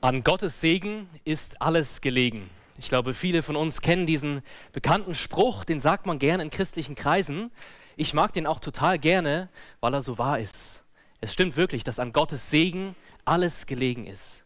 An 0.00 0.22
Gottes 0.22 0.60
Segen 0.60 1.10
ist 1.24 1.60
alles 1.60 2.00
gelegen. 2.00 2.48
Ich 2.78 2.88
glaube, 2.88 3.14
viele 3.14 3.42
von 3.42 3.56
uns 3.56 3.80
kennen 3.80 4.06
diesen 4.06 4.42
bekannten 4.72 5.16
Spruch, 5.16 5.64
den 5.64 5.80
sagt 5.80 6.06
man 6.06 6.20
gerne 6.20 6.44
in 6.44 6.50
christlichen 6.50 6.94
Kreisen. 6.94 7.50
Ich 7.96 8.14
mag 8.14 8.32
den 8.32 8.46
auch 8.46 8.60
total 8.60 9.00
gerne, 9.00 9.48
weil 9.80 9.92
er 9.92 10.02
so 10.02 10.16
wahr 10.16 10.38
ist. 10.38 10.84
Es 11.20 11.32
stimmt 11.32 11.56
wirklich, 11.56 11.82
dass 11.82 11.98
an 11.98 12.12
Gottes 12.12 12.48
Segen 12.48 12.94
alles 13.24 13.66
gelegen 13.66 14.06
ist. 14.06 14.44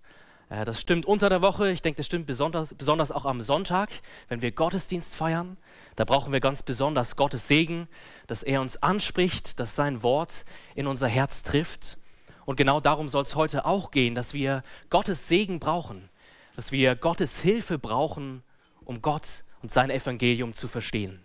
Äh, 0.49 0.65
das 0.65 0.81
stimmt 0.81 1.05
unter 1.05 1.29
der 1.29 1.43
Woche, 1.43 1.71
ich 1.71 1.83
denke, 1.83 1.99
das 1.99 2.07
stimmt 2.07 2.25
besonders, 2.25 2.73
besonders 2.73 3.13
auch 3.13 3.27
am 3.27 3.43
Sonntag, 3.43 3.91
wenn 4.29 4.41
wir 4.41 4.53
Gottesdienst 4.53 5.15
feiern. 5.15 5.59
Da 5.97 6.07
brauchen 6.07 6.33
wir 6.33 6.41
ganz 6.41 6.63
besonders 6.63 7.15
Gottes 7.15 7.47
Segen, 7.47 7.89
dass 8.27 8.43
er 8.43 8.63
uns 8.63 8.83
anspricht, 8.83 9.61
dass 9.61 9.77
sein 9.77 10.03
Wort 10.03 10.47
in 10.75 10.87
unser 10.87 11.09
Herz 11.09 11.43
trifft. 11.43 11.99
Und 12.45 12.57
genau 12.57 12.81
darum 12.81 13.09
soll 13.09 13.23
es 13.25 13.37
heute 13.37 13.65
auch 13.65 13.91
gehen, 13.91 14.15
dass 14.15 14.35
wir 14.35 14.63
Gottes 14.91 15.29
Segen 15.29 15.61
brauchen, 15.61 16.09
dass 16.57 16.73
wir 16.73 16.97
Gottes 16.97 17.41
Hilfe 17.41 17.79
brauchen, 17.79 18.43
um 18.85 19.01
Gott 19.01 19.45
und 19.63 19.73
sein 19.73 19.91
Evangelium 19.91 20.55
zu 20.55 20.69
verstehen. 20.69 21.23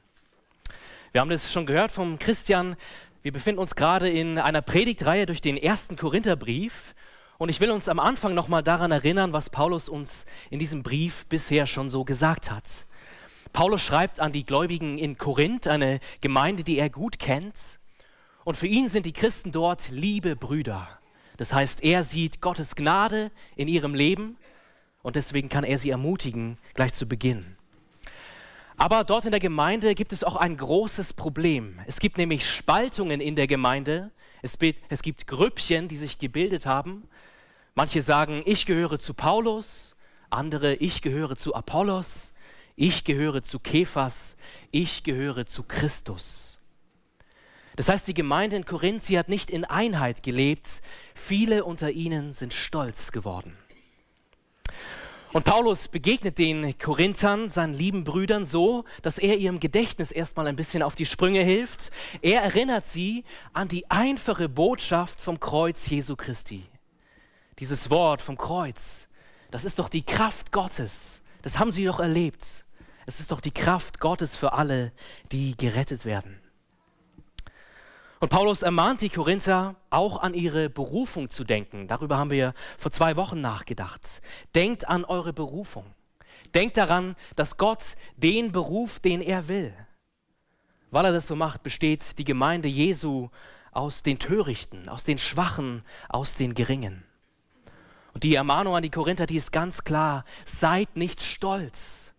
Wir 1.11 1.21
haben 1.21 1.29
das 1.29 1.51
schon 1.51 1.65
gehört 1.65 1.91
vom 1.91 2.19
Christian. 2.19 2.75
Wir 3.23 3.31
befinden 3.31 3.59
uns 3.59 3.75
gerade 3.75 4.09
in 4.09 4.37
einer 4.37 4.61
Predigtreihe 4.61 5.25
durch 5.25 5.41
den 5.41 5.57
ersten 5.57 5.95
Korintherbrief. 5.95 6.93
Und 7.39 7.49
ich 7.49 7.59
will 7.59 7.71
uns 7.71 7.89
am 7.89 7.99
Anfang 7.99 8.33
nochmal 8.33 8.63
daran 8.63 8.91
erinnern, 8.91 9.33
was 9.33 9.49
Paulus 9.49 9.89
uns 9.89 10.25
in 10.49 10.59
diesem 10.59 10.83
Brief 10.83 11.25
bisher 11.27 11.65
schon 11.65 11.89
so 11.89 12.03
gesagt 12.03 12.51
hat. 12.51 12.85
Paulus 13.53 13.81
schreibt 13.81 14.19
an 14.19 14.31
die 14.31 14.45
Gläubigen 14.45 14.97
in 14.97 15.17
Korinth, 15.17 15.67
eine 15.67 15.99
Gemeinde, 16.21 16.63
die 16.63 16.77
er 16.77 16.89
gut 16.89 17.19
kennt. 17.19 17.79
Und 18.43 18.57
für 18.57 18.67
ihn 18.67 18.89
sind 18.89 19.05
die 19.05 19.13
Christen 19.13 19.51
dort 19.51 19.89
liebe 19.89 20.35
Brüder. 20.35 20.96
Das 21.37 21.53
heißt, 21.53 21.83
er 21.83 22.03
sieht 22.03 22.41
Gottes 22.41 22.75
Gnade 22.75 23.31
in 23.55 23.67
ihrem 23.67 23.93
Leben 23.93 24.37
und 25.03 25.15
deswegen 25.15 25.49
kann 25.49 25.63
er 25.63 25.77
sie 25.77 25.91
ermutigen, 25.91 26.57
gleich 26.73 26.93
zu 26.93 27.07
Beginn. 27.07 27.55
Aber 28.75 29.03
dort 29.03 29.25
in 29.25 29.31
der 29.31 29.39
Gemeinde 29.39 29.95
gibt 29.95 30.13
es 30.13 30.23
auch 30.23 30.35
ein 30.35 30.55
großes 30.55 31.13
Problem. 31.13 31.79
Es 31.87 31.99
gibt 31.99 32.17
nämlich 32.17 32.47
Spaltungen 32.47 33.21
in 33.21 33.35
der 33.35 33.47
Gemeinde. 33.47 34.11
Es, 34.43 34.57
es 34.89 35.01
gibt 35.01 35.25
Grüppchen, 35.25 35.87
die 35.87 35.95
sich 35.95 36.19
gebildet 36.19 36.67
haben. 36.67 37.07
Manche 37.73 38.01
sagen, 38.01 38.43
ich 38.45 38.65
gehöre 38.65 38.99
zu 38.99 39.13
Paulus, 39.15 39.95
andere, 40.29 40.75
ich 40.75 41.01
gehöre 41.01 41.35
zu 41.37 41.55
Apollos, 41.55 42.33
ich 42.75 43.03
gehöre 43.03 43.43
zu 43.43 43.59
Kephas, 43.59 44.35
ich 44.71 45.03
gehöre 45.03 45.47
zu 45.47 45.63
Christus. 45.63 46.56
Das 47.77 47.89
heißt, 47.89 48.07
die 48.07 48.15
Gemeinde 48.15 48.55
in 48.55 48.65
Korinth, 48.65 49.03
sie 49.03 49.19
hat 49.19 49.29
nicht 49.29 49.51
in 49.51 49.63
Einheit 49.63 50.23
gelebt. 50.23 50.81
Viele 51.13 51.63
unter 51.63 51.91
ihnen 51.91 52.33
sind 52.33 52.51
stolz 52.53 53.11
geworden. 53.11 53.55
Und 55.31 55.43
Paulus 55.43 55.87
begegnet 55.87 56.39
den 56.39 56.75
Korinthern, 56.79 57.51
seinen 57.51 57.75
lieben 57.75 58.03
Brüdern, 58.03 58.45
so, 58.45 58.83
dass 59.03 59.19
er 59.19 59.37
ihrem 59.37 59.59
Gedächtnis 59.59 60.11
erstmal 60.11 60.47
ein 60.47 60.55
bisschen 60.55 60.81
auf 60.81 60.95
die 60.95 61.05
Sprünge 61.05 61.43
hilft. 61.43 61.91
Er 62.23 62.41
erinnert 62.41 62.87
sie 62.87 63.23
an 63.53 63.67
die 63.67 63.91
einfache 63.91 64.49
Botschaft 64.49 65.21
vom 65.21 65.39
Kreuz 65.39 65.87
Jesu 65.87 66.15
Christi. 66.15 66.65
Dieses 67.59 67.91
Wort 67.91 68.23
vom 68.23 68.39
Kreuz, 68.39 69.07
das 69.51 69.65
ist 69.65 69.77
doch 69.77 69.89
die 69.89 70.03
Kraft 70.03 70.51
Gottes. 70.51 71.21
Das 71.43 71.59
haben 71.59 71.69
sie 71.69 71.85
doch 71.85 71.99
erlebt. 71.99 72.65
Es 73.05 73.19
ist 73.19 73.31
doch 73.31 73.39
die 73.39 73.51
Kraft 73.51 73.99
Gottes 73.99 74.35
für 74.35 74.53
alle, 74.53 74.91
die 75.31 75.55
gerettet 75.55 76.03
werden. 76.03 76.41
Und 78.19 78.29
Paulus 78.29 78.63
ermahnt 78.63 79.01
die 79.01 79.09
Korinther 79.09 79.75
auch 79.89 80.17
an 80.21 80.33
ihre 80.33 80.69
Berufung 80.69 81.29
zu 81.29 81.43
denken. 81.43 81.87
Darüber 81.87 82.17
haben 82.17 82.31
wir 82.31 82.53
vor 82.77 82.91
zwei 82.91 83.15
Wochen 83.15 83.41
nachgedacht. 83.41 84.21
Denkt 84.55 84.87
an 84.87 85.05
eure 85.05 85.33
Berufung. 85.33 85.85
Denkt 86.55 86.77
daran, 86.77 87.15
dass 87.35 87.57
Gott 87.57 87.95
den 88.15 88.51
Beruf, 88.51 88.99
den 88.99 89.21
er 89.21 89.47
will. 89.47 89.73
Weil 90.89 91.05
er 91.05 91.13
das 91.13 91.27
so 91.27 91.35
macht, 91.35 91.63
besteht 91.63 92.17
die 92.17 92.23
Gemeinde 92.23 92.67
Jesu 92.67 93.29
aus 93.71 94.01
den 94.01 94.17
Törichten, 94.17 94.89
aus 94.89 95.03
den 95.03 95.19
Schwachen, 95.19 95.83
aus 96.09 96.35
den 96.35 96.55
Geringen. 96.55 97.03
Und 98.13 98.23
die 98.23 98.33
Ermahnung 98.33 98.75
an 98.75 98.81
die 98.81 98.89
Korinther, 98.89 99.27
die 99.27 99.37
ist 99.37 99.51
ganz 99.51 99.83
klar, 99.83 100.25
seid 100.45 100.97
nicht 100.97 101.21
stolz, 101.21 102.13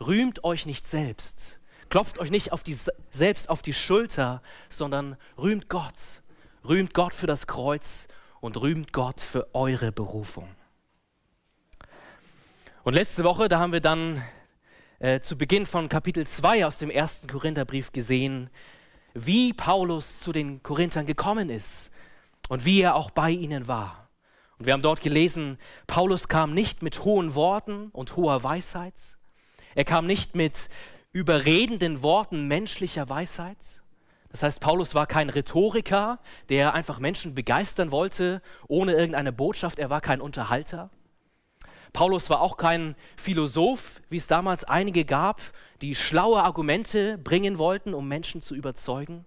rühmt 0.00 0.42
euch 0.42 0.66
nicht 0.66 0.84
selbst, 0.84 1.57
Klopft 1.88 2.18
euch 2.18 2.30
nicht 2.30 2.52
auf 2.52 2.62
die, 2.62 2.76
selbst 3.10 3.48
auf 3.48 3.62
die 3.62 3.72
Schulter, 3.72 4.42
sondern 4.68 5.16
rühmt 5.38 5.68
Gott. 5.68 6.22
Rühmt 6.68 6.92
Gott 6.92 7.14
für 7.14 7.26
das 7.26 7.46
Kreuz 7.46 8.08
und 8.40 8.60
rühmt 8.60 8.92
Gott 8.92 9.20
für 9.20 9.54
eure 9.54 9.90
Berufung. 9.92 10.48
Und 12.84 12.94
letzte 12.94 13.24
Woche, 13.24 13.48
da 13.48 13.58
haben 13.58 13.72
wir 13.72 13.80
dann 13.80 14.22
äh, 14.98 15.20
zu 15.20 15.36
Beginn 15.36 15.66
von 15.66 15.88
Kapitel 15.88 16.26
2 16.26 16.66
aus 16.66 16.78
dem 16.78 16.90
ersten 16.90 17.28
Korintherbrief 17.28 17.92
gesehen, 17.92 18.50
wie 19.14 19.52
Paulus 19.52 20.20
zu 20.20 20.32
den 20.32 20.62
Korinthern 20.62 21.06
gekommen 21.06 21.50
ist 21.50 21.90
und 22.48 22.64
wie 22.64 22.82
er 22.82 22.94
auch 22.94 23.10
bei 23.10 23.30
ihnen 23.30 23.68
war. 23.68 24.08
Und 24.58 24.66
wir 24.66 24.72
haben 24.72 24.82
dort 24.82 25.00
gelesen, 25.00 25.58
Paulus 25.86 26.28
kam 26.28 26.52
nicht 26.52 26.82
mit 26.82 27.04
hohen 27.04 27.34
Worten 27.34 27.88
und 27.92 28.16
hoher 28.16 28.42
Weisheit. 28.42 29.16
Er 29.74 29.84
kam 29.84 30.06
nicht 30.06 30.34
mit 30.34 30.68
überredenden 31.18 32.02
Worten 32.04 32.46
menschlicher 32.46 33.08
Weisheit. 33.08 33.82
Das 34.28 34.44
heißt, 34.44 34.60
Paulus 34.60 34.94
war 34.94 35.08
kein 35.08 35.30
Rhetoriker, 35.30 36.20
der 36.48 36.74
einfach 36.74 37.00
Menschen 37.00 37.34
begeistern 37.34 37.90
wollte, 37.90 38.40
ohne 38.68 38.92
irgendeine 38.92 39.32
Botschaft. 39.32 39.80
Er 39.80 39.90
war 39.90 40.00
kein 40.00 40.20
Unterhalter. 40.20 40.90
Paulus 41.92 42.30
war 42.30 42.40
auch 42.40 42.56
kein 42.56 42.94
Philosoph, 43.16 44.00
wie 44.10 44.18
es 44.18 44.28
damals 44.28 44.62
einige 44.62 45.04
gab, 45.04 45.40
die 45.82 45.96
schlaue 45.96 46.40
Argumente 46.40 47.18
bringen 47.18 47.58
wollten, 47.58 47.94
um 47.94 48.06
Menschen 48.06 48.40
zu 48.40 48.54
überzeugen. 48.54 49.24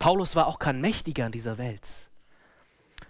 Paulus 0.00 0.34
war 0.34 0.48
auch 0.48 0.58
kein 0.58 0.80
Mächtiger 0.80 1.26
in 1.26 1.32
dieser 1.32 1.58
Welt. 1.58 2.10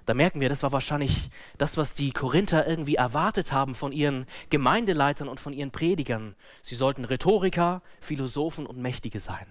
Da 0.06 0.12
merken 0.14 0.40
wir, 0.40 0.48
das 0.48 0.62
war 0.62 0.72
wahrscheinlich 0.72 1.30
das, 1.56 1.76
was 1.76 1.94
die 1.94 2.12
Korinther 2.12 2.66
irgendwie 2.66 2.96
erwartet 2.96 3.52
haben 3.52 3.74
von 3.74 3.92
ihren 3.92 4.26
Gemeindeleitern 4.50 5.28
und 5.28 5.40
von 5.40 5.52
ihren 5.52 5.70
Predigern. 5.70 6.34
Sie 6.62 6.74
sollten 6.74 7.04
Rhetoriker, 7.04 7.82
Philosophen 8.00 8.66
und 8.66 8.78
Mächtige 8.78 9.20
sein. 9.20 9.46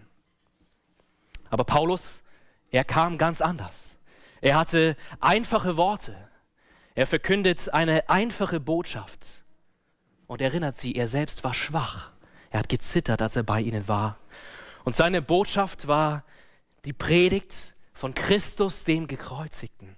Aber 1.50 1.64
Paulus, 1.64 2.24
er 2.70 2.84
kam 2.84 3.18
ganz 3.18 3.42
anders. 3.42 3.98
Er 4.42 4.58
hatte 4.58 4.96
einfache 5.20 5.78
Worte. 5.78 6.16
Er 6.96 7.08
verkündet 7.08 7.74
eine 7.74 8.10
einfache 8.10 8.60
Botschaft 8.60 9.44
und 10.28 10.42
erinnert 10.42 10.78
sie, 10.78 10.94
er 10.94 11.08
selbst 11.08 11.44
war 11.44 11.54
schwach. 11.54 12.12
Er 12.52 12.60
hat 12.60 12.70
gezittert, 12.70 13.22
als 13.22 13.36
er 13.36 13.44
bei 13.44 13.62
ihnen 13.62 13.88
war. 13.88 14.18
Und 14.84 14.96
seine 14.96 15.22
Botschaft 15.22 15.88
war 15.88 16.24
die 16.86 16.94
Predigt 16.94 17.74
von 17.94 18.14
Christus, 18.14 18.84
dem 18.84 19.08
Gekreuzigten. 19.08 19.96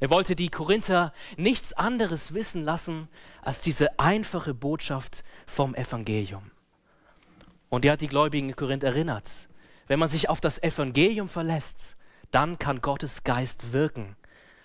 Er 0.00 0.08
wollte 0.08 0.34
die 0.34 0.48
Korinther 0.48 1.12
nichts 1.36 1.74
anderes 1.74 2.32
wissen 2.32 2.64
lassen 2.64 3.08
als 3.42 3.60
diese 3.60 3.98
einfache 3.98 4.54
Botschaft 4.54 5.24
vom 5.46 5.74
Evangelium. 5.74 6.50
Und 7.68 7.84
er 7.84 7.92
hat 7.92 8.00
die 8.00 8.08
Gläubigen 8.08 8.48
in 8.48 8.56
Korinth 8.56 8.82
erinnert, 8.82 9.30
wenn 9.86 9.98
man 9.98 10.08
sich 10.08 10.28
auf 10.28 10.40
das 10.40 10.62
Evangelium 10.62 11.28
verlässt, 11.28 11.96
dann 12.30 12.58
kann 12.58 12.80
Gottes 12.80 13.24
Geist 13.24 13.72
wirken 13.72 14.16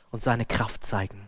und 0.09 0.23
seine 0.23 0.45
Kraft 0.45 0.85
zeigen. 0.85 1.27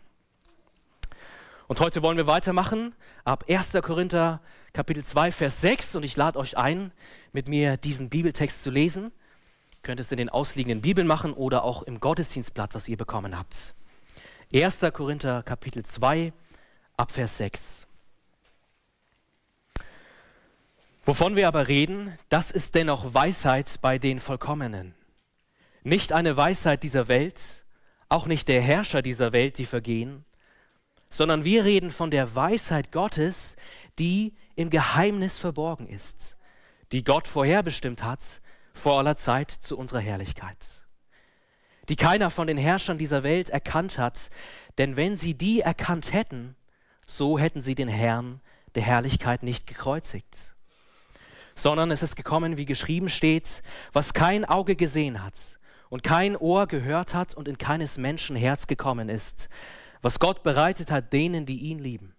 Und 1.67 1.81
heute 1.81 2.01
wollen 2.01 2.15
wir 2.15 2.27
weitermachen 2.27 2.95
ab 3.25 3.43
1. 3.49 3.73
Korinther 3.81 4.39
Kapitel 4.71 5.03
2, 5.03 5.31
Vers 5.33 5.59
6 5.59 5.97
und 5.97 6.03
ich 6.03 6.15
lade 6.15 6.39
euch 6.39 6.57
ein, 6.57 6.93
mit 7.33 7.49
mir 7.49 7.75
diesen 7.75 8.09
Bibeltext 8.09 8.63
zu 8.63 8.71
lesen. 8.71 9.05
Ihr 9.05 9.81
könnt 9.81 9.99
es 9.99 10.11
in 10.13 10.17
den 10.17 10.29
ausliegenden 10.29 10.81
Bibeln 10.81 11.07
machen 11.07 11.33
oder 11.33 11.65
auch 11.65 11.83
im 11.83 11.99
Gottesdienstblatt, 11.99 12.73
was 12.73 12.87
ihr 12.87 12.95
bekommen 12.95 13.37
habt. 13.37 13.73
1. 14.53 14.79
Korinther 14.93 15.43
Kapitel 15.43 15.83
2 15.83 16.31
ab 16.95 17.11
Vers 17.11 17.35
6. 17.35 17.87
Wovon 21.03 21.35
wir 21.35 21.49
aber 21.49 21.67
reden, 21.67 22.17
das 22.29 22.51
ist 22.51 22.73
dennoch 22.73 23.13
Weisheit 23.13 23.75
bei 23.81 23.97
den 23.97 24.21
Vollkommenen. 24.21 24.95
Nicht 25.83 26.13
eine 26.13 26.37
Weisheit 26.37 26.83
dieser 26.83 27.09
Welt, 27.09 27.65
auch 28.07 28.25
nicht 28.25 28.47
der 28.47 28.61
Herrscher 28.61 29.01
dieser 29.01 29.33
Welt, 29.33 29.57
die 29.57 29.65
vergehen, 29.65 30.23
sondern 31.09 31.43
wir 31.43 31.65
reden 31.65 31.91
von 31.91 32.09
der 32.09 32.33
Weisheit 32.33 32.93
Gottes, 32.93 33.57
die 33.99 34.33
im 34.55 34.69
Geheimnis 34.69 35.39
verborgen 35.39 35.89
ist, 35.89 36.37
die 36.93 37.03
Gott 37.03 37.27
vorherbestimmt 37.27 38.01
hat 38.01 38.41
vor 38.73 38.97
aller 38.97 39.17
Zeit 39.17 39.51
zu 39.51 39.77
unserer 39.77 39.99
Herrlichkeit 39.99 40.86
die 41.89 41.95
keiner 41.95 42.29
von 42.29 42.47
den 42.47 42.57
Herrschern 42.57 42.97
dieser 42.97 43.23
Welt 43.23 43.49
erkannt 43.49 43.97
hat. 43.97 44.29
Denn 44.77 44.95
wenn 44.95 45.15
sie 45.15 45.33
die 45.33 45.61
erkannt 45.61 46.13
hätten, 46.13 46.55
so 47.05 47.39
hätten 47.39 47.61
sie 47.61 47.75
den 47.75 47.87
Herrn 47.87 48.41
der 48.75 48.83
Herrlichkeit 48.83 49.43
nicht 49.43 49.65
gekreuzigt. 49.65 50.55
Sondern 51.55 51.89
es 51.89 52.03
ist 52.03 52.15
gekommen, 52.15 52.57
wie 52.57 52.65
geschrieben 52.65 53.09
steht, 53.09 53.63
was 53.93 54.13
kein 54.13 54.45
Auge 54.45 54.75
gesehen 54.75 55.23
hat 55.23 55.57
und 55.89 56.03
kein 56.03 56.35
Ohr 56.35 56.67
gehört 56.67 57.13
hat 57.13 57.33
und 57.33 57.47
in 57.47 57.57
keines 57.57 57.97
Menschen 57.97 58.35
Herz 58.35 58.67
gekommen 58.67 59.09
ist, 59.09 59.49
was 60.01 60.19
Gott 60.19 60.43
bereitet 60.43 60.91
hat 60.91 61.13
denen, 61.13 61.45
die 61.45 61.59
ihn 61.59 61.79
lieben. 61.79 62.15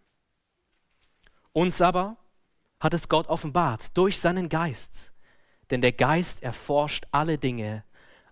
Uns 1.52 1.80
aber 1.80 2.16
hat 2.80 2.94
es 2.94 3.08
Gott 3.08 3.28
offenbart 3.28 3.96
durch 3.96 4.18
seinen 4.18 4.48
Geist, 4.48 5.12
denn 5.70 5.80
der 5.80 5.92
Geist 5.92 6.42
erforscht 6.42 7.04
alle 7.10 7.38
Dinge, 7.38 7.84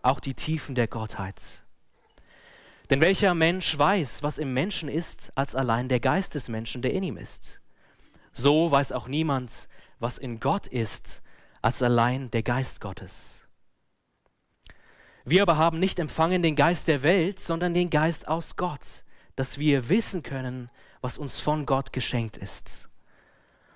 auch 0.06 0.20
die 0.20 0.34
Tiefen 0.34 0.74
der 0.74 0.88
Gottheit. 0.88 1.62
Denn 2.90 3.00
welcher 3.00 3.34
Mensch 3.34 3.76
weiß, 3.76 4.22
was 4.22 4.38
im 4.38 4.54
Menschen 4.54 4.88
ist, 4.88 5.32
als 5.36 5.54
allein 5.54 5.88
der 5.88 6.00
Geist 6.00 6.34
des 6.34 6.48
Menschen, 6.48 6.82
der 6.82 6.92
in 6.92 7.02
ihm 7.02 7.16
ist? 7.16 7.60
So 8.32 8.70
weiß 8.70 8.92
auch 8.92 9.08
niemand, 9.08 9.68
was 9.98 10.18
in 10.18 10.40
Gott 10.40 10.66
ist, 10.66 11.22
als 11.62 11.82
allein 11.82 12.30
der 12.30 12.42
Geist 12.42 12.80
Gottes. 12.80 13.44
Wir 15.24 15.42
aber 15.42 15.56
haben 15.56 15.80
nicht 15.80 15.98
empfangen 15.98 16.42
den 16.42 16.54
Geist 16.54 16.86
der 16.86 17.02
Welt, 17.02 17.40
sondern 17.40 17.74
den 17.74 17.90
Geist 17.90 18.28
aus 18.28 18.54
Gott, 18.54 19.04
dass 19.34 19.58
wir 19.58 19.88
wissen 19.88 20.22
können, 20.22 20.70
was 21.00 21.18
uns 21.18 21.40
von 21.40 21.66
Gott 21.66 21.92
geschenkt 21.92 22.36
ist. 22.36 22.88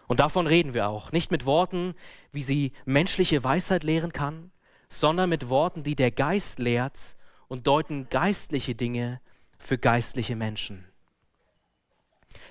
Und 0.07 0.21
davon 0.21 0.47
reden 0.47 0.75
wir 0.75 0.89
auch, 0.89 1.11
nicht 1.11 1.33
mit 1.33 1.47
Worten, 1.47 1.95
wie 2.31 2.43
sie 2.43 2.73
menschliche 2.85 3.43
Weisheit 3.43 3.83
lehren 3.83 4.13
kann, 4.13 4.53
sondern 4.91 5.31
mit 5.31 5.49
Worten, 5.49 5.83
die 5.83 5.95
der 5.95 6.11
Geist 6.11 6.59
lehrt 6.59 7.17
und 7.49 7.67
deuten 7.67 8.09
geistliche 8.11 8.75
Dinge 8.75 9.21
für 9.59 9.79
geistliche 9.79 10.37
Menschen. 10.37 10.85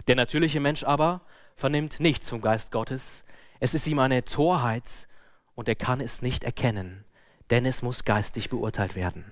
Der 0.08 0.16
natürliche 0.16 0.60
Mensch 0.60 0.84
aber 0.84 1.22
vernimmt 1.56 2.00
nichts 2.00 2.30
vom 2.30 2.42
Geist 2.42 2.72
Gottes. 2.72 3.24
Es 3.60 3.74
ist 3.74 3.86
ihm 3.86 4.00
eine 4.00 4.24
Torheit 4.24 5.08
und 5.56 5.68
er 5.68 5.76
kann 5.76 6.02
es 6.02 6.22
nicht 6.22 6.44
erkennen, 6.44 7.04
denn 7.50 7.66
es 7.66 7.82
muss 7.82 8.06
geistlich 8.06 8.50
beurteilt 8.50 8.96
werden. 8.96 9.32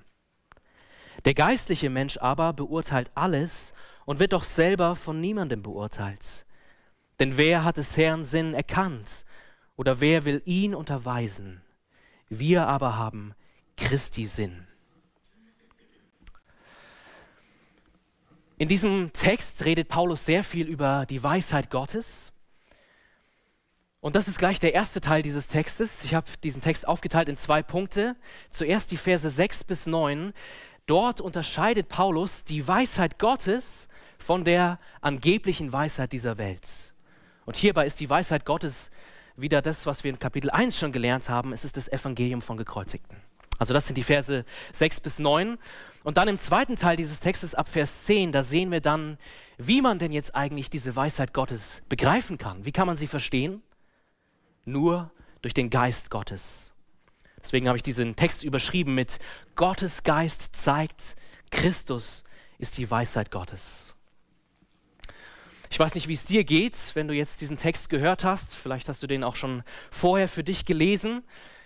Der 1.26 1.34
geistliche 1.34 1.90
Mensch 1.90 2.18
aber 2.18 2.54
beurteilt 2.54 3.10
alles 3.16 3.74
und 4.06 4.20
wird 4.20 4.34
doch 4.34 4.44
selber 4.44 4.96
von 4.96 5.20
niemandem 5.20 5.64
beurteilt. 5.64 6.46
Denn 7.20 7.38
wer 7.38 7.64
hat 7.64 7.78
des 7.78 7.98
Herrn 7.98 8.26
Sinn 8.26 8.54
erkannt 8.54 9.26
oder 9.76 10.00
wer 10.00 10.26
will 10.26 10.42
ihn 10.46 10.76
unterweisen? 10.76 11.62
Wir 12.30 12.68
aber 12.68 12.98
haben 12.98 13.34
Christi 13.78 14.26
Sinn. 14.26 14.68
In 18.58 18.68
diesem 18.68 19.14
Text 19.14 19.66
redet 19.66 19.88
Paulus 19.88 20.26
sehr 20.26 20.44
viel 20.44 20.68
über 20.68 21.06
die 21.06 21.22
Weisheit 21.22 21.70
Gottes 21.70 22.34
und 24.00 24.16
das 24.16 24.28
ist 24.28 24.38
gleich 24.38 24.60
der 24.60 24.74
erste 24.74 25.02
Teil 25.02 25.22
dieses 25.22 25.48
Textes. 25.48 26.04
Ich 26.04 26.14
habe 26.14 26.28
diesen 26.44 26.62
Text 26.62 26.88
aufgeteilt 26.88 27.30
in 27.30 27.36
zwei 27.36 27.64
Punkte. 27.64 28.16
Zuerst 28.52 28.92
die 28.92 28.98
Verse 28.98 29.30
6 29.30 29.64
bis 29.64 29.86
9. 29.86 30.34
Dort 30.86 31.20
unterscheidet 31.20 31.90
Paulus 31.90 32.44
die 32.44 32.66
Weisheit 32.68 33.20
Gottes 33.20 33.88
von 34.18 34.46
der 34.46 34.80
angeblichen 35.02 35.74
Weisheit 35.74 36.14
dieser 36.14 36.38
Welt. 36.38 36.94
Und 37.46 37.58
hierbei 37.58 37.86
ist 37.86 38.00
die 38.00 38.10
Weisheit 38.10 38.46
Gottes 38.46 38.92
wieder 39.38 39.62
das, 39.62 39.86
was 39.86 40.04
wir 40.04 40.12
in 40.12 40.20
Kapitel 40.20 40.50
1 40.50 40.78
schon 40.78 40.92
gelernt 40.92 41.30
haben. 41.30 41.54
Es 41.54 41.64
ist 41.64 41.78
das 41.78 41.88
Evangelium 41.88 42.42
von 42.42 42.58
Gekreuzigten. 42.58 43.18
Also 43.60 43.74
das 43.74 43.88
sind 43.88 43.96
die 43.96 44.04
Verse 44.04 44.46
6 44.74 45.00
bis 45.00 45.20
9. 45.20 45.58
Und 46.04 46.18
dann 46.18 46.28
im 46.28 46.38
zweiten 46.38 46.76
Teil 46.76 46.98
dieses 46.98 47.20
Textes 47.20 47.56
ab 47.56 47.68
Vers 47.68 48.06
10, 48.06 48.32
da 48.32 48.44
sehen 48.44 48.72
wir 48.72 48.82
dann, 48.82 49.18
wie 49.58 49.82
man 49.82 50.00
denn 50.00 50.12
jetzt 50.12 50.36
eigentlich 50.36 50.70
diese 50.70 50.96
Weisheit 50.96 51.34
Gottes 51.34 51.82
begreifen 51.90 52.38
kann. 52.38 52.66
Wie 52.66 52.72
kann 52.72 52.88
man 52.88 52.98
sie 52.98 53.08
verstehen? 53.08 53.62
nur 54.68 55.12
durch 55.42 55.54
den 55.54 55.70
Geist 55.70 56.12
Gottes. 56.12 56.72
Deswegen 57.42 57.68
habe 57.68 57.78
ich 57.78 57.84
diesen 57.84 58.16
Text 58.16 58.44
überschrieben 58.44 58.94
mit 58.94 59.20
Gottes 59.56 60.04
Geist 60.04 60.56
zeigt, 60.56 61.16
Christus 61.50 62.24
ist 62.58 62.78
die 62.78 62.92
Weisheit 62.92 63.32
Gottes. 63.32 63.96
Ich 65.70 65.80
weiß 65.80 65.96
nicht, 65.96 66.08
wie 66.08 66.14
es 66.14 66.26
dir 66.26 66.44
geht, 66.44 66.76
wenn 66.94 67.08
du 67.08 67.14
jetzt 67.14 67.42
diesen 67.42 67.58
Text 67.58 67.90
gehört 67.90 68.24
hast. 68.24 68.56
Vielleicht 68.56 68.90
hast 68.90 69.04
du 69.04 69.08
den 69.08 69.24
auch 69.24 69.36
schon 69.36 69.64
vorher 69.92 70.28
für 70.28 70.44
dich 70.44 70.66
gelesen. 70.66 71.24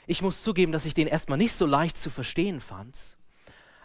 Ich 0.08 0.22
muss 0.22 0.44
zugeben, 0.44 0.72
dass 0.72 0.86
ich 0.86 0.94
den 0.94 1.08
erstmal 1.08 1.38
nicht 1.38 1.54
so 1.54 1.66
leicht 1.66 1.98
zu 1.98 2.10
verstehen 2.10 2.60
fand. 2.60 3.18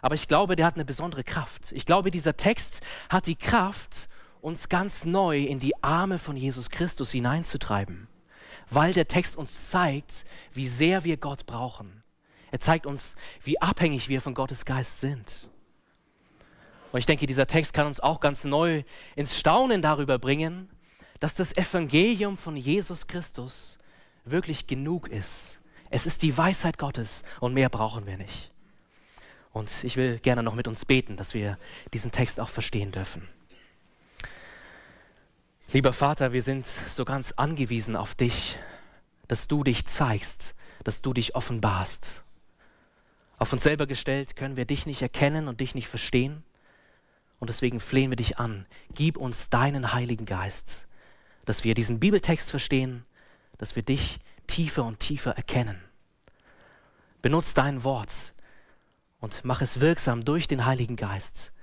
Aber 0.01 0.15
ich 0.15 0.27
glaube, 0.27 0.55
der 0.55 0.65
hat 0.65 0.75
eine 0.75 0.85
besondere 0.85 1.23
Kraft. 1.23 1.71
Ich 1.71 1.85
glaube, 1.85 2.11
dieser 2.11 2.37
Text 2.37 2.81
hat 3.09 3.27
die 3.27 3.35
Kraft, 3.35 4.09
uns 4.41 4.69
ganz 4.69 5.03
neu 5.03 5.43
in 5.43 5.59
die 5.59 5.83
Arme 5.83 6.19
von 6.19 6.37
Jesus 6.37 6.69
Christus 6.69 7.11
hineinzutreiben 7.11 8.07
weil 8.69 8.93
der 8.93 9.07
Text 9.07 9.37
uns 9.37 9.69
zeigt, 9.69 10.25
wie 10.53 10.67
sehr 10.67 11.03
wir 11.03 11.17
Gott 11.17 11.45
brauchen. 11.45 12.03
Er 12.51 12.59
zeigt 12.59 12.85
uns, 12.85 13.15
wie 13.43 13.59
abhängig 13.61 14.09
wir 14.09 14.21
von 14.21 14.33
Gottes 14.33 14.65
Geist 14.65 15.01
sind. 15.01 15.49
Und 16.91 16.99
ich 16.99 17.05
denke, 17.05 17.25
dieser 17.25 17.47
Text 17.47 17.73
kann 17.73 17.87
uns 17.87 17.99
auch 17.99 18.19
ganz 18.19 18.43
neu 18.43 18.83
ins 19.15 19.37
Staunen 19.37 19.81
darüber 19.81 20.19
bringen, 20.19 20.69
dass 21.19 21.35
das 21.35 21.55
Evangelium 21.55 22.37
von 22.37 22.55
Jesus 22.55 23.07
Christus 23.07 23.77
wirklich 24.25 24.67
genug 24.67 25.09
ist. 25.09 25.57
Es 25.89 26.05
ist 26.05 26.21
die 26.21 26.37
Weisheit 26.37 26.77
Gottes 26.77 27.23
und 27.39 27.53
mehr 27.53 27.69
brauchen 27.69 28.05
wir 28.05 28.17
nicht. 28.17 28.51
Und 29.53 29.83
ich 29.83 29.97
will 29.97 30.19
gerne 30.19 30.43
noch 30.43 30.53
mit 30.53 30.67
uns 30.67 30.85
beten, 30.85 31.17
dass 31.17 31.33
wir 31.33 31.57
diesen 31.93 32.11
Text 32.11 32.39
auch 32.39 32.49
verstehen 32.49 32.91
dürfen. 32.91 33.27
Lieber 35.71 35.93
Vater, 35.93 36.31
wir 36.31 36.41
sind 36.41 36.65
so 36.65 37.03
ganz 37.03 37.33
angewiesen 37.33 37.95
auf 37.95 38.15
dich, 38.15 38.57
dass 39.27 39.47
du 39.47 39.63
dich 39.63 39.85
zeigst, 39.85 40.55
dass 40.83 41.01
du 41.01 41.13
dich 41.13 41.35
offenbarst. 41.35 42.23
Auf 43.37 43.51
uns 43.51 43.63
selber 43.63 43.87
gestellt 43.87 44.35
können 44.35 44.55
wir 44.55 44.65
dich 44.65 44.85
nicht 44.85 45.01
erkennen 45.01 45.47
und 45.47 45.59
dich 45.59 45.75
nicht 45.75 45.87
verstehen. 45.87 46.43
Und 47.39 47.49
deswegen 47.49 47.79
flehen 47.79 48.11
wir 48.11 48.15
dich 48.15 48.39
an. 48.39 48.65
Gib 48.93 49.17
uns 49.17 49.49
deinen 49.49 49.93
Heiligen 49.93 50.25
Geist, 50.25 50.87
dass 51.45 51.63
wir 51.63 51.73
diesen 51.73 51.99
Bibeltext 51.99 52.49
verstehen, 52.49 53.05
dass 53.57 53.75
wir 53.75 53.83
dich 53.83 54.19
tiefer 54.47 54.83
und 54.83 54.99
tiefer 54.99 55.35
erkennen. 55.35 55.81
Benutz 57.21 57.53
dein 57.53 57.83
Wort 57.83 58.33
und 59.19 59.43
mach 59.43 59.61
es 59.61 59.79
wirksam 59.79 60.25
durch 60.25 60.47
den 60.47 60.65
Heiligen 60.65 60.95
Geist 60.95 61.53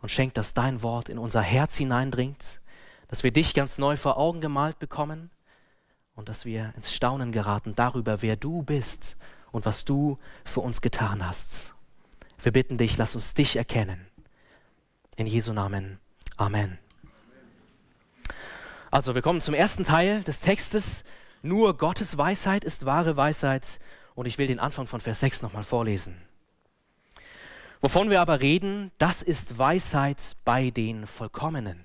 und 0.00 0.10
schenk, 0.10 0.34
dass 0.34 0.54
dein 0.54 0.82
Wort 0.82 1.08
in 1.08 1.18
unser 1.18 1.42
Herz 1.42 1.76
hineindringt 1.76 2.62
dass 3.12 3.22
wir 3.22 3.30
dich 3.30 3.52
ganz 3.52 3.76
neu 3.76 3.98
vor 3.98 4.16
Augen 4.16 4.40
gemalt 4.40 4.78
bekommen 4.78 5.30
und 6.14 6.30
dass 6.30 6.46
wir 6.46 6.72
ins 6.76 6.94
Staunen 6.94 7.30
geraten 7.30 7.74
darüber, 7.74 8.22
wer 8.22 8.36
du 8.36 8.62
bist 8.62 9.18
und 9.50 9.66
was 9.66 9.84
du 9.84 10.18
für 10.46 10.60
uns 10.60 10.80
getan 10.80 11.22
hast. 11.26 11.74
Wir 12.42 12.52
bitten 12.52 12.78
dich, 12.78 12.96
lass 12.96 13.14
uns 13.14 13.34
dich 13.34 13.56
erkennen. 13.56 14.06
In 15.16 15.26
Jesu 15.26 15.52
Namen. 15.52 15.98
Amen. 16.36 16.78
Also, 18.90 19.14
wir 19.14 19.22
kommen 19.22 19.40
zum 19.40 19.54
ersten 19.54 19.84
Teil 19.84 20.22
des 20.22 20.40
Textes. 20.40 21.04
Nur 21.42 21.76
Gottes 21.76 22.16
Weisheit 22.16 22.64
ist 22.64 22.86
wahre 22.86 23.16
Weisheit. 23.16 23.78
Und 24.14 24.26
ich 24.26 24.38
will 24.38 24.46
den 24.46 24.58
Anfang 24.58 24.86
von 24.86 25.00
Vers 25.00 25.20
6 25.20 25.42
nochmal 25.42 25.64
vorlesen. 25.64 26.16
Wovon 27.82 28.10
wir 28.10 28.20
aber 28.20 28.40
reden, 28.40 28.92
das 28.98 29.22
ist 29.22 29.58
Weisheit 29.58 30.36
bei 30.44 30.70
den 30.70 31.06
Vollkommenen. 31.06 31.84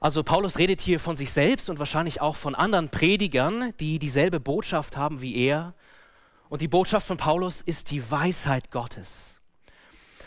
Also 0.00 0.24
Paulus 0.24 0.58
redet 0.58 0.80
hier 0.80 0.98
von 0.98 1.16
sich 1.16 1.30
selbst 1.30 1.70
und 1.70 1.78
wahrscheinlich 1.78 2.20
auch 2.20 2.34
von 2.34 2.54
anderen 2.54 2.88
Predigern, 2.88 3.72
die 3.78 4.00
dieselbe 4.00 4.40
Botschaft 4.40 4.96
haben 4.96 5.20
wie 5.20 5.36
er. 5.36 5.74
Und 6.48 6.60
die 6.60 6.66
Botschaft 6.66 7.06
von 7.06 7.18
Paulus 7.18 7.60
ist 7.60 7.90
die 7.92 8.10
Weisheit 8.10 8.70
Gottes. 8.70 9.38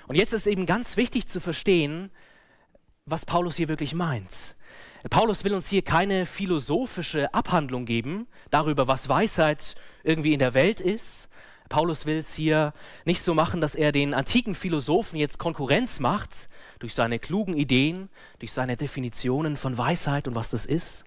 Und 0.07 0.15
jetzt 0.15 0.33
ist 0.33 0.47
eben 0.47 0.65
ganz 0.65 0.97
wichtig 0.97 1.27
zu 1.27 1.39
verstehen, 1.39 2.11
was 3.05 3.25
Paulus 3.25 3.55
hier 3.55 3.67
wirklich 3.67 3.93
meint. 3.93 4.55
Paulus 5.09 5.43
will 5.43 5.53
uns 5.53 5.67
hier 5.67 5.83
keine 5.83 6.25
philosophische 6.25 7.33
Abhandlung 7.33 7.85
geben 7.85 8.27
darüber, 8.49 8.87
was 8.87 9.07
Weisheit 9.07 9.75
irgendwie 10.03 10.33
in 10.33 10.39
der 10.39 10.55
Welt 10.55 10.79
ist, 10.79 11.29
Paulus 11.69 12.05
will 12.05 12.19
es 12.19 12.33
hier 12.33 12.73
nicht 13.05 13.21
so 13.21 13.33
machen, 13.33 13.59
dass 13.59 13.75
er 13.75 13.91
den 13.91 14.13
antiken 14.13 14.55
Philosophen 14.55 15.17
jetzt 15.17 15.39
Konkurrenz 15.39 15.99
macht 15.99 16.47
durch 16.79 16.93
seine 16.93 17.19
klugen 17.19 17.55
Ideen, 17.55 18.09
durch 18.39 18.51
seine 18.51 18.77
Definitionen 18.77 19.57
von 19.57 19.77
Weisheit 19.77 20.27
und 20.27 20.35
was 20.35 20.51
das 20.51 20.65
ist. 20.65 21.05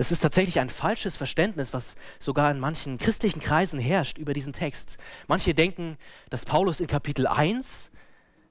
Es 0.00 0.10
ist 0.10 0.20
tatsächlich 0.20 0.60
ein 0.60 0.70
falsches 0.70 1.18
Verständnis, 1.18 1.74
was 1.74 1.94
sogar 2.18 2.50
in 2.50 2.58
manchen 2.58 2.96
christlichen 2.96 3.38
Kreisen 3.38 3.78
herrscht 3.78 4.16
über 4.16 4.32
diesen 4.32 4.54
Text. 4.54 4.96
Manche 5.28 5.52
denken, 5.52 5.98
dass 6.30 6.46
Paulus 6.46 6.80
in 6.80 6.86
Kapitel 6.86 7.26
1 7.26 7.90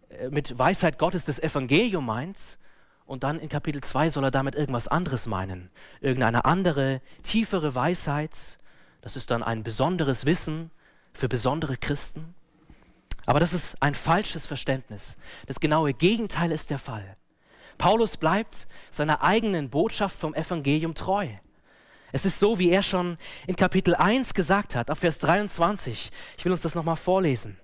äh, 0.10 0.30
mit 0.30 0.60
Weisheit 0.60 1.00
Gottes 1.00 1.26
das 1.26 1.40
Evangelium 1.40 2.06
meint 2.06 2.60
und 3.08 3.24
dann 3.24 3.40
in 3.40 3.50
Kapitel 3.50 3.82
2 3.82 4.12
soll 4.12 4.26
er 4.26 4.30
damit 4.30 4.54
irgendwas 4.54 4.88
anderes 4.88 5.26
meinen. 5.26 5.72
Irgendeine 6.02 6.46
andere, 6.46 7.02
tiefere 7.24 7.74
Weisheit. 7.74 8.60
Das 9.02 9.16
ist 9.16 9.32
dann 9.32 9.42
ein 9.42 9.64
besonderes 9.64 10.28
Wissen, 10.28 10.70
für 11.14 11.30
besondere 11.30 11.78
Christen? 11.78 12.36
Aber 13.26 13.40
das 13.40 13.54
ist 13.54 13.82
ein 13.82 13.96
falsches 13.96 14.46
Verständnis. 14.46 15.18
Das 15.48 15.60
genaue 15.60 15.96
Gegenteil 15.96 16.52
ist 16.52 16.70
der 16.70 16.78
Fall. 16.78 17.18
Paulus 17.80 18.18
bleibt 18.18 18.68
seiner 18.92 19.24
eigenen 19.24 19.72
Botschaft 19.72 20.20
vom 20.20 20.36
Evangelium 20.36 20.94
treu. 20.94 21.30
Es 22.12 22.26
ist 22.26 22.40
so, 22.40 22.60
wie 22.60 22.70
er 22.70 22.84
schon 22.84 23.18
in 23.48 23.56
Kapitel 23.56 23.96
1 23.96 24.34
gesagt 24.34 24.76
hat, 24.76 24.92
ab 24.92 24.98
Vers 24.98 25.18
23. 25.20 26.12
Ich 26.38 26.46
will 26.46 26.52
uns 26.52 26.62
das 26.62 26.76
nochmal 26.76 26.98
vorlesen. 26.98 27.58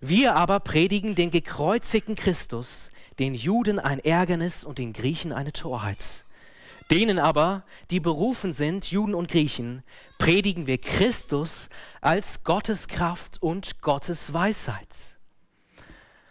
Wir 0.00 0.34
aber 0.34 0.60
predigen 0.60 1.14
den 1.14 1.30
gekreuzigten 1.30 2.16
Christus, 2.16 2.90
den 3.18 3.34
Juden 3.34 3.78
ein 3.78 4.00
Ärgernis 4.00 4.64
und 4.64 4.78
den 4.78 4.92
Griechen 4.92 5.32
eine 5.32 5.52
Torheit. 5.52 6.24
Denen 6.90 7.18
aber, 7.18 7.64
die 7.90 8.00
berufen 8.00 8.52
sind, 8.52 8.90
Juden 8.90 9.14
und 9.14 9.30
Griechen, 9.30 9.82
predigen 10.18 10.66
wir 10.66 10.78
Christus 10.78 11.68
als 12.00 12.44
Gottes 12.44 12.88
Kraft 12.88 13.42
und 13.42 13.80
Gottes 13.82 14.32
Weisheit. 14.32 15.16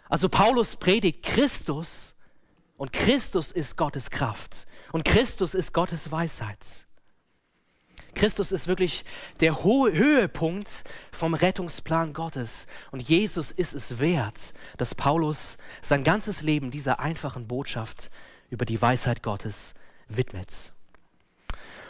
Also 0.08 0.28
Paulus 0.28 0.76
predigt 0.76 1.22
Christus 1.22 2.11
und 2.82 2.92
Christus 2.92 3.52
ist 3.52 3.76
Gottes 3.76 4.10
Kraft 4.10 4.66
und 4.90 5.04
Christus 5.04 5.54
ist 5.54 5.72
Gottes 5.72 6.10
Weisheit. 6.10 6.88
Christus 8.16 8.50
ist 8.50 8.66
wirklich 8.66 9.04
der 9.38 9.62
Höhepunkt 9.62 10.82
vom 11.12 11.34
Rettungsplan 11.34 12.12
Gottes. 12.12 12.66
Und 12.90 13.00
Jesus 13.00 13.52
ist 13.52 13.72
es 13.72 14.00
wert, 14.00 14.52
dass 14.78 14.96
Paulus 14.96 15.58
sein 15.80 16.02
ganzes 16.02 16.42
Leben 16.42 16.72
dieser 16.72 16.98
einfachen 16.98 17.46
Botschaft 17.46 18.10
über 18.50 18.64
die 18.64 18.82
Weisheit 18.82 19.22
Gottes 19.22 19.74
widmet. 20.08 20.72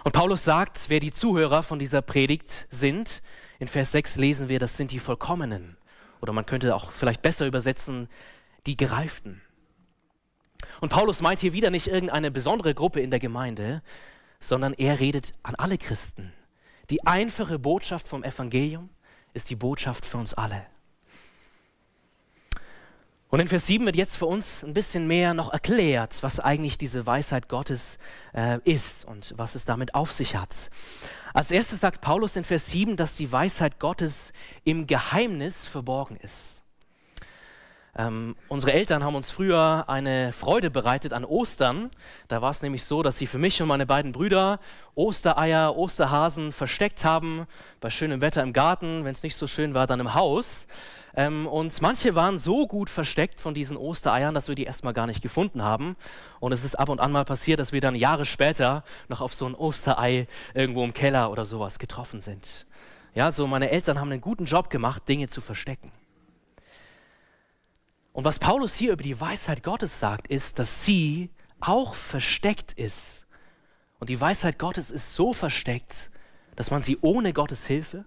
Und 0.05 0.13
Paulus 0.13 0.45
sagt, 0.45 0.91
wer 0.91 1.01
die 1.01 1.15
Zuhörer 1.15 1.63
von 1.63 1.79
dieser 1.79 2.03
Predigt 2.03 2.67
sind, 2.69 3.23
in 3.59 3.67
Vers 3.67 3.93
6 3.93 4.17
lesen 4.17 4.51
wir, 4.51 4.59
das 4.59 4.77
sind 4.77 4.91
die 4.91 4.99
Vollkommenen. 4.99 5.79
Oder 6.21 6.35
man 6.35 6.45
könnte 6.45 6.75
auch 6.75 6.93
vielleicht 6.93 7.23
besser 7.23 7.47
übersetzen, 7.47 8.11
die 8.67 8.77
Gereiften. 8.77 9.41
Und 10.81 10.91
Paulus 10.91 11.21
meint 11.21 11.41
hier 11.41 11.53
wieder 11.53 11.71
nicht 11.71 11.89
irgendeine 11.89 12.31
besondere 12.31 12.75
Gruppe 12.75 13.01
in 13.01 13.11
der 13.11 13.19
Gemeinde, 13.19 13.83
sondern 14.41 14.75
er 14.75 15.01
redet 15.01 15.33
an 15.43 15.55
alle 15.57 15.79
Christen. 15.79 16.33
Die 16.91 17.07
einfache 17.07 17.59
Botschaft 17.59 18.09
vom 18.09 18.25
Evangelium 18.25 18.91
ist 19.35 19.51
die 19.51 19.57
Botschaft 19.57 20.05
für 20.05 20.19
uns 20.19 20.35
alle. 20.35 20.67
Und 23.33 23.41
in 23.41 23.49
Vers 23.49 23.67
7 23.67 23.87
wird 23.87 23.97
jetzt 23.97 24.19
für 24.19 24.27
uns 24.27 24.63
ein 24.63 24.75
bisschen 24.75 25.07
mehr 25.07 25.33
noch 25.33 25.51
erklärt, 25.51 26.23
was 26.23 26.39
eigentlich 26.39 26.77
diese 26.77 27.07
Weisheit 27.07 27.49
Gottes 27.49 27.97
äh, 28.35 28.59
ist 28.65 29.07
und 29.07 29.33
was 29.39 29.55
es 29.55 29.65
damit 29.65 29.95
auf 29.95 30.13
sich 30.13 30.37
hat. 30.37 30.69
Als 31.33 31.51
erstes 31.51 31.81
sagt 31.81 32.03
Paulus 32.03 32.37
in 32.37 32.45
Vers 32.45 32.71
7, 32.71 32.95
dass 32.95 33.17
die 33.17 33.33
Weisheit 33.33 33.81
Gottes 33.81 34.35
im 34.65 34.87
Geheimnis 34.87 35.67
verborgen 35.67 36.19
ist. 36.19 36.62
Ähm, 37.95 38.37
unsere 38.49 38.73
Eltern 38.73 39.05
haben 39.05 39.15
uns 39.15 39.31
früher 39.31 39.85
eine 39.87 40.33
Freude 40.33 40.71
bereitet 40.71 41.13
an 41.13 41.27
Ostern. 41.27 41.91
Da 42.29 42.41
war 42.41 42.51
es 42.51 42.63
nämlich 42.63 42.85
so, 42.85 43.03
dass 43.03 43.19
sie 43.19 43.27
für 43.27 43.37
mich 43.37 43.61
und 43.61 43.69
meine 43.69 43.85
beiden 43.85 44.13
Brüder 44.13 44.61
Ostereier, 44.95 45.77
Osterhasen 45.77 46.53
versteckt 46.53 47.05
haben, 47.05 47.47
bei 47.81 47.91
schönem 47.91 48.23
Wetter 48.23 48.43
im 48.43 48.55
Garten, 48.55 49.05
wenn 49.05 49.13
es 49.13 49.23
nicht 49.23 49.37
so 49.37 49.47
schön 49.47 49.75
war, 49.75 49.87
dann 49.87 50.01
im 50.01 50.15
Haus. 50.15 50.67
Ähm, 51.15 51.47
und 51.47 51.83
manche 51.83 52.15
waren 52.15 52.39
so 52.39 52.67
gut 52.67 52.89
versteckt 52.89 53.39
von 53.39 53.53
diesen 53.53 53.77
Ostereiern, 53.77 54.33
dass 54.33 54.49
wir 54.49 54.55
die 54.55 54.65
erstmal 54.65 54.95
gar 54.95 55.07
nicht 55.07 55.21
gefunden 55.21 55.63
haben. 55.63 55.97
Und 56.41 56.53
es 56.53 56.65
ist 56.65 56.79
ab 56.79 56.89
und 56.89 56.99
an 56.99 57.13
mal 57.13 57.27
passiert, 57.27 57.61
dass 57.61 57.73
wir 57.73 57.83
dann 57.83 57.95
Jahre 57.95 58.25
später 58.25 58.85
noch 59.09 59.21
auf 59.21 59.35
so 59.35 59.45
ein 59.45 59.55
Osterei 59.55 60.27
irgendwo 60.55 60.83
im 60.83 60.95
Keller 60.95 61.31
oder 61.31 61.45
sowas 61.45 61.79
getroffen 61.79 62.23
sind. 62.23 62.65
Ja, 63.15 63.31
so 63.33 63.47
meine 63.47 63.71
Eltern 63.71 64.01
haben 64.01 64.11
einen 64.11 64.23
guten 64.23 64.47
Job 64.47 64.71
gemacht, 64.71 65.07
Dinge 65.07 65.29
zu 65.29 65.43
verstecken. 65.43 65.93
Und 68.13 68.25
was 68.25 68.39
Paulus 68.39 68.75
hier 68.75 68.93
über 68.93 69.03
die 69.03 69.19
Weisheit 69.19 69.63
Gottes 69.63 69.99
sagt, 69.99 70.29
ist, 70.29 70.59
dass 70.59 70.85
sie 70.85 71.31
auch 71.61 71.95
versteckt 71.95 72.73
ist. 72.73 73.27
Und 73.99 74.11
die 74.11 74.21
Weisheit 74.21 74.59
Gottes 74.59 74.91
ist 74.91 75.15
so 75.15 75.33
versteckt, 75.33 76.11
dass 76.57 76.71
man 76.71 76.83
sie 76.83 76.99
ohne 77.01 77.33
Gottes 77.33 77.67
Hilfe 77.67 78.05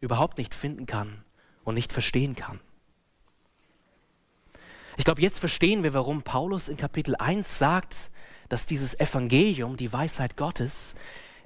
überhaupt 0.00 0.38
nicht 0.38 0.54
finden 0.54 0.86
kann 0.86 1.24
und 1.64 1.74
nicht 1.74 1.92
verstehen 1.92 2.34
kann. 2.34 2.60
Ich 4.96 5.04
glaube, 5.04 5.22
jetzt 5.22 5.38
verstehen 5.38 5.82
wir, 5.82 5.94
warum 5.94 6.22
Paulus 6.22 6.68
in 6.68 6.76
Kapitel 6.76 7.14
1 7.16 7.58
sagt, 7.58 8.10
dass 8.48 8.66
dieses 8.66 8.98
Evangelium, 8.98 9.76
die 9.76 9.92
Weisheit 9.92 10.36
Gottes, 10.36 10.94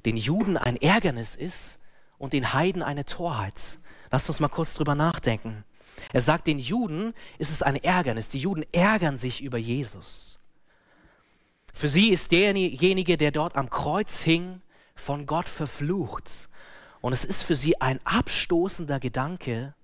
den 0.04 0.16
Juden 0.16 0.56
ein 0.56 0.76
Ärgernis 0.76 1.36
ist 1.36 1.78
und 2.18 2.32
den 2.32 2.52
Heiden 2.52 2.82
eine 2.82 3.04
Torheit. 3.04 3.78
Lasst 4.10 4.28
uns 4.28 4.40
mal 4.40 4.48
kurz 4.48 4.74
drüber 4.74 4.94
nachdenken. 4.94 5.64
Er 6.12 6.22
sagt, 6.22 6.46
den 6.46 6.58
Juden 6.58 7.14
ist 7.38 7.50
es 7.50 7.62
ein 7.62 7.76
Ärgernis. 7.76 8.28
Die 8.28 8.38
Juden 8.38 8.64
ärgern 8.72 9.16
sich 9.16 9.42
über 9.42 9.58
Jesus. 9.58 10.38
Für 11.74 11.88
sie 11.88 12.08
ist 12.10 12.32
derjenige, 12.32 13.16
der 13.16 13.30
dort 13.30 13.56
am 13.56 13.68
Kreuz 13.68 14.22
hing, 14.22 14.62
von 14.94 15.26
Gott 15.26 15.48
verflucht. 15.48 16.48
Und 17.00 17.12
es 17.12 17.24
ist 17.24 17.42
für 17.42 17.54
sie 17.54 17.80
ein 17.80 18.00
abstoßender 18.04 18.98
Gedanke, 18.98 19.74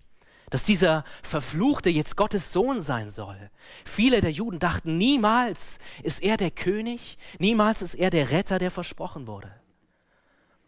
dass 0.51 0.65
dieser 0.65 1.05
Verfluchte 1.23 1.89
jetzt 1.89 2.17
Gottes 2.17 2.53
Sohn 2.53 2.81
sein 2.81 3.11
soll. 3.11 3.51
Viele 3.85 4.21
der 4.21 4.33
Juden 4.33 4.59
dachten, 4.59 4.99
niemals 4.99 5.79
ist 6.03 6.23
er 6.23 6.37
der 6.37 6.51
König, 6.51 7.17
niemals 7.39 7.81
ist 7.81 7.95
er 7.95 8.11
der 8.11 8.31
Retter, 8.31 8.59
der 8.59 8.71
versprochen 8.71 9.27
wurde. 9.27 9.51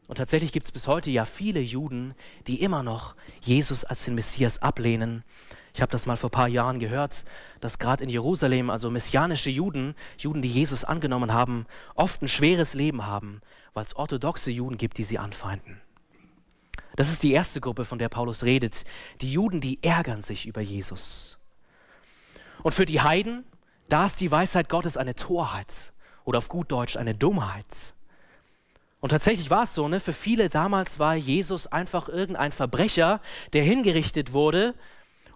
Und 0.07 0.17
tatsächlich 0.17 0.53
gibt 0.53 0.67
es 0.67 0.73
bis 0.73 0.87
heute 0.87 1.11
ja 1.11 1.25
viele 1.25 1.61
Juden, 1.61 2.15
die 2.47 2.63
immer 2.63 2.83
noch 2.83 3.15
Jesus 3.41 3.85
als 3.85 4.05
den 4.05 4.15
Messias 4.15 4.61
ablehnen. 4.61 5.25
Ich 5.73 5.81
habe 5.81 5.91
das 5.91 6.07
mal 6.07 6.17
vor 6.17 6.29
ein 6.29 6.33
paar 6.33 6.49
Jahren 6.49 6.79
gehört, 6.79 7.25
dass 7.61 7.79
gerade 7.79 8.05
in 8.05 8.11
Jerusalem, 8.11 8.71
also 8.71 8.91
messianische 8.91 9.51
Juden, 9.51 9.95
Juden, 10.19 10.43
die 10.43 10.51
Jesus 10.51 10.85
angenommen 10.85 11.33
haben, 11.33 11.67
oft 11.95 12.23
ein 12.23 12.29
schweres 12.29 12.75
Leben 12.75 13.07
haben, 13.07 13.41
weil 13.73 13.85
es 13.85 13.97
orthodoxe 13.97 14.51
Juden 14.51 14.79
gibt, 14.79 14.99
die 14.99 15.05
sie 15.05 15.19
anfeinden. 15.19 15.81
Das 16.97 17.11
ist 17.11 17.23
die 17.23 17.33
erste 17.33 17.61
Gruppe, 17.61 17.85
von 17.85 17.99
der 17.99 18.09
Paulus 18.09 18.45
redet. 18.45 18.85
Die 19.21 19.33
Juden, 19.33 19.61
die 19.61 19.83
ärgern 19.83 20.23
sich 20.23 20.47
über 20.47 20.61
Jesus. 20.61 21.39
Und 22.63 22.73
für 22.73 22.85
die 22.85 23.01
Heiden, 23.01 23.45
da 23.89 24.07
ist 24.07 24.21
die 24.21 24.31
Weisheit 24.31 24.69
Gottes 24.69 24.97
eine 24.97 25.17
Torheit 25.17 25.93
oder 26.25 26.39
auf 26.39 26.49
gut 26.49 26.71
Deutsch 26.71 26.97
eine 26.97 27.15
Dummheit. 27.15 27.95
Und 29.05 29.11
tatsächlich 29.11 29.51
war 29.51 29.65
es 29.65 29.75
so, 29.75 29.87
ne? 29.87 30.01
für 30.01 30.15
viele 30.15 30.49
damals 30.49 30.99
war 30.99 31.15
Jesus 31.15 31.67
einfach 31.67 32.09
irgendein 32.09 32.53
Verbrecher, 32.53 33.21
der 33.53 33.63
hingerichtet 33.63 34.33
wurde. 34.33 34.75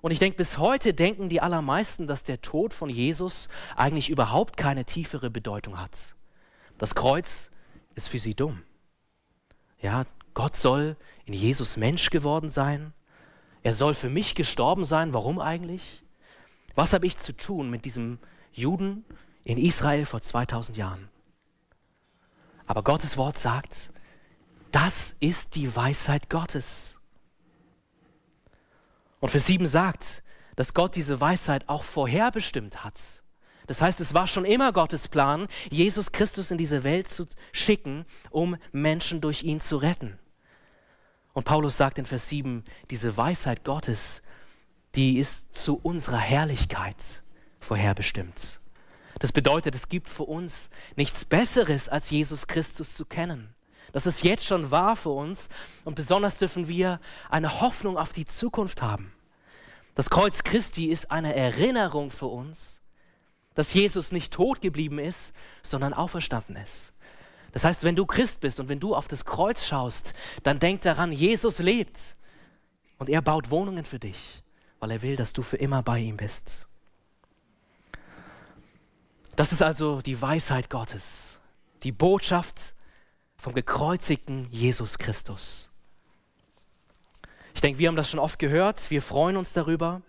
Und 0.01 0.11
ich 0.11 0.19
denke, 0.19 0.39
bis 0.39 0.57
heute 0.57 0.95
denken 0.95 1.29
die 1.29 1.43
allermeisten, 1.43 2.07
dass 2.07 2.25
der 2.25 2.41
Tod 2.41 2.73
von 2.73 2.89
Jesus 2.89 3.51
eigentlich 3.77 4.09
überhaupt 4.09 4.57
keine 4.57 4.87
tiefere 4.87 5.29
Bedeutung 5.29 5.79
hat. 5.79 6.17
Das 6.79 6.95
Kreuz 6.95 7.51
ist 7.95 8.09
für 8.09 8.19
sie 8.19 8.33
dumm. 8.33 8.63
Ja, 9.83 10.07
Gott 10.33 10.57
soll 10.57 10.97
in 11.27 11.35
Jesus 11.35 11.77
Mensch 11.77 12.09
geworden 12.09 12.49
sein. 12.49 12.95
Er 13.63 13.75
soll 13.75 13.93
für 13.93 14.09
mich 14.09 14.35
gestorben 14.35 14.87
sein. 14.87 15.13
Warum 15.13 15.39
eigentlich? 15.39 16.03
Was 16.75 16.95
habe 16.95 17.07
ich 17.07 17.19
zu 17.19 17.37
tun 17.37 17.69
mit 17.69 17.85
diesem 17.85 18.19
Juden 18.51 19.05
in 19.45 19.59
Israel 19.59 20.07
vor 20.07 20.23
2000 20.23 20.79
Jahren? 20.79 21.11
Aber 22.69 22.85
Gottes 22.85 23.17
Wort 23.17 23.39
sagt, 23.39 23.91
das 24.71 25.17
ist 25.21 25.55
die 25.55 25.75
Weisheit 25.75 26.29
Gottes. 26.29 26.95
Und 29.21 29.31
Vers 29.31 29.47
7 29.47 29.67
sagt, 29.67 30.23
dass 30.55 30.75
Gott 30.75 30.95
diese 30.95 31.21
Weisheit 31.21 31.69
auch 31.69 31.83
vorherbestimmt 31.83 32.85
hat. 32.85 33.01
Das 33.67 33.81
heißt, 33.81 34.01
es 34.01 34.15
war 34.15 34.27
schon 34.27 34.45
immer 34.45 34.73
Gottes 34.73 35.09
Plan, 35.09 35.49
Jesus 35.71 36.13
Christus 36.13 36.51
in 36.51 36.59
diese 36.59 36.85
Welt 36.85 37.09
zu 37.09 37.27
schicken, 37.53 38.05
um 38.31 38.57
Menschen 38.71 39.21
durch 39.21 39.43
ihn 39.43 39.61
zu 39.61 39.79
retten. 39.79 40.19
Und 41.33 41.45
Paulus 41.45 41.77
sagt 41.77 41.99
in 41.99 42.05
Vers 42.05 42.29
7, 42.29 42.65
diese 42.91 43.17
Weisheit 43.17 43.65
Gottes, 43.65 44.23
die 44.95 45.19
ist 45.19 45.55
zu 45.55 45.77
unserer 45.77 46.19
Herrlichkeit 46.19 47.23
vorherbestimmt. 47.61 48.61
Das 49.19 49.33
bedeutet, 49.33 49.75
es 49.75 49.89
gibt 49.89 50.09
für 50.09 50.25
uns 50.25 50.71
nichts 50.97 51.25
Besseres, 51.25 51.89
als 51.89 52.11
Jesus 52.11 52.47
Christus 52.47 52.95
zu 52.95 53.05
kennen. 53.05 53.55
Das 53.93 54.07
ist 54.07 54.23
jetzt 54.23 54.45
schon 54.45 54.71
wahr 54.71 54.97
für 54.97 55.11
uns 55.11 55.49
und 55.85 55.95
besonders 55.95 56.39
dürfen 56.39 56.69
wir 56.69 57.01
eine 57.31 57.61
Hoffnung 57.61 57.97
auf 57.97 58.13
die 58.13 58.27
Zukunft 58.27 58.83
haben. 58.83 59.13
Das 59.95 60.11
Kreuz 60.11 60.45
Christi 60.45 60.87
ist 60.87 61.11
eine 61.11 61.35
Erinnerung 61.35 62.11
für 62.11 62.27
uns, 62.27 62.81
dass 63.55 63.75
Jesus 63.75 64.13
nicht 64.13 64.33
tot 64.33 64.61
geblieben 64.61 64.99
ist, 64.99 65.33
sondern 65.63 65.93
auferstanden 65.93 66.57
ist. 66.57 66.93
Das 67.51 67.65
heißt, 67.65 67.83
wenn 67.83 67.97
du 67.97 68.07
Christ 68.07 68.41
bist 68.41 68.61
und 68.61 68.69
wenn 68.69 68.79
du 68.79 68.95
auf 68.95 69.09
das 69.09 69.25
Kreuz 69.25 69.67
schaust, 69.67 70.13
dann 70.43 70.61
denk 70.61 70.83
daran, 70.83 71.11
Jesus 71.11 71.59
lebt 71.59 72.15
und 72.99 73.09
er 73.09 73.23
baut 73.23 73.51
Wohnungen 73.51 73.85
für 73.85 73.99
dich, 73.99 74.45
weil 74.79 74.91
er 74.93 75.03
will, 75.03 75.17
dass 75.17 75.33
du 75.33 75.43
für 75.43 75.57
immer 75.57 75.83
bei 75.83 75.99
ihm 75.99 76.19
bist. 76.19 76.68
Das 79.39 79.53
ist 79.53 79.63
also 79.63 80.01
die 80.01 80.21
Weisheit 80.21 80.69
Gottes, 80.69 81.39
die 81.85 81.93
Botschaft 81.93 82.75
vom 83.37 83.55
gekreuzigten 83.55 84.49
Jesus 84.51 84.99
Christus. 84.99 85.71
Ich 87.55 87.61
denke, 87.61 87.79
wir 87.79 87.87
haben 87.87 87.95
das 87.95 88.11
schon 88.11 88.19
oft 88.19 88.41
gehört, 88.41 88.91
wir 88.91 89.01
freuen 89.01 89.37
uns 89.37 89.53
darüber. 89.53 90.03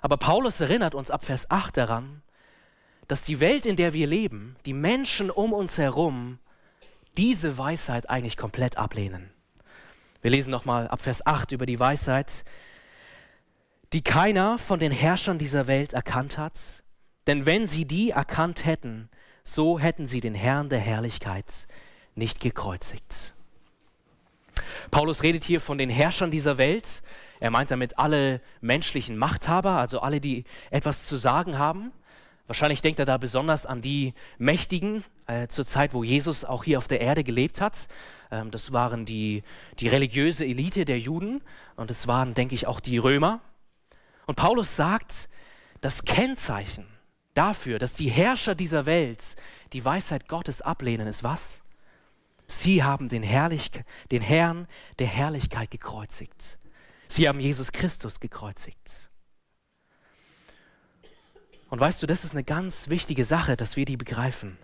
Aber 0.00 0.16
Paulus 0.16 0.62
erinnert 0.62 0.94
uns 0.94 1.10
ab 1.10 1.26
Vers 1.26 1.50
8 1.50 1.76
daran, 1.76 2.22
dass 3.06 3.22
die 3.22 3.38
Welt, 3.38 3.66
in 3.66 3.76
der 3.76 3.92
wir 3.92 4.06
leben, 4.06 4.56
die 4.64 4.72
Menschen 4.72 5.30
um 5.30 5.52
uns 5.52 5.76
herum, 5.76 6.38
diese 7.18 7.58
Weisheit 7.58 8.08
eigentlich 8.08 8.38
komplett 8.38 8.78
ablehnen. 8.78 9.30
Wir 10.22 10.30
lesen 10.30 10.52
nochmal 10.52 10.88
ab 10.88 11.02
Vers 11.02 11.26
8 11.26 11.52
über 11.52 11.66
die 11.66 11.78
Weisheit. 11.78 12.44
die 13.92 14.02
keiner 14.02 14.58
von 14.58 14.80
den 14.80 14.92
Herrschern 14.92 15.38
dieser 15.38 15.66
Welt 15.66 15.92
erkannt 15.92 16.38
hat, 16.38 16.82
denn 17.28 17.46
wenn 17.46 17.66
sie 17.66 17.84
die 17.84 18.10
erkannt 18.10 18.64
hätten, 18.64 19.10
so 19.44 19.78
hätten 19.78 20.06
sie 20.06 20.20
den 20.20 20.34
Herrn 20.34 20.70
der 20.70 20.80
Herrlichkeit 20.80 21.68
nicht 22.14 22.40
gekreuzigt. 22.40 23.34
Paulus 24.90 25.22
redet 25.22 25.44
hier 25.44 25.60
von 25.60 25.78
den 25.78 25.90
Herrschern 25.90 26.30
dieser 26.30 26.58
Welt. 26.58 27.02
Er 27.38 27.50
meint 27.50 27.70
damit 27.70 27.98
alle 27.98 28.40
menschlichen 28.60 29.16
Machthaber, 29.16 29.72
also 29.72 30.00
alle, 30.00 30.20
die 30.20 30.44
etwas 30.70 31.06
zu 31.06 31.16
sagen 31.16 31.58
haben. 31.58 31.92
Wahrscheinlich 32.46 32.80
denkt 32.80 32.98
er 32.98 33.04
da 33.04 33.18
besonders 33.18 33.66
an 33.66 33.82
die 33.82 34.14
Mächtigen 34.38 35.04
äh, 35.26 35.48
zur 35.48 35.66
Zeit, 35.66 35.92
wo 35.92 36.02
Jesus 36.02 36.46
auch 36.46 36.64
hier 36.64 36.78
auf 36.78 36.88
der 36.88 37.02
Erde 37.02 37.22
gelebt 37.22 37.60
hat. 37.60 37.88
Ähm, 38.30 38.50
das 38.50 38.72
waren 38.72 39.04
die, 39.04 39.42
die 39.80 39.88
religiöse 39.88 40.46
Elite 40.46 40.86
der 40.86 40.98
Juden 40.98 41.42
und 41.76 41.90
es 41.90 42.06
waren, 42.06 42.34
denke 42.34 42.54
ich, 42.54 42.66
auch 42.66 42.80
die 42.80 42.96
Römer. 42.96 43.40
Und 44.24 44.36
Paulus 44.36 44.76
sagt, 44.76 45.28
das 45.82 46.04
Kennzeichen 46.04 46.86
dafür, 47.38 47.78
dass 47.78 47.92
die 47.92 48.10
Herrscher 48.10 48.54
dieser 48.54 48.84
Welt 48.84 49.36
die 49.72 49.84
Weisheit 49.84 50.28
Gottes 50.28 50.60
ablehnen, 50.60 51.06
ist 51.06 51.22
was? 51.22 51.62
Sie 52.48 52.82
haben 52.82 53.08
den, 53.08 53.22
Herrlich 53.22 53.70
den 54.10 54.22
Herrn 54.22 54.66
der 54.98 55.06
Herrlichkeit 55.06 55.70
gekreuzigt. 55.70 56.58
Sie 57.08 57.28
haben 57.28 57.40
Jesus 57.40 57.70
Christus 57.70 58.20
gekreuzigt. 58.20 59.10
Und 61.70 61.78
weißt 61.78 62.02
du, 62.02 62.06
das 62.06 62.24
ist 62.24 62.32
eine 62.32 62.44
ganz 62.44 62.88
wichtige 62.88 63.24
Sache, 63.24 63.56
dass 63.56 63.76
wir 63.76 63.84
die 63.84 63.96
begreifen. 63.96 64.58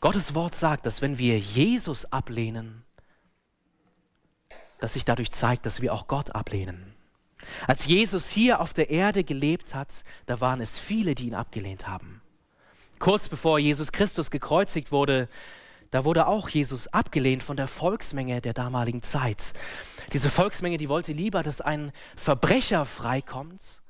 Gottes 0.00 0.34
Wort 0.34 0.56
sagt, 0.56 0.84
dass 0.84 1.00
wenn 1.00 1.18
wir 1.18 1.38
Jesus 1.38 2.06
ablehnen, 2.06 2.84
dass 4.80 4.94
sich 4.94 5.04
dadurch 5.04 5.30
zeigt, 5.30 5.64
dass 5.64 5.80
wir 5.80 5.92
auch 5.92 6.08
Gott 6.08 6.34
ablehnen. 6.34 6.96
Als 7.66 7.86
Jesus 7.86 8.30
hier 8.30 8.60
auf 8.60 8.72
der 8.72 8.90
Erde 8.90 9.24
gelebt 9.24 9.74
hat, 9.74 10.04
da 10.26 10.40
waren 10.40 10.60
es 10.60 10.78
viele, 10.78 11.14
die 11.14 11.26
ihn 11.26 11.34
abgelehnt 11.34 11.88
haben. 11.88 12.20
Kurz 12.98 13.28
bevor 13.28 13.58
Jesus 13.58 13.92
Christus 13.92 14.30
gekreuzigt 14.30 14.92
wurde, 14.92 15.28
da 15.90 16.04
wurde 16.04 16.26
auch 16.26 16.48
Jesus 16.48 16.88
abgelehnt 16.88 17.42
von 17.42 17.56
der 17.56 17.68
Volksmenge 17.68 18.40
der 18.40 18.54
damaligen 18.54 19.02
Zeit. 19.02 19.52
Diese 20.12 20.30
Volksmenge, 20.30 20.78
die 20.78 20.88
wollte 20.88 21.12
lieber, 21.12 21.42
dass 21.42 21.60
ein 21.60 21.92
Verbrecher 22.16 22.86
freikommt, 22.86 23.82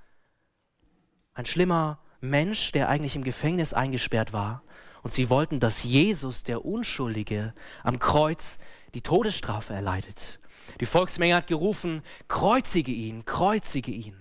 ein 1.34 1.46
schlimmer 1.46 2.00
Mensch, 2.20 2.72
der 2.72 2.88
eigentlich 2.88 3.16
im 3.16 3.24
Gefängnis 3.24 3.72
eingesperrt 3.72 4.32
war. 4.32 4.62
Und 5.02 5.14
sie 5.14 5.30
wollten, 5.30 5.60
dass 5.60 5.82
Jesus, 5.82 6.42
der 6.42 6.64
Unschuldige, 6.64 7.54
am 7.82 7.98
Kreuz 7.98 8.58
die 8.94 9.00
Todesstrafe 9.00 9.74
erleidet. 9.74 10.40
Die 10.80 10.86
Volksmenge 10.86 11.34
hat 11.34 11.46
gerufen, 11.46 12.02
kreuzige 12.28 12.92
ihn, 12.92 13.24
kreuzige 13.24 13.92
ihn. 13.92 14.16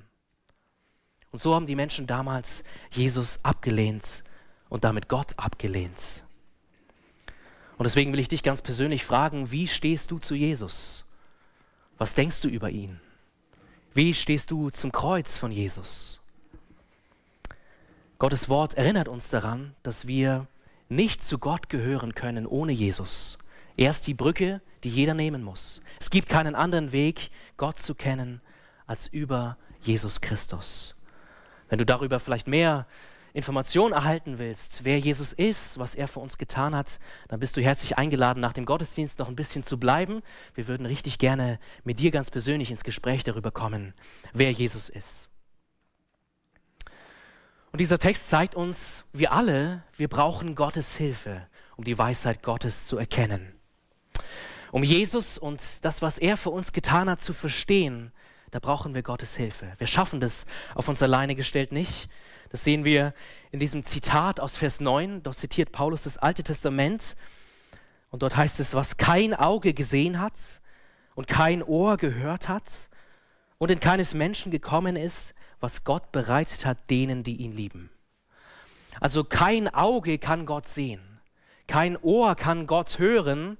Und 1.31 1.41
so 1.41 1.55
haben 1.55 1.65
die 1.65 1.75
Menschen 1.75 2.07
damals 2.07 2.63
Jesus 2.91 3.39
abgelehnt 3.43 4.23
und 4.69 4.83
damit 4.83 5.07
Gott 5.07 5.33
abgelehnt. 5.37 6.23
Und 7.77 7.85
deswegen 7.85 8.11
will 8.11 8.19
ich 8.19 8.27
dich 8.27 8.43
ganz 8.43 8.61
persönlich 8.61 9.05
fragen, 9.05 9.49
wie 9.51 9.67
stehst 9.67 10.11
du 10.11 10.19
zu 10.19 10.35
Jesus? 10.35 11.05
Was 11.97 12.13
denkst 12.13 12.41
du 12.41 12.47
über 12.47 12.69
ihn? 12.69 12.99
Wie 13.93 14.13
stehst 14.13 14.51
du 14.51 14.69
zum 14.69 14.91
Kreuz 14.91 15.37
von 15.37 15.51
Jesus? 15.51 16.21
Gottes 18.19 18.49
Wort 18.49 18.75
erinnert 18.75 19.07
uns 19.07 19.29
daran, 19.29 19.73
dass 19.83 20.05
wir 20.05 20.47
nicht 20.89 21.25
zu 21.25 21.39
Gott 21.39 21.69
gehören 21.69 22.13
können 22.13 22.45
ohne 22.45 22.71
Jesus. 22.71 23.39
Er 23.81 23.89
ist 23.89 24.05
die 24.05 24.13
Brücke, 24.13 24.61
die 24.83 24.91
jeder 24.91 25.15
nehmen 25.15 25.41
muss. 25.41 25.81
Es 25.99 26.11
gibt 26.11 26.29
keinen 26.29 26.53
anderen 26.53 26.91
Weg, 26.91 27.31
Gott 27.57 27.79
zu 27.79 27.95
kennen, 27.95 28.39
als 28.85 29.07
über 29.07 29.57
Jesus 29.79 30.21
Christus. 30.21 30.95
Wenn 31.67 31.79
du 31.79 31.85
darüber 31.87 32.19
vielleicht 32.19 32.47
mehr 32.47 32.85
Informationen 33.33 33.91
erhalten 33.91 34.37
willst, 34.37 34.83
wer 34.83 34.99
Jesus 34.99 35.33
ist, 35.33 35.79
was 35.79 35.95
er 35.95 36.07
für 36.07 36.19
uns 36.19 36.37
getan 36.37 36.75
hat, 36.75 36.99
dann 37.27 37.39
bist 37.39 37.57
du 37.57 37.61
herzlich 37.63 37.97
eingeladen, 37.97 38.39
nach 38.39 38.53
dem 38.53 38.65
Gottesdienst 38.65 39.17
noch 39.17 39.29
ein 39.29 39.35
bisschen 39.35 39.63
zu 39.63 39.79
bleiben. 39.79 40.21
Wir 40.53 40.67
würden 40.67 40.85
richtig 40.85 41.17
gerne 41.17 41.57
mit 41.83 41.99
dir 41.99 42.11
ganz 42.11 42.29
persönlich 42.29 42.69
ins 42.69 42.83
Gespräch 42.83 43.23
darüber 43.23 43.49
kommen, 43.49 43.95
wer 44.31 44.51
Jesus 44.51 44.89
ist. 44.89 45.27
Und 47.71 47.81
dieser 47.81 47.97
Text 47.97 48.29
zeigt 48.29 48.53
uns, 48.53 49.05
wir 49.11 49.31
alle, 49.31 49.83
wir 49.95 50.07
brauchen 50.07 50.53
Gottes 50.53 50.97
Hilfe, 50.97 51.47
um 51.77 51.83
die 51.83 51.97
Weisheit 51.97 52.43
Gottes 52.43 52.85
zu 52.85 52.99
erkennen. 52.99 53.57
Um 54.71 54.83
Jesus 54.83 55.37
und 55.37 55.61
das, 55.83 56.01
was 56.01 56.17
er 56.17 56.37
für 56.37 56.49
uns 56.49 56.71
getan 56.71 57.09
hat, 57.09 57.21
zu 57.21 57.33
verstehen, 57.33 58.11
da 58.51 58.59
brauchen 58.59 58.93
wir 58.93 59.03
Gottes 59.03 59.35
Hilfe. 59.35 59.73
Wir 59.77 59.87
schaffen 59.87 60.19
das 60.19 60.45
auf 60.75 60.87
uns 60.87 61.01
alleine 61.01 61.35
gestellt 61.35 61.71
nicht. 61.71 62.09
Das 62.49 62.63
sehen 62.65 62.83
wir 62.83 63.13
in 63.51 63.59
diesem 63.59 63.85
Zitat 63.85 64.39
aus 64.39 64.57
Vers 64.57 64.81
9. 64.81 65.23
Dort 65.23 65.37
zitiert 65.37 65.71
Paulus 65.71 66.03
das 66.03 66.17
Alte 66.17 66.43
Testament. 66.43 67.15
Und 68.09 68.23
dort 68.23 68.35
heißt 68.35 68.59
es, 68.59 68.75
was 68.75 68.97
kein 68.97 69.33
Auge 69.33 69.73
gesehen 69.73 70.19
hat 70.19 70.61
und 71.15 71.27
kein 71.27 71.63
Ohr 71.63 71.95
gehört 71.95 72.49
hat 72.49 72.89
und 73.57 73.71
in 73.71 73.79
keines 73.79 74.13
Menschen 74.13 74.51
gekommen 74.51 74.97
ist, 74.97 75.33
was 75.61 75.85
Gott 75.85 76.11
bereitet 76.11 76.65
hat 76.65 76.89
denen, 76.89 77.23
die 77.23 77.37
ihn 77.37 77.53
lieben. 77.53 77.89
Also 78.99 79.23
kein 79.23 79.73
Auge 79.73 80.17
kann 80.17 80.45
Gott 80.45 80.67
sehen, 80.67 81.01
kein 81.67 81.95
Ohr 81.97 82.35
kann 82.35 82.67
Gott 82.67 82.99
hören. 82.99 83.57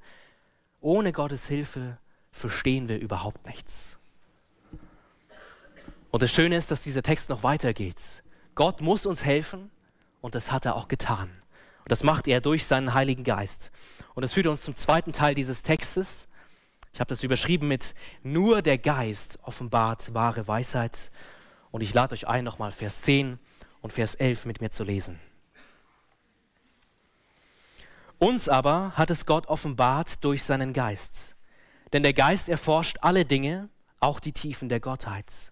Ohne 0.81 1.13
Gottes 1.13 1.47
Hilfe 1.47 1.99
verstehen 2.31 2.87
wir 2.87 2.99
überhaupt 2.99 3.45
nichts. 3.45 3.99
Und 6.09 6.23
das 6.23 6.31
Schöne 6.31 6.57
ist, 6.57 6.71
dass 6.71 6.81
dieser 6.81 7.03
Text 7.03 7.29
noch 7.29 7.43
weitergeht. 7.43 8.23
Gott 8.55 8.81
muss 8.81 9.05
uns 9.05 9.23
helfen 9.23 9.69
und 10.21 10.33
das 10.33 10.51
hat 10.51 10.65
er 10.65 10.75
auch 10.75 10.87
getan. 10.87 11.29
Und 11.83 11.91
das 11.91 12.03
macht 12.03 12.27
er 12.27 12.41
durch 12.41 12.65
seinen 12.65 12.95
Heiligen 12.95 13.23
Geist. 13.23 13.71
Und 14.15 14.23
das 14.23 14.33
führt 14.33 14.47
uns 14.47 14.63
zum 14.63 14.75
zweiten 14.75 15.13
Teil 15.13 15.35
dieses 15.35 15.61
Textes. 15.61 16.27
Ich 16.93 16.99
habe 16.99 17.09
das 17.09 17.23
überschrieben 17.23 17.67
mit 17.67 17.93
Nur 18.23 18.61
der 18.61 18.77
Geist 18.79 19.39
offenbart 19.43 20.13
wahre 20.13 20.47
Weisheit. 20.47 21.11
Und 21.69 21.81
ich 21.81 21.93
lade 21.93 22.13
euch 22.13 22.27
ein, 22.27 22.43
nochmal 22.43 22.71
Vers 22.71 23.01
10 23.01 23.39
und 23.81 23.93
Vers 23.93 24.15
11 24.15 24.45
mit 24.45 24.61
mir 24.61 24.71
zu 24.71 24.83
lesen. 24.83 25.19
Uns 28.21 28.47
aber 28.47 28.91
hat 28.95 29.09
es 29.09 29.25
Gott 29.25 29.47
offenbart 29.47 30.23
durch 30.23 30.43
seinen 30.43 30.73
Geist. 30.73 31.35
Denn 31.91 32.03
der 32.03 32.13
Geist 32.13 32.49
erforscht 32.49 32.99
alle 33.01 33.25
Dinge, 33.25 33.67
auch 33.99 34.19
die 34.19 34.31
Tiefen 34.31 34.69
der 34.69 34.79
Gottheit. 34.79 35.51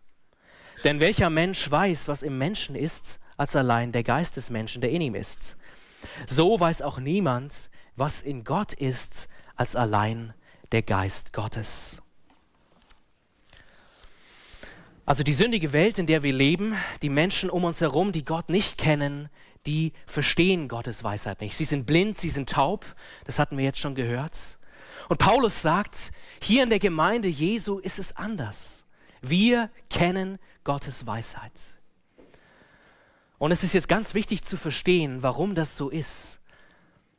Denn 0.83 0.99
welcher 0.99 1.31
Mensch 1.31 1.71
weiß, 1.71 2.07
was 2.07 2.21
im 2.21 2.37
Menschen 2.37 2.75
ist, 2.75 3.19
als 3.37 3.55
allein 3.55 3.91
der 3.91 4.03
Geist 4.03 4.37
des 4.37 4.51
Menschen, 4.51 4.81
der 4.83 4.91
in 4.91 5.01
ihm 5.01 5.15
ist? 5.15 5.57
So 6.27 6.59
weiß 6.59 6.83
auch 6.83 6.99
niemand, 6.99 7.71
was 7.95 8.21
in 8.21 8.43
Gott 8.43 8.73
ist, 8.73 9.29
als 9.55 9.75
allein 9.75 10.35
der 10.71 10.83
Geist 10.83 11.33
Gottes. 11.33 12.03
Also 15.07 15.23
die 15.23 15.33
sündige 15.33 15.73
Welt, 15.73 15.97
in 15.97 16.05
der 16.05 16.21
wir 16.21 16.33
leben, 16.33 16.75
die 17.01 17.09
Menschen 17.09 17.49
um 17.49 17.63
uns 17.63 17.81
herum, 17.81 18.11
die 18.11 18.25
Gott 18.25 18.51
nicht 18.51 18.77
kennen, 18.77 19.27
die 19.65 19.93
verstehen 20.05 20.67
Gottes 20.67 21.03
Weisheit 21.03 21.41
nicht. 21.41 21.55
Sie 21.55 21.65
sind 21.65 21.85
blind, 21.85 22.17
sie 22.17 22.29
sind 22.29 22.49
taub, 22.49 22.85
das 23.25 23.39
hatten 23.39 23.57
wir 23.57 23.65
jetzt 23.65 23.79
schon 23.79 23.95
gehört. 23.95 24.57
Und 25.07 25.17
Paulus 25.17 25.61
sagt, 25.61 26.11
hier 26.41 26.63
in 26.63 26.69
der 26.69 26.79
Gemeinde 26.79 27.27
Jesu 27.27 27.79
ist 27.79 27.99
es 27.99 28.15
anders. 28.15 28.85
Wir 29.21 29.69
kennen 29.89 30.39
Gottes 30.63 31.05
Weisheit. 31.05 31.51
Und 33.37 33.51
es 33.51 33.63
ist 33.63 33.73
jetzt 33.73 33.87
ganz 33.87 34.13
wichtig 34.13 34.43
zu 34.43 34.57
verstehen, 34.57 35.23
warum 35.23 35.55
das 35.55 35.77
so 35.77 35.89
ist. 35.89 36.39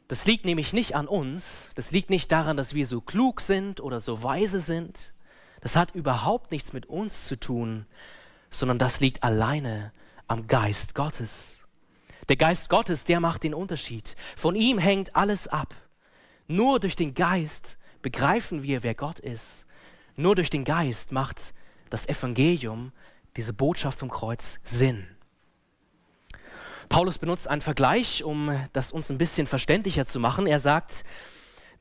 Das 0.08 0.26
liegt 0.26 0.44
nämlich 0.44 0.72
nicht 0.72 0.96
an 0.96 1.06
uns, 1.06 1.70
das 1.76 1.92
liegt 1.92 2.10
nicht 2.10 2.32
daran, 2.32 2.56
dass 2.56 2.74
wir 2.74 2.86
so 2.86 3.00
klug 3.00 3.40
sind 3.40 3.80
oder 3.80 4.00
so 4.00 4.22
weise 4.22 4.60
sind. 4.60 5.12
Das 5.60 5.76
hat 5.76 5.94
überhaupt 5.94 6.50
nichts 6.50 6.72
mit 6.72 6.86
uns 6.86 7.26
zu 7.26 7.38
tun, 7.38 7.86
sondern 8.50 8.78
das 8.78 9.00
liegt 9.00 9.22
alleine 9.22 9.92
am 10.26 10.46
Geist 10.46 10.94
Gottes. 10.94 11.59
Der 12.30 12.36
Geist 12.36 12.68
Gottes, 12.68 13.04
der 13.04 13.18
macht 13.18 13.42
den 13.42 13.54
Unterschied. 13.54 14.14
Von 14.36 14.54
ihm 14.54 14.78
hängt 14.78 15.16
alles 15.16 15.48
ab. 15.48 15.74
Nur 16.46 16.78
durch 16.78 16.94
den 16.94 17.14
Geist 17.14 17.76
begreifen 18.02 18.62
wir, 18.62 18.84
wer 18.84 18.94
Gott 18.94 19.18
ist. 19.18 19.66
Nur 20.14 20.36
durch 20.36 20.48
den 20.48 20.62
Geist 20.62 21.10
macht 21.10 21.54
das 21.90 22.08
Evangelium 22.08 22.92
diese 23.36 23.52
Botschaft 23.52 23.98
vom 23.98 24.10
Kreuz 24.10 24.60
Sinn. 24.62 25.08
Paulus 26.88 27.18
benutzt 27.18 27.48
einen 27.48 27.62
Vergleich, 27.62 28.22
um 28.22 28.56
das 28.72 28.92
uns 28.92 29.10
ein 29.10 29.18
bisschen 29.18 29.48
verständlicher 29.48 30.06
zu 30.06 30.20
machen. 30.20 30.46
Er 30.46 30.60
sagt, 30.60 31.02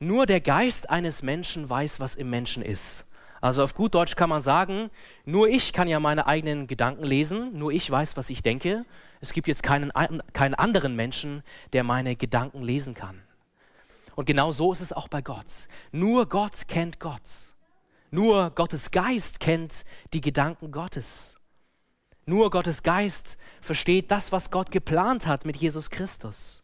nur 0.00 0.26
der 0.26 0.40
Geist 0.40 0.90
eines 0.90 1.22
Menschen 1.22 1.70
weiß, 1.70 2.00
was 2.00 2.16
im 2.16 2.28
Menschen 2.28 2.64
ist. 2.64 3.06
Also 3.40 3.62
auf 3.62 3.74
gut 3.74 3.94
Deutsch 3.94 4.16
kann 4.16 4.28
man 4.28 4.42
sagen, 4.42 4.90
nur 5.24 5.48
ich 5.48 5.72
kann 5.72 5.86
ja 5.86 6.00
meine 6.00 6.26
eigenen 6.26 6.66
Gedanken 6.66 7.04
lesen, 7.04 7.56
nur 7.56 7.70
ich 7.70 7.88
weiß, 7.88 8.16
was 8.16 8.30
ich 8.30 8.42
denke. 8.42 8.84
Es 9.20 9.32
gibt 9.32 9.48
jetzt 9.48 9.62
keinen, 9.62 9.92
keinen 10.32 10.54
anderen 10.54 10.96
Menschen, 10.96 11.42
der 11.72 11.84
meine 11.84 12.16
Gedanken 12.16 12.62
lesen 12.62 12.94
kann. 12.94 13.20
Und 14.16 14.26
genau 14.26 14.52
so 14.52 14.72
ist 14.72 14.80
es 14.80 14.92
auch 14.92 15.08
bei 15.08 15.22
Gott. 15.22 15.68
Nur 15.92 16.28
Gott 16.28 16.68
kennt 16.68 17.00
Gott. 17.00 17.20
Nur 18.10 18.50
Gottes 18.50 18.90
Geist 18.90 19.40
kennt 19.40 19.84
die 20.12 20.20
Gedanken 20.20 20.72
Gottes. 20.72 21.36
Nur 22.26 22.50
Gottes 22.50 22.82
Geist 22.82 23.38
versteht 23.60 24.10
das, 24.10 24.32
was 24.32 24.50
Gott 24.50 24.70
geplant 24.70 25.26
hat 25.26 25.44
mit 25.44 25.56
Jesus 25.56 25.90
Christus. 25.90 26.62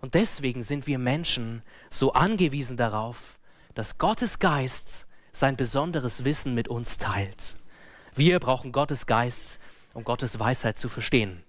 Und 0.00 0.14
deswegen 0.14 0.62
sind 0.62 0.86
wir 0.86 0.98
Menschen 0.98 1.62
so 1.90 2.12
angewiesen 2.12 2.76
darauf, 2.76 3.38
dass 3.74 3.98
Gottes 3.98 4.38
Geist 4.38 5.06
sein 5.32 5.56
besonderes 5.56 6.24
Wissen 6.24 6.54
mit 6.54 6.68
uns 6.68 6.98
teilt. 6.98 7.58
Wir 8.14 8.38
brauchen 8.40 8.72
Gottes 8.72 9.06
Geist, 9.06 9.60
um 9.98 10.04
Gottes 10.04 10.38
Weisheit 10.38 10.78
zu 10.78 10.88
verstehen. 10.88 11.42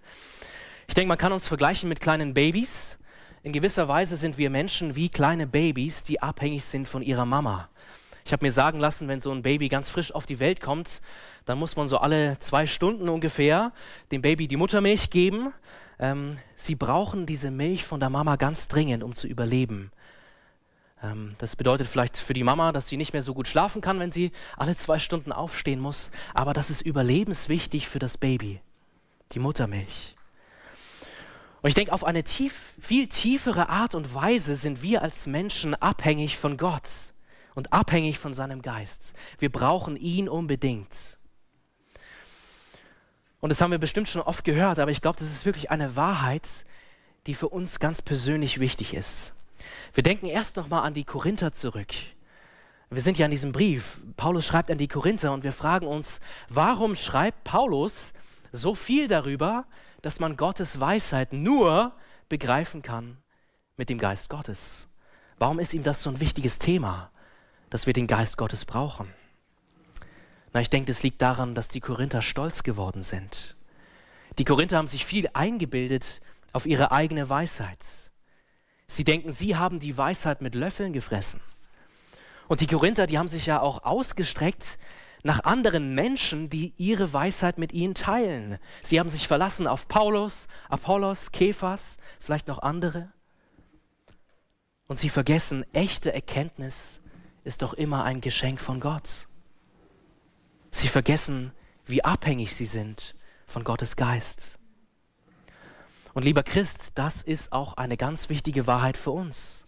Ich 0.87 0.95
denke, 0.95 1.07
man 1.07 1.19
kann 1.19 1.31
uns 1.31 1.47
vergleichen 1.47 1.87
mit 1.87 2.01
kleinen 2.01 2.33
Babys. 2.33 2.97
In 3.43 3.53
gewisser 3.53 3.87
Weise 3.87 4.17
sind 4.17 4.39
wir 4.39 4.49
Menschen 4.49 4.95
wie 4.95 5.07
kleine 5.07 5.45
Babys, 5.45 6.01
die 6.03 6.21
abhängig 6.21 6.65
sind 6.65 6.87
von 6.87 7.03
ihrer 7.03 7.25
Mama. 7.25 7.69
Ich 8.25 8.33
habe 8.33 8.45
mir 8.45 8.51
sagen 8.51 8.79
lassen, 8.79 9.07
wenn 9.07 9.21
so 9.21 9.31
ein 9.31 9.43
Baby 9.43 9.69
ganz 9.69 9.89
frisch 9.89 10.11
auf 10.11 10.25
die 10.25 10.39
Welt 10.39 10.61
kommt, 10.61 11.01
dann 11.45 11.59
muss 11.59 11.75
man 11.75 11.87
so 11.87 11.99
alle 11.99 12.39
zwei 12.39 12.65
Stunden 12.65 13.07
ungefähr 13.07 13.71
dem 14.11 14.23
Baby 14.23 14.47
die 14.47 14.57
Muttermilch 14.57 15.11
geben. 15.11 15.53
Ähm, 15.99 16.37
sie 16.55 16.75
brauchen 16.75 17.27
diese 17.27 17.51
Milch 17.51 17.85
von 17.85 17.99
der 17.99 18.09
Mama 18.09 18.35
ganz 18.35 18.67
dringend, 18.67 19.03
um 19.03 19.15
zu 19.15 19.27
überleben. 19.27 19.91
Ähm, 21.03 21.35
das 21.37 21.55
bedeutet 21.55 21.87
vielleicht 21.87 22.17
für 22.17 22.33
die 22.33 22.43
Mama, 22.43 22.71
dass 22.71 22.87
sie 22.87 22.97
nicht 22.97 23.13
mehr 23.13 23.21
so 23.21 23.33
gut 23.33 23.47
schlafen 23.47 23.81
kann, 23.81 23.99
wenn 23.99 24.11
sie 24.11 24.31
alle 24.57 24.75
zwei 24.75 24.99
Stunden 24.99 25.31
aufstehen 25.31 25.79
muss. 25.79 26.11
Aber 26.33 26.53
das 26.53 26.69
ist 26.69 26.81
überlebenswichtig 26.81 27.87
für 27.87 27.99
das 27.99 28.17
Baby, 28.17 28.61
die 29.31 29.39
Muttermilch. 29.39 30.15
Und 31.61 31.67
ich 31.67 31.75
denke, 31.75 31.91
auf 31.91 32.05
eine 32.05 32.23
tief, 32.23 32.73
viel 32.79 33.07
tiefere 33.07 33.69
Art 33.69 33.93
und 33.93 34.13
Weise 34.15 34.55
sind 34.55 34.81
wir 34.81 35.01
als 35.01 35.27
Menschen 35.27 35.75
abhängig 35.75 36.37
von 36.37 36.55
Gott 36.55 37.13
und 37.53 37.73
abhängig 37.73 38.17
von 38.17 38.33
seinem 38.33 38.61
Geist. 38.61 39.13
Wir 39.39 39.51
brauchen 39.51 39.97
ihn 39.97 40.29
unbedingt. 40.29 41.17
Und 43.41 43.49
das 43.49 43.61
haben 43.61 43.71
wir 43.71 43.77
bestimmt 43.77 44.09
schon 44.09 44.21
oft 44.21 44.43
gehört, 44.43 44.79
aber 44.79 44.91
ich 44.91 45.01
glaube, 45.01 45.19
das 45.19 45.29
ist 45.29 45.45
wirklich 45.45 45.71
eine 45.71 45.95
Wahrheit, 45.95 46.47
die 47.25 47.33
für 47.33 47.49
uns 47.49 47.79
ganz 47.79 48.01
persönlich 48.01 48.59
wichtig 48.59 48.93
ist. 48.93 49.35
Wir 49.93 50.03
denken 50.03 50.25
erst 50.25 50.57
nochmal 50.57 50.83
an 50.83 50.93
die 50.93 51.03
Korinther 51.03 51.53
zurück. 51.53 51.93
Wir 52.89 53.01
sind 53.01 53.19
ja 53.19 53.25
in 53.25 53.31
diesem 53.31 53.51
Brief. 53.51 54.01
Paulus 54.17 54.47
schreibt 54.47 54.71
an 54.71 54.77
die 54.77 54.87
Korinther 54.87 55.31
und 55.31 55.43
wir 55.43 55.51
fragen 55.51 55.85
uns, 55.85 56.19
warum 56.47 56.95
schreibt 56.95 57.43
Paulus 57.43 58.13
so 58.51 58.73
viel 58.73 59.07
darüber, 59.07 59.65
dass 60.01 60.19
man 60.19 60.37
Gottes 60.37 60.79
Weisheit 60.79 61.33
nur 61.33 61.93
begreifen 62.29 62.81
kann 62.81 63.17
mit 63.77 63.89
dem 63.89 63.99
Geist 63.99 64.29
Gottes? 64.29 64.87
Warum 65.37 65.59
ist 65.59 65.73
ihm 65.73 65.83
das 65.83 66.01
so 66.01 66.09
ein 66.09 66.19
wichtiges 66.19 66.57
Thema, 66.57 67.11
dass 67.69 67.85
wir 67.85 67.93
den 67.93 68.07
Geist 68.07 68.37
Gottes 68.37 68.65
brauchen? 68.65 69.13
Na, 70.51 70.61
ich 70.61 70.69
denke, 70.69 70.91
es 70.91 71.03
liegt 71.03 71.21
daran, 71.21 71.53
dass 71.53 71.67
die 71.67 71.79
Korinther 71.79 72.23
stolz 72.23 72.63
geworden 72.63 73.03
sind. 73.03 73.55
Die 74.39 74.45
Korinther 74.45 74.77
haben 74.77 74.87
sich 74.87 75.05
viel 75.05 75.29
eingebildet 75.33 76.21
auf 76.53 76.65
ihre 76.65 76.91
eigene 76.91 77.29
Weisheit. 77.29 78.08
Sie 78.89 79.03
denken, 79.03 79.31
sie 79.31 79.55
haben 79.55 79.79
die 79.79 79.95
Weisheit 79.95 80.41
mit 80.41 80.55
Löffeln 80.55 80.93
gefressen. 80.93 81.39
Und 82.47 82.61
die 82.61 82.67
Korinther, 82.67 83.05
die 83.05 83.19
haben 83.19 83.27
sich 83.27 83.45
ja 83.45 83.61
auch 83.61 83.83
ausgestreckt 83.83 84.79
nach 85.21 85.43
anderen 85.43 85.93
Menschen, 85.93 86.49
die 86.49 86.73
ihre 86.77 87.13
Weisheit 87.13 87.59
mit 87.59 87.71
ihnen 87.71 87.93
teilen. 87.93 88.57
Sie 88.81 88.99
haben 88.99 89.09
sich 89.09 89.27
verlassen 89.27 89.67
auf 89.67 89.87
Paulus, 89.87 90.47
Apollos, 90.69 91.31
Kephas, 91.31 91.97
vielleicht 92.19 92.47
noch 92.47 92.59
andere. 92.59 93.11
Und 94.87 94.99
sie 94.99 95.09
vergessen, 95.09 95.65
echte 95.71 96.11
Erkenntnis 96.11 96.99
ist 97.43 97.61
doch 97.61 97.75
immer 97.75 98.05
ein 98.05 98.21
Geschenk 98.21 98.59
von 98.59 98.79
Gott. 98.79 99.27
Sie 100.71 100.87
vergessen, 100.87 101.51
wie 101.85 102.03
abhängig 102.03 102.55
sie 102.55 102.65
sind 102.65 103.13
von 103.45 103.63
Gottes 103.63 103.95
Geist. 103.95 104.58
Und 106.13 106.23
lieber 106.23 106.43
Christ, 106.43 106.91
das 106.95 107.21
ist 107.21 107.51
auch 107.51 107.75
eine 107.75 107.97
ganz 107.97 108.29
wichtige 108.29 108.67
Wahrheit 108.67 108.97
für 108.97 109.11
uns. 109.11 109.65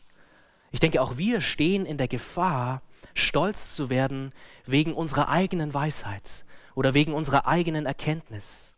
Ich 0.71 0.79
denke, 0.79 1.01
auch 1.01 1.17
wir 1.17 1.41
stehen 1.41 1.85
in 1.85 1.97
der 1.97 2.07
Gefahr, 2.07 2.81
stolz 3.13 3.75
zu 3.75 3.89
werden 3.89 4.31
wegen 4.65 4.93
unserer 4.93 5.29
eigenen 5.29 5.73
Weisheit 5.73 6.45
oder 6.75 6.93
wegen 6.93 7.13
unserer 7.13 7.45
eigenen 7.47 7.85
Erkenntnis. 7.85 8.75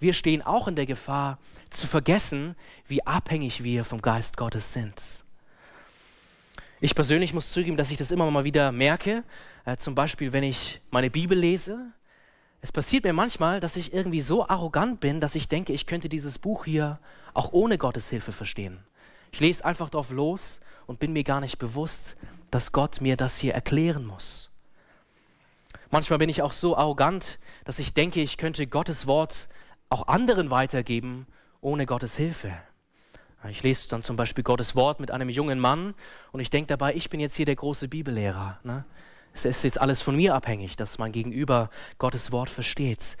Wir 0.00 0.12
stehen 0.14 0.42
auch 0.42 0.66
in 0.66 0.74
der 0.74 0.86
Gefahr, 0.86 1.38
zu 1.70 1.86
vergessen, 1.86 2.56
wie 2.86 3.06
abhängig 3.06 3.62
wir 3.62 3.84
vom 3.84 4.02
Geist 4.02 4.36
Gottes 4.36 4.72
sind. 4.72 5.24
Ich 6.80 6.94
persönlich 6.94 7.32
muss 7.32 7.52
zugeben, 7.52 7.76
dass 7.76 7.90
ich 7.90 7.96
das 7.96 8.10
immer 8.10 8.28
mal 8.30 8.44
wieder 8.44 8.72
merke. 8.72 9.22
Äh, 9.64 9.76
zum 9.76 9.94
Beispiel, 9.94 10.32
wenn 10.32 10.42
ich 10.42 10.80
meine 10.90 11.10
Bibel 11.10 11.38
lese 11.38 11.92
es 12.62 12.70
passiert 12.70 13.02
mir 13.02 13.12
manchmal, 13.12 13.58
dass 13.58 13.76
ich 13.76 13.92
irgendwie 13.92 14.20
so 14.20 14.48
arrogant 14.48 15.00
bin, 15.00 15.20
dass 15.20 15.34
ich 15.34 15.48
denke, 15.48 15.72
ich 15.72 15.86
könnte 15.86 16.08
dieses 16.08 16.38
Buch 16.38 16.64
hier 16.64 17.00
auch 17.34 17.52
ohne 17.52 17.76
Gottes 17.76 18.08
Hilfe 18.08 18.30
verstehen. 18.30 18.78
Ich 19.32 19.40
lese 19.40 19.64
einfach 19.64 19.90
drauf 19.90 20.10
los 20.10 20.60
und 20.86 21.00
bin 21.00 21.12
mir 21.12 21.24
gar 21.24 21.40
nicht 21.40 21.58
bewusst, 21.58 22.16
dass 22.52 22.70
Gott 22.70 23.00
mir 23.00 23.16
das 23.16 23.36
hier 23.36 23.52
erklären 23.52 24.06
muss. 24.06 24.48
Manchmal 25.90 26.20
bin 26.20 26.28
ich 26.28 26.40
auch 26.40 26.52
so 26.52 26.76
arrogant, 26.76 27.40
dass 27.64 27.80
ich 27.80 27.94
denke, 27.94 28.20
ich 28.20 28.36
könnte 28.36 28.68
Gottes 28.68 29.08
Wort 29.08 29.48
auch 29.88 30.06
anderen 30.06 30.50
weitergeben 30.50 31.26
ohne 31.60 31.84
Gottes 31.84 32.16
Hilfe. 32.16 32.52
Ich 33.48 33.64
lese 33.64 33.88
dann 33.88 34.04
zum 34.04 34.16
Beispiel 34.16 34.44
Gottes 34.44 34.76
Wort 34.76 35.00
mit 35.00 35.10
einem 35.10 35.28
jungen 35.28 35.58
Mann 35.58 35.94
und 36.30 36.38
ich 36.38 36.48
denke 36.48 36.68
dabei, 36.68 36.94
ich 36.94 37.10
bin 37.10 37.18
jetzt 37.18 37.34
hier 37.34 37.46
der 37.46 37.56
große 37.56 37.88
Bibellehrer. 37.88 38.60
Ne? 38.62 38.84
Es 39.34 39.44
ist 39.44 39.64
jetzt 39.64 39.80
alles 39.80 40.02
von 40.02 40.16
mir 40.16 40.34
abhängig, 40.34 40.76
dass 40.76 40.98
mein 40.98 41.12
Gegenüber 41.12 41.70
Gottes 41.98 42.32
Wort 42.32 42.50
versteht. 42.50 43.16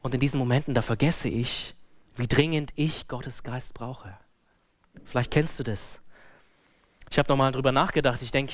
Und 0.00 0.14
in 0.14 0.20
diesen 0.20 0.38
Momenten, 0.38 0.74
da 0.74 0.82
vergesse 0.82 1.28
ich, 1.28 1.74
wie 2.16 2.28
dringend 2.28 2.72
ich 2.76 3.08
Gottes 3.08 3.42
Geist 3.42 3.74
brauche. 3.74 4.16
Vielleicht 5.04 5.30
kennst 5.30 5.58
du 5.58 5.64
das. 5.64 6.00
Ich 7.10 7.18
habe 7.18 7.28
nochmal 7.28 7.52
drüber 7.52 7.72
nachgedacht. 7.72 8.22
Ich 8.22 8.30
denke, 8.30 8.52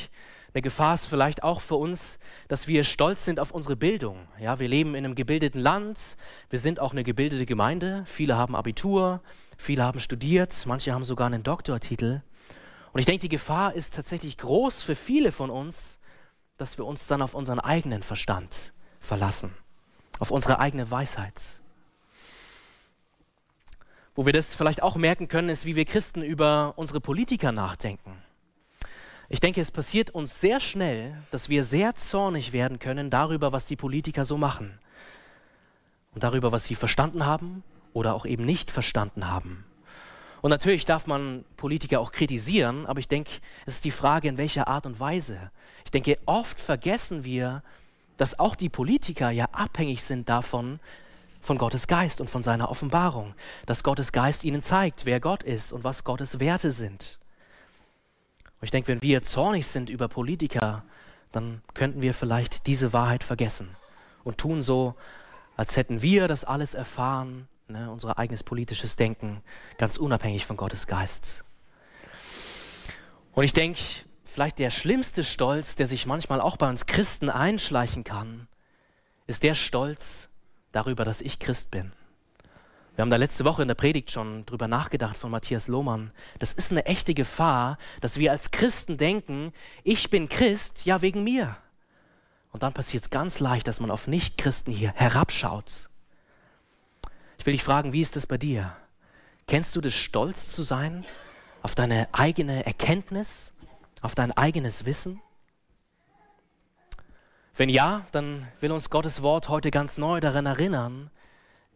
eine 0.55 0.63
Gefahr 0.63 0.95
ist 0.95 1.07
vielleicht 1.07 1.43
auch 1.43 1.61
für 1.61 1.77
uns, 1.77 2.19
dass 2.49 2.69
wir 2.69 2.85
stolz 2.85 3.25
sind 3.25 3.41
auf 3.41 3.53
unsere 3.53 3.77
Bildung. 3.77 4.29
Ja, 4.39 4.59
wir 4.59 4.69
leben 4.69 4.95
in 4.95 5.05
einem 5.05 5.15
gebildeten 5.15 5.61
Land, 5.61 6.17
wir 6.51 6.59
sind 6.59 6.79
auch 6.79 6.93
eine 6.93 7.05
gebildete 7.05 7.47
Gemeinde. 7.47 8.05
Viele 8.07 8.37
haben 8.37 8.55
Abitur, 8.55 9.23
viele 9.57 9.83
haben 9.83 10.01
studiert, 10.01 10.65
manche 10.67 10.93
haben 10.93 11.05
sogar 11.05 11.29
einen 11.29 11.43
Doktortitel. 11.43 12.21
Und 12.93 13.01
ich 13.01 13.07
denke, 13.07 13.23
die 13.23 13.31
Gefahr 13.31 13.73
ist 13.73 13.95
tatsächlich 13.95 14.37
groß 14.37 14.83
für 14.83 14.95
viele 14.95 15.33
von 15.33 15.49
uns, 15.49 15.99
dass 16.59 16.79
wir 16.79 16.87
uns 16.87 17.07
dann 17.07 17.23
auf 17.23 17.35
unseren 17.35 17.61
eigenen 17.61 18.03
Verstand 18.03 18.73
verlassen, 19.01 19.55
auf 20.19 20.31
unsere 20.31 20.59
eigene 20.59 20.91
Weisheit. 20.91 21.59
Wo 24.15 24.27
wir 24.27 24.33
das 24.33 24.55
vielleicht 24.55 24.83
auch 24.83 24.97
merken 24.97 25.29
können, 25.29 25.49
ist, 25.49 25.65
wie 25.65 25.77
wir 25.77 25.85
Christen 25.85 26.23
über 26.23 26.75
unsere 26.77 27.01
Politiker 27.01 27.51
nachdenken. 27.51 28.23
Ich 29.29 29.41
denke, 29.41 29.63
es 29.63 29.71
passiert 29.71 30.11
uns 30.11 30.41
sehr 30.41 30.61
schnell, 30.61 31.17
dass 31.31 31.49
wir 31.49 31.65
sehr 31.65 31.95
zornig 31.95 32.53
werden 32.53 32.79
können 32.79 33.09
darüber, 33.09 33.51
was 33.53 33.65
die 33.65 33.77
Politiker 33.77 34.27
so 34.27 34.37
machen 34.37 34.79
und 36.15 36.23
darüber, 36.23 36.53
was 36.53 36.67
sie 36.67 36.75
verstanden 36.75 37.25
haben 37.25 37.65
oder 37.95 38.13
auch 38.13 38.27
eben 38.27 38.45
nicht 38.45 38.71
verstanden 38.71 39.29
haben. 39.29 39.65
Und 40.43 40.51
natürlich 40.51 40.85
darf 40.85 41.07
man 41.07 41.45
Politiker 41.57 42.01
auch 42.01 42.13
kritisieren, 42.13 42.85
aber 42.87 42.99
ich 42.99 43.09
denke, 43.09 43.31
es 43.65 43.77
ist 43.77 43.85
die 43.85 43.91
Frage, 43.93 44.29
in 44.29 44.37
welcher 44.37 44.67
Art 44.67 44.87
und 44.87 44.99
Weise. 44.99 45.51
Ich 45.93 46.03
denke, 46.03 46.19
oft 46.25 46.59
vergessen 46.59 47.23
wir, 47.23 47.63
dass 48.17 48.39
auch 48.39 48.55
die 48.55 48.71
Politiker 48.71 49.29
ja 49.29 49.45
abhängig 49.53 50.03
sind 50.03 50.31
davon, 50.31 50.81
von 51.43 51.59
Gottes 51.59 51.87
Geist 51.87 52.23
und 52.23 52.31
von 52.31 52.43
seiner 52.43 52.71
Offenbarung, 52.71 53.35
dass 53.67 53.83
Gottes 53.83 54.11
Geist 54.11 54.43
ihnen 54.45 54.63
zeigt, 54.63 55.05
wer 55.05 55.21
Gott 55.21 55.43
ist 55.43 55.71
und 55.71 55.85
was 55.85 56.03
Gottes 56.03 56.41
Werte 56.41 56.71
sind. 56.71 57.19
Und 58.59 58.65
ich 58.65 58.71
denke, 58.71 58.89
wenn 58.89 59.03
wir 59.03 59.23
zornig 59.23 59.67
sind 59.67 59.91
über 59.91 60.09
Politiker, 60.09 60.83
dann 61.31 61.61
könnten 61.75 62.01
wir 62.01 62.15
vielleicht 62.15 62.67
diese 62.67 62.95
Wahrheit 62.95 63.23
vergessen 63.23 63.77
und 64.25 64.39
tun 64.39 64.63
so, 64.63 64.95
als 65.59 65.77
hätten 65.77 66.01
wir 66.01 66.27
das 66.27 66.45
alles 66.47 66.73
erfahren 66.73 67.49
ne, 67.69 67.91
unser 67.91 68.19
eigenes 68.19 68.43
politisches 68.43 68.97
Denken, 68.97 69.43
ganz 69.77 69.99
unabhängig 69.99 70.47
von 70.47 70.57
Gottes 70.57 70.87
Geist. 70.87 71.45
Und 73.35 73.45
ich 73.45 73.53
denke, 73.53 73.81
vielleicht 74.33 74.59
der 74.59 74.71
schlimmste 74.71 75.25
Stolz, 75.25 75.77
der 75.77 75.87
sich 75.87 76.07
manchmal 76.07 76.41
auch 76.41 76.57
bei 76.57 76.69
uns 76.69 76.87
Christen 76.87 77.31
einschleichen 77.31 78.05
kann, 78.05 78.49
ist 79.27 79.43
der 79.43 79.55
Stolz 79.55 80.29
darüber, 80.73 81.05
dass 81.05 81.21
ich 81.21 81.39
Christ 81.39 81.71
bin. 81.71 81.93
Wir 82.95 83.03
haben 83.03 83.11
da 83.11 83.17
letzte 83.17 83.45
Woche 83.45 83.63
in 83.63 83.69
der 83.69 83.75
Predigt 83.75 84.11
schon 84.11 84.45
drüber 84.45 84.69
nachgedacht 84.69 85.17
von 85.17 85.31
Matthias 85.31 85.69
Lohmann. 85.69 86.13
Das 86.39 86.53
ist 86.53 86.71
eine 86.71 86.85
echte 86.85 87.15
Gefahr, 87.15 87.79
dass 88.01 88.19
wir 88.19 88.33
als 88.33 88.51
Christen 88.51 88.99
denken, 88.99 89.53
ich 89.83 90.11
bin 90.11 90.29
Christ, 90.29 90.85
ja 90.85 91.01
wegen 91.01 91.25
mir. 91.25 91.57
Und 92.51 92.63
dann 92.63 92.75
passiert 92.75 93.05
es 93.05 93.11
ganz 93.11 93.41
leicht, 93.41 93.67
dass 93.67 93.81
man 93.81 93.91
auf 93.91 94.09
Nichtchristen 94.09 94.75
hier 94.75 94.93
herabschaut 94.93 95.89
ich 97.43 97.47
will 97.47 97.55
dich 97.55 97.65
fragen, 97.65 97.93
wie 97.93 98.01
ist 98.01 98.15
das 98.15 98.29
bei 98.29 98.39
dir? 98.39 98.77
Kennst 99.49 99.75
du 99.75 99.81
das 99.81 99.95
Stolz 99.95 100.47
zu 100.47 100.63
sein 100.63 101.05
auf 101.61 101.75
deine 101.75 102.09
eigene 102.13 102.65
Erkenntnis, 102.65 103.52
auf 104.03 104.15
dein 104.15 104.33
eigenes 104.33 104.85
Wissen? 104.85 105.21
Wenn 107.55 107.69
ja, 107.69 108.05
dann 108.13 108.49
will 108.61 108.73
uns 108.73 108.91
Gottes 108.91 109.23
Wort 109.23 109.49
heute 109.49 109.71
ganz 109.71 109.99
neu 109.99 110.21
daran 110.21 110.47
erinnern, 110.47 111.11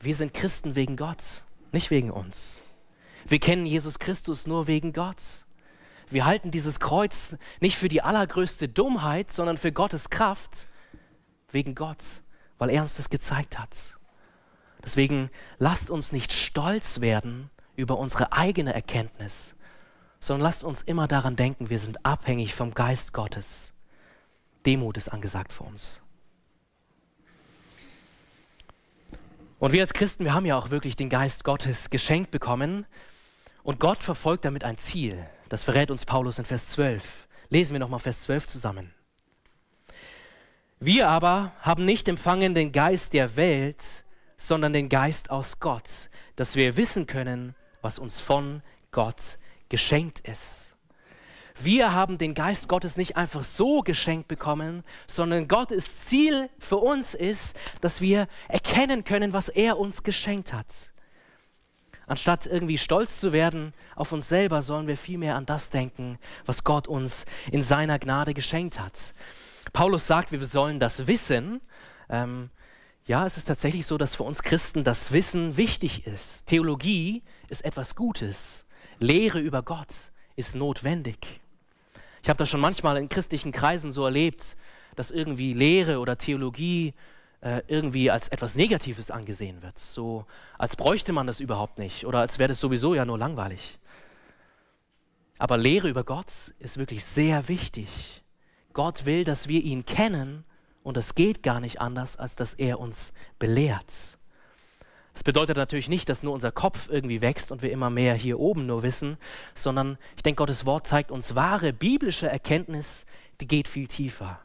wir 0.01 0.15
sind 0.15 0.35
Christen 0.35 0.75
wegen 0.75 0.97
Gott, 0.97 1.45
nicht 1.73 1.91
wegen 1.91 2.11
uns. 2.11 2.63
Wir 3.27 3.41
kennen 3.41 3.67
Jesus 3.67 3.99
Christus 3.99 4.47
nur 4.47 4.67
wegen 4.67 4.93
Gott. 4.93 5.47
Wir 6.09 6.25
halten 6.25 6.51
dieses 6.51 6.79
Kreuz 6.79 7.37
nicht 7.61 7.77
für 7.77 7.89
die 7.89 8.03
allergrößte 8.03 8.69
Dummheit, 8.69 9.33
sondern 9.33 9.57
für 9.57 9.73
Gottes 9.73 10.11
Kraft 10.11 10.69
wegen 11.51 11.75
Gott, 11.75 12.23
weil 12.59 12.71
er 12.71 12.83
uns 12.83 12.97
das 12.97 13.11
gezeigt 13.11 13.59
hat. 13.59 13.99
Deswegen 14.85 15.31
lasst 15.59 15.91
uns 15.91 16.13
nicht 16.13 16.33
stolz 16.33 17.01
werden 17.01 17.51
über 17.75 17.99
unsere 17.99 18.33
eigene 18.33 18.73
Erkenntnis, 18.73 19.56
sondern 20.27 20.43
lasst 20.43 20.65
uns 20.65 20.83
immer 20.83 21.07
daran 21.07 21.37
denken, 21.37 21.71
wir 21.71 21.79
sind 21.79 22.05
abhängig 22.05 22.53
vom 22.53 22.75
Geist 22.75 23.13
Gottes. 23.13 23.73
Demut 24.67 24.97
ist 24.97 25.09
angesagt 25.09 25.53
für 25.53 25.63
uns. 25.63 26.03
Und 29.61 29.73
wir 29.73 29.83
als 29.83 29.95
Christen, 29.95 30.25
wir 30.25 30.35
haben 30.35 30.45
ja 30.45 30.59
auch 30.59 30.71
wirklich 30.71 30.97
den 30.97 31.11
Geist 31.11 31.45
Gottes 31.45 31.91
geschenkt 31.91 32.33
bekommen. 32.33 32.87
Und 33.63 33.79
Gott 33.79 34.03
verfolgt 34.03 34.45
damit 34.45 34.65
ein 34.65 34.79
Ziel. 34.79 35.25
Das 35.49 35.63
verrät 35.63 35.93
uns 35.93 36.05
Paulus 36.05 36.41
in 36.41 36.45
Vers 36.45 36.71
12. 36.71 37.29
Lesen 37.49 37.75
wir 37.75 37.79
nochmal 37.79 38.01
Vers 38.01 38.23
12 38.23 38.49
zusammen. 38.49 38.93
Wir 40.81 41.09
aber 41.09 41.53
haben 41.61 41.85
nicht 41.85 42.09
empfangen 42.09 42.57
den 42.57 42.73
Geist 42.73 43.13
der 43.13 43.37
Welt, 43.37 44.05
sondern 44.37 44.73
den 44.73 44.89
Geist 44.89 45.31
aus 45.31 45.61
Gott, 45.61 46.11
dass 46.35 46.57
wir 46.57 46.77
wissen 46.77 47.07
können, 47.07 47.55
was 47.81 48.01
uns 48.01 48.21
von 48.21 48.63
Gott 48.91 49.39
geschenkt 49.69 50.21
ist. 50.21 50.75
Wir 51.59 51.95
haben 51.95 52.19
den 52.19 52.35
Geist 52.35 52.69
Gottes 52.69 52.97
nicht 52.97 53.17
einfach 53.17 53.43
so 53.43 53.81
geschenkt 53.81 54.29
bekommen, 54.29 54.85
sondern 55.07 55.49
Gottes 55.49 56.05
Ziel 56.05 56.51
für 56.59 56.77
uns 56.77 57.15
ist, 57.15 57.57
dass 57.81 58.01
wir 58.01 58.29
erkennen 58.49 59.05
können, 59.05 59.33
was 59.33 59.49
er 59.49 59.79
uns 59.79 60.03
geschenkt 60.03 60.53
hat. 60.53 60.93
Anstatt 62.07 62.47
irgendwie 62.47 62.79
stolz 62.79 63.21
zu 63.21 63.33
werden 63.33 63.73
auf 63.97 64.13
uns 64.13 64.29
selber, 64.29 64.63
sollen 64.63 64.87
wir 64.87 64.97
vielmehr 64.97 65.35
an 65.35 65.47
das 65.47 65.71
denken, 65.71 66.19
was 66.45 66.63
Gott 66.63 66.87
uns 66.87 67.25
in 67.51 67.63
seiner 67.63 67.99
Gnade 67.99 68.35
geschenkt 68.35 68.79
hat. 68.79 69.15
Paulus 69.73 70.07
sagt, 70.07 70.31
wir 70.31 70.45
sollen 70.47 70.79
das 70.79 71.07
wissen. 71.07 71.61
Ähm, 72.09 72.51
ja, 73.07 73.27
es 73.27 73.37
ist 73.37 73.47
tatsächlich 73.47 73.87
so, 73.87 73.99
dass 73.99 74.15
für 74.15 74.23
uns 74.23 74.43
Christen 74.43 74.85
das 74.85 75.11
Wissen 75.11 75.57
wichtig 75.57 76.07
ist. 76.07 76.47
Theologie 76.47 77.23
ist 77.49 77.65
etwas 77.65 77.97
Gutes. 77.97 78.66
Lehre 78.99 79.41
über 79.41 79.63
Gott 79.63 80.13
ist 80.37 80.55
notwendig. 80.55 81.41
Ich 82.23 82.29
habe 82.29 82.39
das 82.39 82.49
schon 82.49 82.61
manchmal 82.61 82.97
in 82.97 83.09
christlichen 83.09 83.53
Kreisen 83.53 83.93
so 83.93 84.05
erlebt, 84.05 84.57
dass 84.97 85.11
irgendwie 85.11 85.53
Lehre 85.53 86.01
oder 86.01 86.19
Theologie 86.19 86.95
äh, 87.41 87.63
irgendwie 87.69 88.11
als 88.11 88.29
etwas 88.29 88.57
Negatives 88.57 89.11
angesehen 89.11 89.63
wird. 89.63 89.79
So 89.79 90.25
als 90.59 90.77
bräuchte 90.77 91.13
man 91.13 91.27
das 91.27 91.41
überhaupt 91.41 91.79
nicht 91.79 92.07
oder 92.07 92.21
als 92.21 92.39
wäre 92.39 92.49
das 92.49 92.61
sowieso 92.61 92.95
ja 92.95 93.05
nur 93.05 93.19
langweilig. 93.19 93.79
Aber 95.39 95.57
Lehre 95.59 95.89
über 95.89 96.03
Gott 96.03 96.55
ist 96.59 96.79
wirklich 96.79 97.05
sehr 97.05 97.49
wichtig. 97.49 98.23
Gott 98.73 99.05
will, 99.05 99.25
dass 99.25 99.49
wir 99.49 99.63
ihn 99.63 99.85
kennen 99.85 100.45
und 100.83 100.97
es 100.97 101.15
geht 101.15 101.43
gar 101.43 101.61
nicht 101.61 101.81
anders, 101.81 102.17
als 102.17 102.37
dass 102.37 102.55
er 102.55 102.81
uns 102.81 103.13
belehrt. 103.39 104.16
Das 105.17 105.25
bedeutet 105.25 105.57
natürlich 105.57 105.89
nicht, 105.89 106.11
dass 106.11 106.23
nur 106.23 106.35
unser 106.35 106.53
Kopf 106.53 106.91
irgendwie 106.91 107.23
wächst 107.23 107.51
und 107.51 107.63
wir 107.63 107.73
immer 107.73 107.89
mehr 107.89 108.15
hier 108.15 108.39
oben 108.39 108.67
nur 108.67 108.83
wissen, 108.83 109.17
sondern 109.55 109.97
ich 110.15 110.23
denke, 110.23 110.37
Gottes 110.37 110.67
Wort 110.67 110.87
zeigt 110.87 111.11
uns 111.11 111.35
wahre 111.35 111.73
biblische 111.73 112.29
Erkenntnis, 112.29 113.07
die 113.41 113.49
geht 113.49 113.67
viel 113.67 113.89
tiefer 113.89 114.41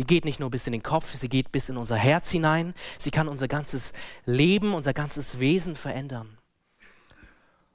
die 0.00 0.06
geht 0.06 0.24
nicht 0.24 0.40
nur 0.40 0.50
bis 0.50 0.66
in 0.66 0.72
den 0.72 0.82
Kopf, 0.82 1.14
sie 1.14 1.28
geht 1.28 1.52
bis 1.52 1.68
in 1.68 1.76
unser 1.76 1.96
Herz 1.96 2.30
hinein. 2.30 2.72
Sie 2.98 3.10
kann 3.10 3.28
unser 3.28 3.48
ganzes 3.48 3.92
Leben, 4.24 4.72
unser 4.72 4.94
ganzes 4.94 5.38
Wesen 5.38 5.74
verändern. 5.74 6.38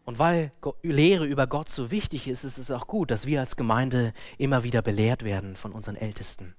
Und 0.06 0.17
weil 0.17 0.52
Lehre 0.82 1.28
über 1.28 1.45
Gott 1.45 1.69
so 1.69 1.91
wichtig 1.91 2.28
ist, 2.28 2.43
ist 2.43 2.58
es 2.58 2.71
auch 2.71 2.88
gut, 2.88 3.12
dass 3.12 3.28
wir 3.28 3.41
als 3.41 3.56
Gemeinde 3.56 4.12
immer 4.39 4.63
wieder 4.63 4.82
belehrt 4.82 5.24
werden 5.24 5.56
von 5.56 5.71
unseren 5.71 5.95
Ältesten. 5.95 6.56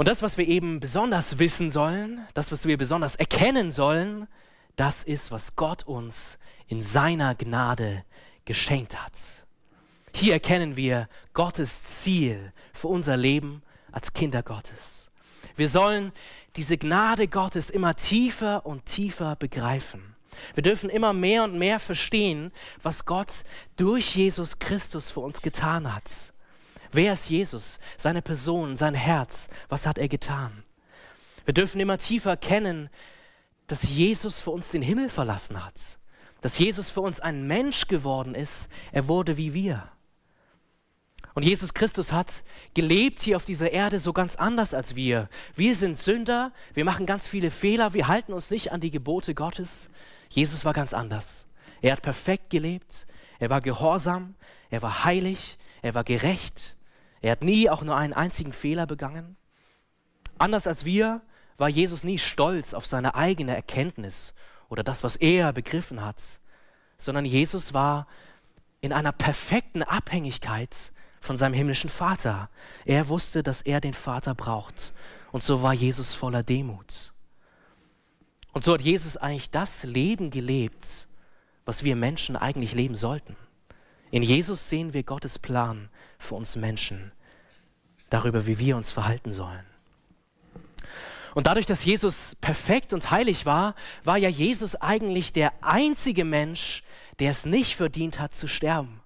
Und 0.00 0.08
das, 0.08 0.22
was 0.22 0.38
wir 0.38 0.48
eben 0.48 0.80
besonders 0.80 1.38
wissen 1.38 1.70
sollen, 1.70 2.26
das, 2.32 2.50
was 2.50 2.64
wir 2.64 2.78
besonders 2.78 3.16
erkennen 3.16 3.70
sollen, 3.70 4.28
das 4.74 5.02
ist, 5.02 5.30
was 5.30 5.56
Gott 5.56 5.82
uns 5.82 6.38
in 6.68 6.82
seiner 6.82 7.34
Gnade 7.34 8.06
geschenkt 8.46 8.98
hat. 8.98 9.12
Hier 10.14 10.32
erkennen 10.32 10.74
wir 10.74 11.06
Gottes 11.34 11.82
Ziel 12.00 12.54
für 12.72 12.88
unser 12.88 13.18
Leben 13.18 13.62
als 13.92 14.14
Kinder 14.14 14.42
Gottes. 14.42 15.10
Wir 15.54 15.68
sollen 15.68 16.12
diese 16.56 16.78
Gnade 16.78 17.28
Gottes 17.28 17.68
immer 17.68 17.94
tiefer 17.94 18.64
und 18.64 18.86
tiefer 18.86 19.36
begreifen. 19.36 20.16
Wir 20.54 20.62
dürfen 20.62 20.88
immer 20.88 21.12
mehr 21.12 21.44
und 21.44 21.58
mehr 21.58 21.78
verstehen, 21.78 22.52
was 22.82 23.04
Gott 23.04 23.44
durch 23.76 24.16
Jesus 24.16 24.58
Christus 24.58 25.10
für 25.10 25.20
uns 25.20 25.42
getan 25.42 25.92
hat. 25.92 26.32
Wer 26.92 27.12
ist 27.12 27.28
Jesus? 27.28 27.78
Seine 27.96 28.22
Person, 28.22 28.76
sein 28.76 28.94
Herz. 28.94 29.48
Was 29.68 29.86
hat 29.86 29.98
er 29.98 30.08
getan? 30.08 30.64
Wir 31.44 31.54
dürfen 31.54 31.80
immer 31.80 31.98
tiefer 31.98 32.36
kennen, 32.36 32.90
dass 33.66 33.82
Jesus 33.82 34.40
für 34.40 34.50
uns 34.50 34.70
den 34.70 34.82
Himmel 34.82 35.08
verlassen 35.08 35.64
hat. 35.64 35.98
Dass 36.40 36.58
Jesus 36.58 36.90
für 36.90 37.00
uns 37.00 37.20
ein 37.20 37.46
Mensch 37.46 37.86
geworden 37.86 38.34
ist. 38.34 38.68
Er 38.92 39.08
wurde 39.08 39.36
wie 39.36 39.54
wir. 39.54 39.88
Und 41.34 41.44
Jesus 41.44 41.74
Christus 41.74 42.12
hat 42.12 42.42
gelebt 42.74 43.20
hier 43.20 43.36
auf 43.36 43.44
dieser 43.44 43.70
Erde 43.70 43.98
so 43.98 44.12
ganz 44.12 44.36
anders 44.36 44.74
als 44.74 44.96
wir. 44.96 45.28
Wir 45.54 45.76
sind 45.76 45.96
Sünder, 45.96 46.52
wir 46.74 46.84
machen 46.84 47.06
ganz 47.06 47.28
viele 47.28 47.50
Fehler, 47.50 47.94
wir 47.94 48.08
halten 48.08 48.32
uns 48.32 48.50
nicht 48.50 48.72
an 48.72 48.80
die 48.80 48.90
Gebote 48.90 49.34
Gottes. 49.34 49.90
Jesus 50.28 50.64
war 50.64 50.72
ganz 50.72 50.92
anders. 50.92 51.46
Er 51.82 51.92
hat 51.92 52.02
perfekt 52.02 52.50
gelebt, 52.50 53.06
er 53.38 53.48
war 53.48 53.60
gehorsam, 53.60 54.34
er 54.70 54.82
war 54.82 55.04
heilig, 55.04 55.56
er 55.82 55.94
war 55.94 56.04
gerecht, 56.04 56.76
er 57.20 57.32
hat 57.32 57.42
nie 57.42 57.68
auch 57.68 57.82
nur 57.82 57.96
einen 57.96 58.12
einzigen 58.12 58.52
Fehler 58.52 58.86
begangen. 58.86 59.36
Anders 60.38 60.66
als 60.66 60.84
wir 60.84 61.20
war 61.58 61.68
Jesus 61.68 62.04
nie 62.04 62.18
stolz 62.18 62.72
auf 62.72 62.86
seine 62.86 63.14
eigene 63.14 63.54
Erkenntnis 63.54 64.34
oder 64.68 64.82
das, 64.82 65.04
was 65.04 65.16
er 65.16 65.52
begriffen 65.52 66.02
hat, 66.04 66.40
sondern 66.96 67.24
Jesus 67.24 67.74
war 67.74 68.06
in 68.80 68.92
einer 68.92 69.12
perfekten 69.12 69.82
Abhängigkeit 69.82 70.92
von 71.20 71.36
seinem 71.36 71.52
himmlischen 71.52 71.90
Vater. 71.90 72.48
Er 72.86 73.08
wusste, 73.08 73.42
dass 73.42 73.60
er 73.60 73.80
den 73.80 73.92
Vater 73.92 74.34
braucht. 74.34 74.94
Und 75.32 75.42
so 75.42 75.62
war 75.62 75.74
Jesus 75.74 76.14
voller 76.14 76.42
Demut. 76.42 77.12
Und 78.52 78.64
so 78.64 78.72
hat 78.72 78.80
Jesus 78.80 79.16
eigentlich 79.18 79.50
das 79.50 79.84
Leben 79.84 80.30
gelebt, 80.30 81.08
was 81.66 81.84
wir 81.84 81.94
Menschen 81.94 82.36
eigentlich 82.36 82.72
leben 82.72 82.96
sollten. 82.96 83.36
In 84.10 84.22
Jesus 84.22 84.68
sehen 84.68 84.92
wir 84.92 85.02
Gottes 85.02 85.38
Plan 85.38 85.88
für 86.18 86.34
uns 86.34 86.56
Menschen, 86.56 87.12
darüber, 88.08 88.46
wie 88.46 88.58
wir 88.58 88.76
uns 88.76 88.92
verhalten 88.92 89.32
sollen. 89.32 89.64
Und 91.34 91.46
dadurch, 91.46 91.66
dass 91.66 91.84
Jesus 91.84 92.36
perfekt 92.40 92.92
und 92.92 93.10
heilig 93.12 93.46
war, 93.46 93.76
war 94.02 94.18
ja 94.18 94.28
Jesus 94.28 94.74
eigentlich 94.74 95.32
der 95.32 95.52
einzige 95.60 96.24
Mensch, 96.24 96.82
der 97.20 97.30
es 97.30 97.46
nicht 97.46 97.76
verdient 97.76 98.18
hat 98.18 98.34
zu 98.34 98.48
sterben 98.48 99.00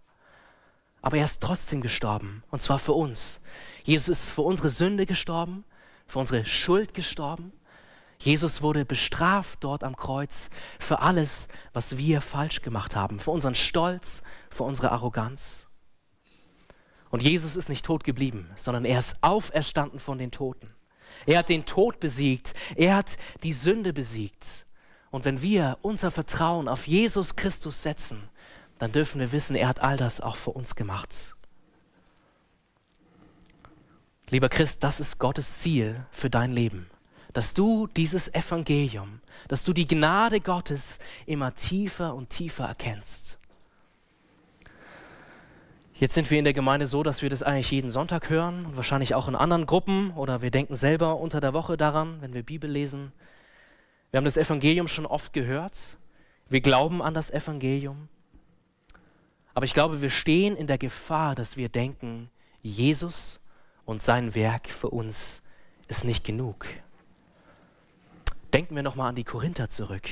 aber 1.05 1.19
er 1.19 1.27
ist 1.27 1.43
trotzdem 1.43 1.83
gestorben, 1.83 2.43
und 2.51 2.63
zwar 2.63 2.79
für 2.79 2.95
uns. 2.95 3.43
Jesus 3.83 4.09
ist 4.09 4.31
für 4.31 4.41
unsere 4.41 4.71
Sünde 4.71 5.05
gestorben, 5.05 5.67
für 6.07 6.19
unsere 6.19 6.47
Schuld 6.47 6.95
gestorben. 6.95 7.53
Jesus 8.19 8.63
wurde 8.63 8.87
bestraft 8.87 9.63
dort 9.63 9.85
am 9.85 9.97
Kreuz 9.97 10.49
für 10.79 11.01
alles, 11.01 11.49
was 11.75 11.99
wir 11.99 12.23
falsch 12.23 12.63
gemacht 12.63 12.97
haben, 12.97 13.21
für 13.21 13.33
unseren 13.33 13.55
Stolz, 13.55 14.23
für 14.55 14.65
unsere 14.65 14.93
Arroganz. 14.93 15.67
Und 17.11 17.23
Jesus 17.23 17.57
ist 17.57 17.69
nicht 17.69 17.85
tot 17.85 18.05
geblieben, 18.05 18.51
sondern 18.57 18.85
er 18.85 18.99
ist 18.99 19.17
auferstanden 19.21 20.01
von 20.01 20.19
den 20.19 20.31
Toten. 20.31 20.75
Er 21.27 21.39
hat 21.39 21.49
den 21.49 21.65
Tod 21.65 22.01
besiegt, 22.01 22.55
er 22.75 22.97
hat 22.97 23.17
die 23.43 23.53
Sünde 23.53 23.93
besiegt. 23.93 24.67
Und 25.11 25.25
wenn 25.25 25.41
wir 25.43 25.79
unser 25.83 26.11
Vertrauen 26.11 26.67
auf 26.69 26.89
Jesus 26.89 27.37
Christus 27.37 27.83
setzen, 27.83 28.29
dann 28.79 28.91
dürfen 28.91 29.21
wir 29.21 29.31
wissen, 29.31 29.55
er 29.55 29.69
hat 29.69 29.81
all 29.81 29.97
das 29.97 30.21
auch 30.21 30.37
für 30.37 30.51
uns 30.51 30.75
gemacht. 30.75 31.37
Lieber 34.29 34.49
Christ, 34.49 34.83
das 34.83 34.99
ist 34.99 35.19
Gottes 35.19 35.61
Ziel 35.61 36.05
für 36.11 36.31
dein 36.31 36.51
Leben, 36.51 36.91
dass 37.33 37.55
du 37.55 37.87
dieses 37.87 38.33
Evangelium, 38.35 39.21
dass 39.47 39.65
du 39.65 39.73
die 39.73 39.87
Gnade 39.87 40.41
Gottes 40.41 40.99
immer 41.27 41.55
tiefer 41.55 42.15
und 42.15 42.31
tiefer 42.31 42.65
erkennst. 42.65 43.39
Jetzt 45.97 46.15
sind 46.15 46.29
wir 46.29 46.41
in 46.41 46.45
der 46.45 46.55
Gemeinde 46.55 46.87
so, 46.87 47.05
dass 47.05 47.23
wir 47.23 47.31
das 47.31 47.45
eigentlich 47.45 47.71
jeden 47.71 47.91
Sonntag 47.91 48.29
hören 48.29 48.67
und 48.67 48.77
wahrscheinlich 48.77 49.15
auch 49.15 49.29
in 49.29 49.37
anderen 49.37 49.65
Gruppen 49.65 50.11
oder 50.15 50.43
wir 50.43 50.51
denken 50.51 50.75
selber 50.75 51.21
unter 51.21 51.41
der 51.41 51.53
Woche 51.53 51.77
daran, 51.77 52.21
wenn 52.21 52.35
wir 52.35 52.43
Bibel 52.43 52.69
lesen. 52.69 53.13
Wir 54.11 54.19
haben 54.19 54.25
das 54.25 54.37
Evangelium 54.37 54.89
schon 54.89 55.07
oft 55.07 55.33
gehört. 55.33 55.99
Wir 56.49 56.61
glauben 56.61 57.01
an 57.01 57.15
das 57.15 57.31
Evangelium. 57.31 58.09
Aber 59.55 59.67
ich 59.67 59.73
glaube, 59.73 60.03
wir 60.03 60.11
stehen 60.11 60.57
in 60.57 60.67
der 60.67 60.79
Gefahr, 60.79 61.37
dass 61.37 61.57
wir 61.57 61.69
denken, 61.69 62.29
Jesus 62.61 63.39
und 63.85 64.03
sein 64.03 64.35
Werk 64.35 64.67
für 64.67 64.91
uns 64.91 65.43
ist 65.87 66.05
nicht 66.05 66.25
genug. 66.25 66.67
Denken 68.53 68.75
wir 68.75 68.83
nochmal 68.83 69.11
an 69.11 69.15
die 69.15 69.23
Korinther 69.23 69.69
zurück. 69.69 70.09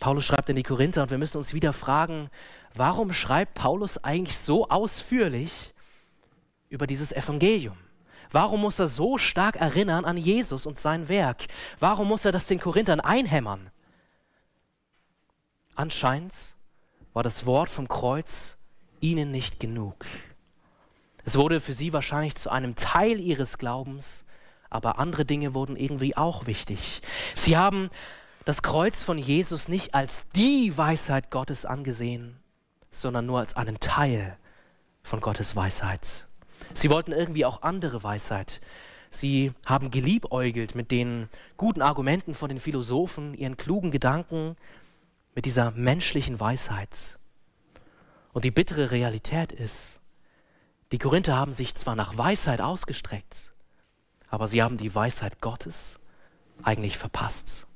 Paulus 0.00 0.24
schreibt 0.24 0.48
in 0.48 0.56
die 0.56 0.62
Korinther 0.62 1.02
und 1.02 1.10
wir 1.10 1.18
müssen 1.18 1.38
uns 1.38 1.54
wieder 1.54 1.72
fragen, 1.72 2.30
warum 2.74 3.12
schreibt 3.12 3.54
Paulus 3.54 3.98
eigentlich 3.98 4.38
so 4.38 4.68
ausführlich 4.68 5.74
über 6.68 6.86
dieses 6.86 7.12
Evangelium? 7.12 7.76
Warum 8.30 8.60
muss 8.60 8.78
er 8.78 8.88
so 8.88 9.18
stark 9.18 9.56
erinnern 9.56 10.04
an 10.04 10.16
Jesus 10.16 10.66
und 10.66 10.78
sein 10.78 11.08
Werk? 11.08 11.46
Warum 11.80 12.08
muss 12.08 12.24
er 12.24 12.32
das 12.32 12.46
den 12.46 12.60
Korinthern 12.60 13.00
einhämmern? 13.00 13.70
Anscheinend 15.74 16.34
war 17.14 17.22
das 17.22 17.46
Wort 17.46 17.70
vom 17.70 17.88
Kreuz 17.88 18.58
ihnen 19.00 19.30
nicht 19.30 19.60
genug. 19.60 20.04
Es 21.24 21.36
wurde 21.36 21.60
für 21.60 21.72
sie 21.72 21.92
wahrscheinlich 21.92 22.34
zu 22.36 22.50
einem 22.50 22.76
Teil 22.76 23.20
ihres 23.20 23.58
Glaubens, 23.58 24.24
aber 24.70 24.98
andere 24.98 25.24
Dinge 25.24 25.54
wurden 25.54 25.76
irgendwie 25.76 26.16
auch 26.16 26.46
wichtig. 26.46 27.00
Sie 27.34 27.56
haben 27.56 27.90
das 28.48 28.62
Kreuz 28.62 29.04
von 29.04 29.18
Jesus 29.18 29.68
nicht 29.68 29.94
als 29.94 30.24
die 30.34 30.74
Weisheit 30.74 31.30
Gottes 31.30 31.66
angesehen, 31.66 32.38
sondern 32.90 33.26
nur 33.26 33.40
als 33.40 33.54
einen 33.54 33.78
Teil 33.78 34.38
von 35.02 35.20
Gottes 35.20 35.54
Weisheit. 35.54 36.26
Sie 36.72 36.88
wollten 36.88 37.12
irgendwie 37.12 37.44
auch 37.44 37.60
andere 37.60 38.02
Weisheit. 38.02 38.62
Sie 39.10 39.52
haben 39.66 39.90
geliebäugelt 39.90 40.74
mit 40.74 40.90
den 40.90 41.28
guten 41.58 41.82
Argumenten 41.82 42.32
von 42.32 42.48
den 42.48 42.58
Philosophen, 42.58 43.34
ihren 43.34 43.58
klugen 43.58 43.90
Gedanken, 43.90 44.56
mit 45.34 45.44
dieser 45.44 45.72
menschlichen 45.72 46.40
Weisheit. 46.40 47.18
Und 48.32 48.46
die 48.46 48.50
bittere 48.50 48.90
Realität 48.90 49.52
ist, 49.52 50.00
die 50.90 50.98
Korinther 50.98 51.36
haben 51.36 51.52
sich 51.52 51.74
zwar 51.74 51.96
nach 51.96 52.16
Weisheit 52.16 52.62
ausgestreckt, 52.62 53.52
aber 54.30 54.48
sie 54.48 54.62
haben 54.62 54.78
die 54.78 54.94
Weisheit 54.94 55.42
Gottes 55.42 56.00
eigentlich 56.62 56.96
verpasst. 56.96 57.67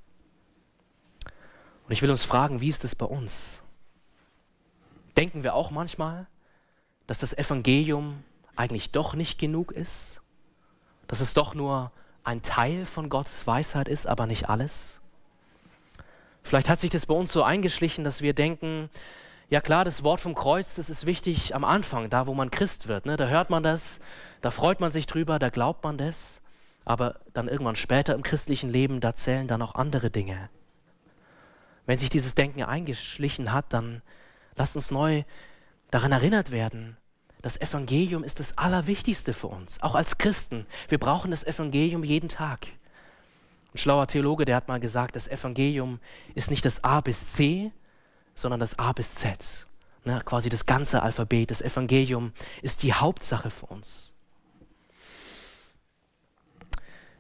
Und 1.87 1.93
ich 1.93 2.03
will 2.03 2.11
uns 2.11 2.25
fragen, 2.25 2.61
wie 2.61 2.69
ist 2.69 2.85
es 2.85 2.95
bei 2.95 3.07
uns? 3.07 3.63
Denken 5.17 5.43
wir 5.43 5.55
auch 5.55 5.71
manchmal, 5.71 6.27
dass 7.07 7.19
das 7.19 7.37
Evangelium 7.37 8.23
eigentlich 8.57 8.91
doch 8.91 9.15
nicht 9.15 9.39
genug 9.39 9.73
ist? 9.73 10.21
Dass 11.07 11.21
es 11.21 11.35
doch 11.35 11.55
nur 11.55 11.93
ein 12.25 12.43
Teil 12.43 12.87
von 12.87 13.09
Gottes 13.09 13.47
Weisheit 13.47 13.89
ist, 13.89 14.07
aber 14.07 14.27
nicht 14.27 14.49
alles? 14.49 15.01
Vielleicht 16.43 16.69
hat 16.69 16.81
sich 16.81 16.91
das 16.91 17.07
bei 17.07 17.15
uns 17.15 17.33
so 17.33 17.43
eingeschlichen, 17.43 18.05
dass 18.05 18.23
wir 18.23 18.35
denken, 18.35 18.91
ja 19.49 19.61
klar, 19.61 19.85
das 19.85 20.03
Wort 20.03 20.21
vom 20.21 20.35
Kreuz, 20.35 20.75
das 20.75 20.91
ist 20.91 21.07
wichtig 21.07 21.55
am 21.55 21.65
Anfang, 21.65 22.11
da 22.11 22.27
wo 22.27 22.35
man 22.35 22.51
Christ 22.51 22.89
wird. 22.89 23.07
Ne? 23.07 23.17
Da 23.17 23.27
hört 23.27 23.51
man 23.51 23.63
das, 23.63 24.01
da 24.41 24.51
freut 24.51 24.81
man 24.81 24.91
sich 24.91 25.07
drüber, 25.07 25.39
da 25.39 25.51
glaubt 25.51 25.85
man 25.85 25.99
das. 25.99 26.41
Aber 26.85 27.21
dann 27.33 27.49
irgendwann 27.49 27.77
später 27.77 28.15
im 28.15 28.23
christlichen 28.23 28.71
Leben, 28.71 29.01
da 29.01 29.15
zählen 29.15 29.47
dann 29.47 29.63
auch 29.63 29.77
andere 29.77 30.11
Dinge. 30.11 30.49
Wenn 31.87 31.99
sich 31.99 32.11
dieses 32.11 32.35
Denken 32.35 32.63
eingeschlichen 32.63 33.53
hat, 33.53 33.73
dann 33.73 34.03
lasst 34.57 34.77
uns 34.77 34.91
neu 34.91 35.25
daran 35.91 36.13
erinnert 36.13 36.51
werden, 36.51 36.97
das 37.43 37.61
Evangelium 37.61 38.23
ist 38.23 38.39
das 38.39 38.57
Allerwichtigste 38.57 39.33
für 39.33 39.49
uns, 39.49 39.83
auch 39.83 39.97
als 39.97 40.17
Christen. 40.17 40.65
Wir 40.89 40.99
brauchen 40.99 41.33
das 41.33 41.43
Evangelium 41.43 42.05
jeden 42.05 42.29
Tag. 42.29 42.69
Ein 43.75 43.79
schlauer 43.79 44.07
Theologe, 44.07 44.45
der 44.45 44.57
hat 44.57 44.69
mal 44.69 44.79
gesagt, 44.79 45.17
das 45.17 45.27
Evangelium 45.27 45.99
ist 46.37 46.51
nicht 46.51 46.65
das 46.65 46.85
A 46.85 47.01
bis 47.01 47.33
C, 47.33 47.73
sondern 48.35 48.61
das 48.61 48.79
A 48.79 48.93
bis 48.93 49.17
Z. 49.17 49.67
Ne, 50.05 50.21
quasi 50.25 50.49
das 50.49 50.67
ganze 50.67 51.03
Alphabet. 51.03 51.51
Das 51.51 51.61
Evangelium 51.61 52.33
ist 52.61 52.83
die 52.83 52.93
Hauptsache 52.93 53.51
für 53.51 53.67
uns. 53.67 54.12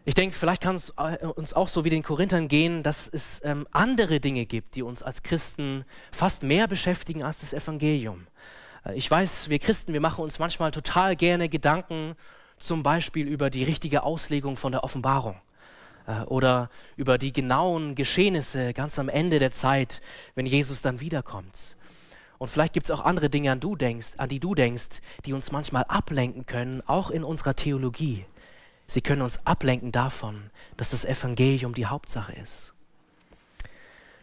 Ich 0.05 0.15
denke, 0.15 0.37
vielleicht 0.37 0.63
kann 0.63 0.75
es 0.75 0.93
äh, 0.97 1.25
uns 1.25 1.55
auch 1.55 1.69
so 1.69 1.85
wie 1.85 1.91
den 1.91 2.03
Korinthern 2.03 2.49
gehen, 2.49 2.83
dass 2.83 3.09
es 3.09 3.41
ähm, 3.45 3.69
andere 3.71 4.19
Dinge 4.19 4.47
gibt, 4.47 4.75
die 4.75 4.83
uns 4.83 5.01
als 5.01 5.23
Christen 5.23 5.85
fast 6.11 6.43
mehr 6.43 6.67
beschäftigen 6.67 7.23
als 7.23 7.39
das 7.39 7.53
Evangelium. 7.53 8.27
Äh, 8.85 8.95
ich 8.95 9.09
weiß, 9.09 9.49
wir 9.49 9.61
Christen, 9.61 9.93
wir 9.93 10.01
machen 10.01 10.25
uns 10.25 10.41
manchmal 10.41 10.73
total 10.73 11.15
gerne 11.15 11.49
Gedanken, 11.49 12.17
zum 12.59 12.83
Beispiel 12.83 13.29
über 13.29 13.49
die 13.49 13.63
richtige 13.63 14.03
Auslegung 14.03 14.57
von 14.57 14.73
der 14.73 14.83
Offenbarung 14.83 15.41
äh, 16.09 16.23
oder 16.23 16.69
über 16.97 17.17
die 17.17 17.33
genauen 17.33 17.95
Geschehnisse 17.95 18.75
ganz 18.75 18.99
am 18.99 19.09
Ende 19.09 19.39
der 19.39 19.53
Zeit, 19.53 20.01
wenn 20.35 20.47
Jesus 20.47 20.83
dann 20.83 20.99
wiederkommt. 20.99 21.77
Und 22.39 22.49
vielleicht 22.49 22.73
gibt 22.73 22.87
es 22.87 22.91
auch 22.91 23.05
andere 23.05 23.31
Dinge, 23.31 23.53
an, 23.53 23.61
du 23.61 23.77
denkst, 23.77 24.15
an 24.17 24.29
die 24.29 24.41
du 24.41 24.57
denkst, 24.57 25.01
die 25.27 25.33
uns 25.33 25.53
manchmal 25.53 25.85
ablenken 25.85 26.45
können, 26.45 26.83
auch 26.87 27.11
in 27.11 27.23
unserer 27.23 27.55
Theologie. 27.55 28.27
Sie 28.93 29.01
können 29.01 29.23
uns 29.23 29.39
ablenken 29.47 29.91
davon, 29.91 30.51
dass 30.77 30.91
das 30.91 31.07
Evangelium 31.07 31.73
die 31.73 31.87
Hauptsache 31.87 32.35
ist. 32.35 32.75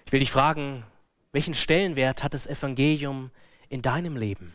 Ich 0.06 0.12
will 0.12 0.20
dich 0.20 0.30
fragen, 0.30 0.86
welchen 1.32 1.56
Stellenwert 1.56 2.22
hat 2.22 2.36
das 2.36 2.46
Evangelium 2.46 3.32
in 3.70 3.82
deinem 3.82 4.16
Leben? 4.16 4.54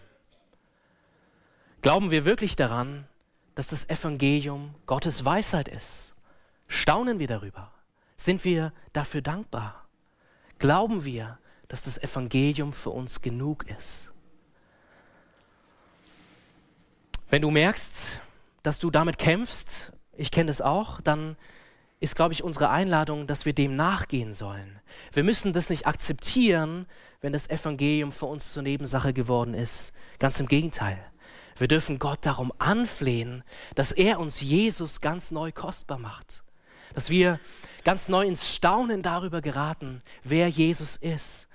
Glauben 1.82 2.12
wir 2.12 2.24
wirklich 2.24 2.54
daran, 2.54 3.08
dass 3.56 3.66
das 3.66 3.88
Evangelium 3.88 4.76
Gottes 4.86 5.24
Weisheit 5.24 5.66
ist? 5.66 6.14
Staunen 6.68 7.18
wir 7.18 7.26
darüber? 7.26 7.72
Sind 8.16 8.44
wir 8.44 8.72
dafür 8.92 9.20
dankbar? 9.20 9.84
Glauben 10.60 11.04
wir, 11.04 11.40
dass 11.66 11.82
das 11.82 11.98
Evangelium 11.98 12.72
für 12.72 12.90
uns 12.90 13.20
genug 13.20 13.66
ist? 13.68 14.12
Wenn 17.30 17.42
du 17.42 17.50
merkst, 17.50 18.12
dass 18.62 18.78
du 18.78 18.92
damit 18.92 19.18
kämpfst, 19.18 19.90
ich 20.16 20.30
kenne 20.30 20.48
das 20.48 20.60
auch, 20.60 21.00
dann 21.00 21.36
ist, 22.00 22.16
glaube 22.16 22.34
ich, 22.34 22.44
unsere 22.44 22.70
Einladung, 22.70 23.26
dass 23.26 23.46
wir 23.46 23.54
dem 23.54 23.76
nachgehen 23.76 24.32
sollen. 24.32 24.80
Wir 25.12 25.24
müssen 25.24 25.52
das 25.52 25.70
nicht 25.70 25.86
akzeptieren, 25.86 26.86
wenn 27.20 27.32
das 27.32 27.48
Evangelium 27.48 28.12
für 28.12 28.26
uns 28.26 28.52
zur 28.52 28.62
Nebensache 28.62 29.12
geworden 29.12 29.54
ist. 29.54 29.92
Ganz 30.18 30.38
im 30.38 30.46
Gegenteil. 30.46 30.98
Wir 31.56 31.68
dürfen 31.68 31.98
Gott 31.98 32.18
darum 32.22 32.52
anflehen, 32.58 33.44
dass 33.74 33.92
er 33.92 34.18
uns 34.18 34.40
Jesus 34.40 35.00
ganz 35.00 35.30
neu 35.30 35.52
kostbar 35.52 35.98
macht. 35.98 36.42
Dass 36.92 37.10
wir 37.10 37.40
ganz 37.84 38.08
neu 38.08 38.26
ins 38.26 38.54
Staunen 38.54 39.02
darüber 39.02 39.40
geraten, 39.40 40.02
wer 40.22 40.48
Jesus 40.48 40.96
ist, 40.96 41.48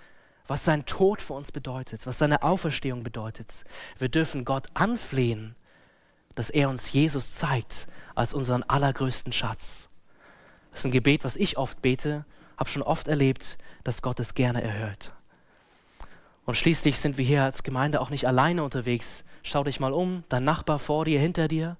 was 0.47 0.65
sein 0.65 0.85
Tod 0.85 1.21
für 1.21 1.33
uns 1.33 1.51
bedeutet, 1.51 2.07
was 2.07 2.17
seine 2.17 2.41
Auferstehung 2.41 3.03
bedeutet. 3.03 3.65
Wir 3.99 4.09
dürfen 4.09 4.45
Gott 4.45 4.67
anflehen, 4.73 5.55
dass 6.33 6.49
er 6.49 6.69
uns 6.69 6.91
Jesus 6.91 7.35
zeigt 7.35 7.87
als 8.19 8.33
unseren 8.33 8.63
allergrößten 8.63 9.31
Schatz. 9.31 9.87
Das 10.71 10.81
ist 10.81 10.85
ein 10.85 10.91
Gebet, 10.91 11.23
was 11.23 11.37
ich 11.37 11.57
oft 11.57 11.81
bete, 11.81 12.25
habe 12.57 12.69
schon 12.69 12.83
oft 12.83 13.07
erlebt, 13.07 13.57
dass 13.85 14.01
Gott 14.01 14.19
es 14.19 14.33
gerne 14.33 14.61
erhört. 14.61 15.13
Und 16.43 16.55
schließlich 16.55 16.99
sind 16.99 17.17
wir 17.17 17.23
hier 17.23 17.43
als 17.43 17.63
Gemeinde 17.63 18.01
auch 18.01 18.09
nicht 18.09 18.27
alleine 18.27 18.63
unterwegs. 18.63 19.23
Schau 19.41 19.63
dich 19.63 19.79
mal 19.79 19.93
um, 19.93 20.25
dein 20.27 20.43
Nachbar 20.43 20.79
vor 20.79 21.05
dir, 21.05 21.17
hinter 21.17 21.47
dir. 21.47 21.77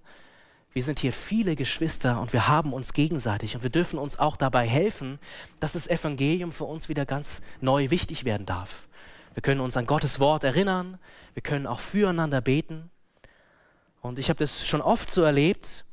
Wir 0.72 0.82
sind 0.84 1.00
hier 1.00 1.12
viele 1.12 1.58
Geschwister 1.58 2.22
und 2.22 2.32
wir 2.32 2.48
haben 2.48 2.72
uns 2.72 2.94
gegenseitig 2.94 3.56
und 3.56 3.64
wir 3.64 3.70
dürfen 3.70 4.00
uns 4.00 4.18
auch 4.18 4.38
dabei 4.38 4.66
helfen, 4.66 5.20
dass 5.60 5.74
das 5.74 5.88
Evangelium 5.88 6.54
für 6.54 6.66
uns 6.66 6.88
wieder 6.88 7.06
ganz 7.06 7.42
neu 7.60 7.90
wichtig 7.90 8.24
werden 8.24 8.46
darf. 8.46 8.88
Wir 9.34 9.42
können 9.42 9.60
uns 9.60 9.76
an 9.76 9.88
Gottes 9.88 10.22
Wort 10.22 10.46
erinnern, 10.46 11.00
wir 11.34 11.42
können 11.42 11.68
auch 11.68 11.82
füreinander 11.82 12.40
beten. 12.40 12.90
Und 14.00 14.20
ich 14.20 14.30
habe 14.30 14.40
das 14.40 14.66
schon 14.66 14.82
oft 14.82 15.12
so 15.12 15.24
erlebt, 15.24 15.84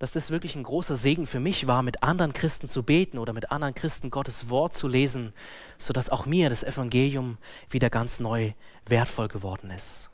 dass 0.00 0.12
das 0.12 0.30
wirklich 0.30 0.56
ein 0.56 0.62
großer 0.62 0.96
Segen 0.96 1.26
für 1.26 1.40
mich 1.40 1.66
war, 1.66 1.82
mit 1.82 2.02
anderen 2.02 2.32
Christen 2.32 2.66
zu 2.66 2.82
beten 2.82 3.18
oder 3.18 3.34
mit 3.34 3.52
anderen 3.52 3.74
Christen 3.74 4.10
Gottes 4.10 4.48
Wort 4.48 4.74
zu 4.74 4.88
lesen, 4.88 5.34
sodass 5.76 6.08
auch 6.08 6.24
mir 6.24 6.48
das 6.48 6.64
Evangelium 6.64 7.36
wieder 7.68 7.90
ganz 7.90 8.18
neu 8.18 8.52
wertvoll 8.86 9.28
geworden 9.28 9.70
ist. 9.70 10.08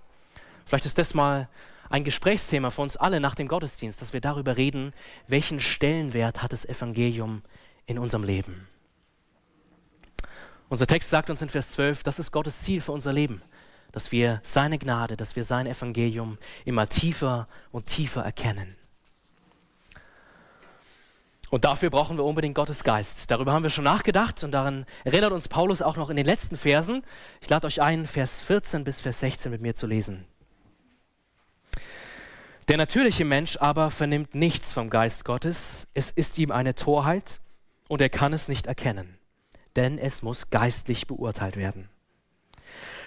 Vielleicht 0.64 0.86
ist 0.86 0.98
das 0.98 1.14
mal 1.14 1.48
ein 1.88 2.02
Gesprächsthema 2.02 2.70
für 2.70 2.82
uns 2.82 2.96
alle 2.96 3.20
nach 3.20 3.36
dem 3.36 3.46
Gottesdienst, 3.46 4.02
dass 4.02 4.12
wir 4.12 4.20
darüber 4.20 4.56
reden, 4.56 4.92
welchen 5.28 5.60
Stellenwert 5.60 6.42
hat 6.42 6.52
das 6.52 6.64
Evangelium 6.64 7.42
in 7.86 8.00
unserem 8.00 8.24
Leben. 8.24 8.66
Unser 10.68 10.88
Text 10.88 11.10
sagt 11.10 11.30
uns 11.30 11.42
in 11.42 11.48
Vers 11.48 11.70
12, 11.70 12.02
das 12.02 12.18
ist 12.18 12.32
Gottes 12.32 12.60
Ziel 12.60 12.80
für 12.80 12.90
unser 12.90 13.12
Leben, 13.12 13.40
dass 13.92 14.10
wir 14.10 14.40
seine 14.42 14.80
Gnade, 14.80 15.16
dass 15.16 15.36
wir 15.36 15.44
sein 15.44 15.68
Evangelium 15.68 16.38
immer 16.64 16.88
tiefer 16.88 17.46
und 17.70 17.86
tiefer 17.86 18.24
erkennen. 18.24 18.76
Und 21.56 21.64
dafür 21.64 21.88
brauchen 21.88 22.18
wir 22.18 22.24
unbedingt 22.24 22.54
Gottes 22.54 22.84
Geist. 22.84 23.30
Darüber 23.30 23.54
haben 23.54 23.62
wir 23.62 23.70
schon 23.70 23.84
nachgedacht 23.84 24.44
und 24.44 24.52
daran 24.52 24.84
erinnert 25.04 25.32
uns 25.32 25.48
Paulus 25.48 25.80
auch 25.80 25.96
noch 25.96 26.10
in 26.10 26.16
den 26.16 26.26
letzten 26.26 26.58
Versen. 26.58 27.02
Ich 27.40 27.48
lade 27.48 27.66
euch 27.66 27.80
ein, 27.80 28.06
Vers 28.06 28.42
14 28.42 28.84
bis 28.84 29.00
Vers 29.00 29.20
16 29.20 29.50
mit 29.50 29.62
mir 29.62 29.74
zu 29.74 29.86
lesen. 29.86 30.26
Der 32.68 32.76
natürliche 32.76 33.24
Mensch 33.24 33.56
aber 33.56 33.90
vernimmt 33.90 34.34
nichts 34.34 34.74
vom 34.74 34.90
Geist 34.90 35.24
Gottes. 35.24 35.86
Es 35.94 36.10
ist 36.10 36.36
ihm 36.36 36.50
eine 36.50 36.74
Torheit 36.74 37.40
und 37.88 38.02
er 38.02 38.10
kann 38.10 38.34
es 38.34 38.48
nicht 38.48 38.66
erkennen, 38.66 39.16
denn 39.76 39.96
es 39.96 40.20
muss 40.20 40.50
geistlich 40.50 41.06
beurteilt 41.06 41.56
werden. 41.56 41.88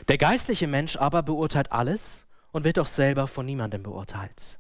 Der 0.08 0.18
geistliche 0.18 0.66
Mensch 0.66 0.96
aber 0.98 1.22
beurteilt 1.22 1.72
alles 1.72 2.26
und 2.52 2.64
wird 2.64 2.80
auch 2.80 2.88
selber 2.88 3.28
von 3.28 3.46
niemandem 3.46 3.84
beurteilt. 3.84 4.60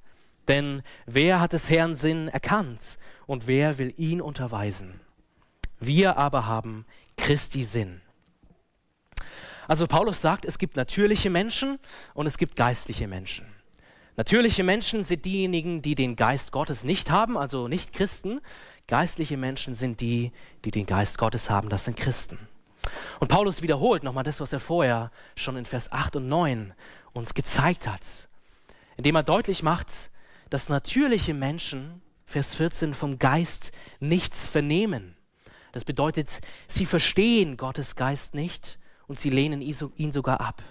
Denn 0.50 0.82
wer 1.06 1.40
hat 1.40 1.54
des 1.54 1.70
Herrn 1.70 1.96
Sinn 1.96 2.28
erkannt 2.28 2.98
und 3.28 3.46
wer 3.48 3.78
will 3.78 3.94
ihn 3.98 4.20
unterweisen? 4.20 5.00
Wir 5.80 6.18
aber 6.18 6.48
haben 6.48 6.86
Christi 7.18 7.64
Sinn. 7.64 8.02
Also 9.68 9.86
Paulus 9.86 10.20
sagt, 10.20 10.46
es 10.46 10.58
gibt 10.58 10.76
natürliche 10.76 11.30
Menschen 11.30 11.78
und 12.16 12.26
es 12.26 12.40
gibt 12.40 12.56
geistliche 12.56 13.08
Menschen. 13.08 13.46
Natürliche 14.18 14.64
Menschen 14.64 15.04
sind 15.04 15.24
diejenigen, 15.24 15.84
die 15.84 15.94
den 15.94 16.16
Geist 16.16 16.52
Gottes 16.52 16.84
nicht 16.84 17.12
haben, 17.12 17.38
also 17.38 17.68
nicht 17.68 17.94
Christen. 17.94 18.42
Geistliche 18.88 19.38
Menschen 19.38 19.76
sind 19.76 20.02
die, 20.02 20.32
die 20.66 20.72
den 20.72 20.88
Geist 20.88 21.20
Gottes 21.20 21.52
haben, 21.52 21.70
das 21.70 21.86
sind 21.86 21.96
Christen. 21.96 22.40
Und 23.20 23.28
Paulus 23.28 23.62
wiederholt 23.62 24.04
nochmal 24.04 24.24
das, 24.24 24.42
was 24.42 24.52
er 24.52 24.60
vorher 24.60 25.12
schon 25.36 25.56
in 25.58 25.66
Vers 25.66 25.92
8 25.92 26.16
und 26.16 26.28
9 26.28 26.74
uns 27.14 27.36
gezeigt 27.36 27.88
hat, 27.88 28.02
indem 28.98 29.16
er 29.16 29.24
deutlich 29.24 29.62
macht, 29.62 30.10
dass 30.50 30.70
natürliche 30.70 31.34
Menschen, 31.34 32.02
Vers 32.26 32.56
14, 32.56 32.94
vom 32.94 33.20
Geist 33.20 33.72
nichts 34.00 34.48
vernehmen. 34.48 35.16
Das 35.72 35.86
bedeutet, 35.86 36.42
sie 36.68 36.86
verstehen 36.86 37.58
Gottes 37.58 37.96
Geist 37.96 38.34
nicht 38.34 38.80
und 39.08 39.20
sie 39.20 39.30
lehnen 39.30 39.62
ihn 39.62 40.12
sogar 40.12 40.42
ab. 40.42 40.64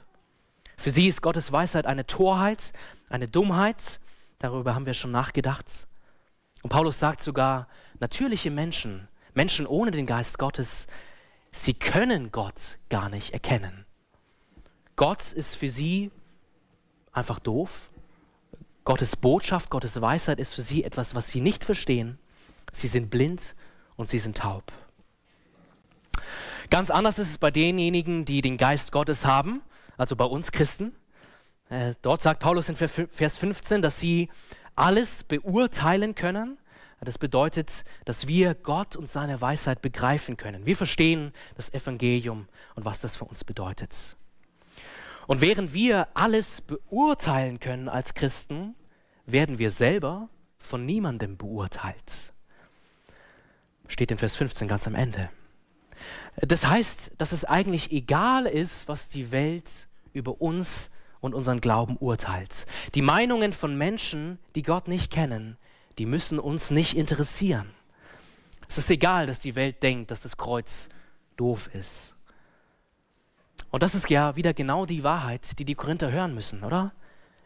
Für 0.77 0.91
sie 0.91 1.09
ist 1.09 1.23
Gottes 1.23 1.51
Weisheit 1.51 1.87
eine 1.87 2.07
Torheit, 2.07 2.73
eine 3.09 3.29
Dummheit. 3.29 4.01
Darüber 4.39 4.75
haben 4.75 4.87
wir 4.87 4.95
schon 4.95 5.11
nachgedacht. 5.11 5.89
Und 6.63 6.71
Paulus 6.71 6.99
sagt 6.99 7.21
sogar, 7.21 7.69
natürliche 7.99 8.51
Menschen, 8.51 9.09
Menschen 9.35 9.67
ohne 9.67 9.91
den 9.91 10.07
Geist 10.07 10.39
Gottes, 10.39 10.87
sie 11.53 11.75
können 11.75 12.31
Gott 12.31 12.79
gar 12.89 13.09
nicht 13.09 13.33
erkennen. 13.33 13.87
Gott 14.97 15.33
ist 15.33 15.57
für 15.57 15.69
sie 15.69 16.11
einfach 17.13 17.39
doof. 17.39 17.91
Gottes 18.89 19.17
Botschaft, 19.17 19.69
Gottes 19.69 20.01
Weisheit 20.01 20.41
ist 20.41 20.55
für 20.55 20.63
sie 20.63 20.83
etwas, 20.83 21.15
was 21.15 21.29
sie 21.29 21.43
nicht 21.43 21.63
verstehen. 21.63 22.19
Sie 22.73 22.87
sind 22.87 23.11
blind 23.11 23.55
und 23.97 24.09
sie 24.09 24.19
sind 24.19 24.39
taub. 24.39 24.73
Ganz 26.71 26.91
anders 26.91 27.19
ist 27.19 27.29
es 27.29 27.37
bei 27.37 27.51
denjenigen, 27.51 28.25
die 28.25 28.41
den 28.41 28.57
Geist 28.57 28.91
Gottes 28.91 29.27
haben, 29.27 29.61
also 29.99 30.17
bei 30.17 30.25
uns 30.25 30.53
Christen. 30.53 30.97
Äh, 31.69 31.97
dort 32.01 32.23
sagt 32.23 32.41
Paulus 32.41 32.71
in 32.71 32.77
Vers 32.77 33.37
15, 33.37 33.83
dass 33.83 34.01
sie 34.01 34.31
alles 34.75 35.23
beurteilen 35.23 36.15
können. 36.15 36.57
Das 37.03 37.19
bedeutet, 37.19 37.85
dass 38.07 38.27
wir 38.27 38.55
Gott 38.55 38.97
und 38.97 39.11
seine 39.11 39.43
Weisheit 39.43 39.83
begreifen 39.83 40.39
können. 40.39 40.65
Wir 40.65 40.79
verstehen 40.79 41.35
das 41.57 41.75
Evangelium 41.75 42.49
und 42.75 42.87
was 42.87 43.03
das 43.03 43.17
für 43.17 43.27
uns 43.27 43.45
bedeutet. 43.45 44.17
Und 45.29 45.43
während 45.43 45.75
wir 45.75 46.09
alles 46.15 46.63
beurteilen 46.63 47.61
können 47.61 47.91
als 47.91 48.15
Christen, 48.15 48.75
werden 49.27 49.59
wir 49.59 49.71
selber 49.71 50.31
von 50.57 50.87
niemandem 50.87 51.37
beurteilt. 51.37 52.33
Steht 53.89 54.11
in 54.11 54.17
Vers 54.17 54.37
15 54.37 54.67
ganz 54.69 54.87
am 54.87 54.95
Ende. 54.95 55.29
Das 56.41 56.67
heißt, 56.67 57.13
dass 57.19 57.33
es 57.33 57.45
eigentlich 57.45 57.93
egal 57.93 58.47
ist, 58.47 58.89
was 58.89 59.11
die 59.11 59.31
Welt 59.31 59.89
über 60.15 60.41
uns 60.41 60.91
und 61.21 61.35
unseren 61.35 61.61
Glauben 61.61 61.99
urteilt. 61.99 62.65
Die 62.95 63.03
Meinungen 63.03 63.53
von 63.53 63.77
Menschen, 63.77 64.39
die 64.55 64.63
Gott 64.63 64.89
nicht 64.89 65.13
kennen, 65.13 65.59
die 65.99 66.07
müssen 66.07 66.39
uns 66.39 66.71
nicht 66.71 66.97
interessieren. 66.97 67.69
Es 68.67 68.79
ist 68.79 68.91
egal, 68.91 69.27
dass 69.27 69.41
die 69.41 69.57
Welt 69.57 69.83
denkt, 69.83 70.11
dass 70.11 70.23
das 70.23 70.39
Kreuz 70.39 70.89
doof 71.37 71.69
ist. 71.75 72.15
Und 73.71 73.83
das 73.83 73.95
ist 73.95 74.09
ja 74.09 74.37
wieder 74.37 74.55
genau 74.55 74.87
die 74.87 75.05
Wahrheit, 75.05 75.59
die 75.59 75.65
die 75.65 75.75
Korinther 75.75 76.11
hören 76.11 76.35
müssen, 76.35 76.65
oder? 76.65 76.93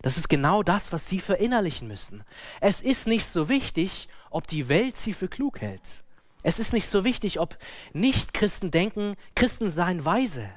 Das 0.02 0.16
ist 0.16 0.28
genau 0.28 0.62
das, 0.62 0.92
was 0.92 1.08
sie 1.08 1.20
verinnerlichen 1.20 1.86
müssen. 1.86 2.24
Es 2.60 2.80
ist 2.80 3.06
nicht 3.06 3.26
so 3.26 3.48
wichtig, 3.48 4.08
ob 4.30 4.46
die 4.46 4.68
Welt 4.68 4.96
sie 4.96 5.12
für 5.12 5.28
klug 5.28 5.60
hält. 5.60 6.02
Es 6.42 6.58
ist 6.58 6.72
nicht 6.72 6.88
so 6.88 7.04
wichtig, 7.04 7.38
ob 7.38 7.56
Nicht-Christen 7.92 8.72
denken, 8.72 9.14
Christen 9.36 9.70
seien 9.70 10.04
weise. 10.04 10.48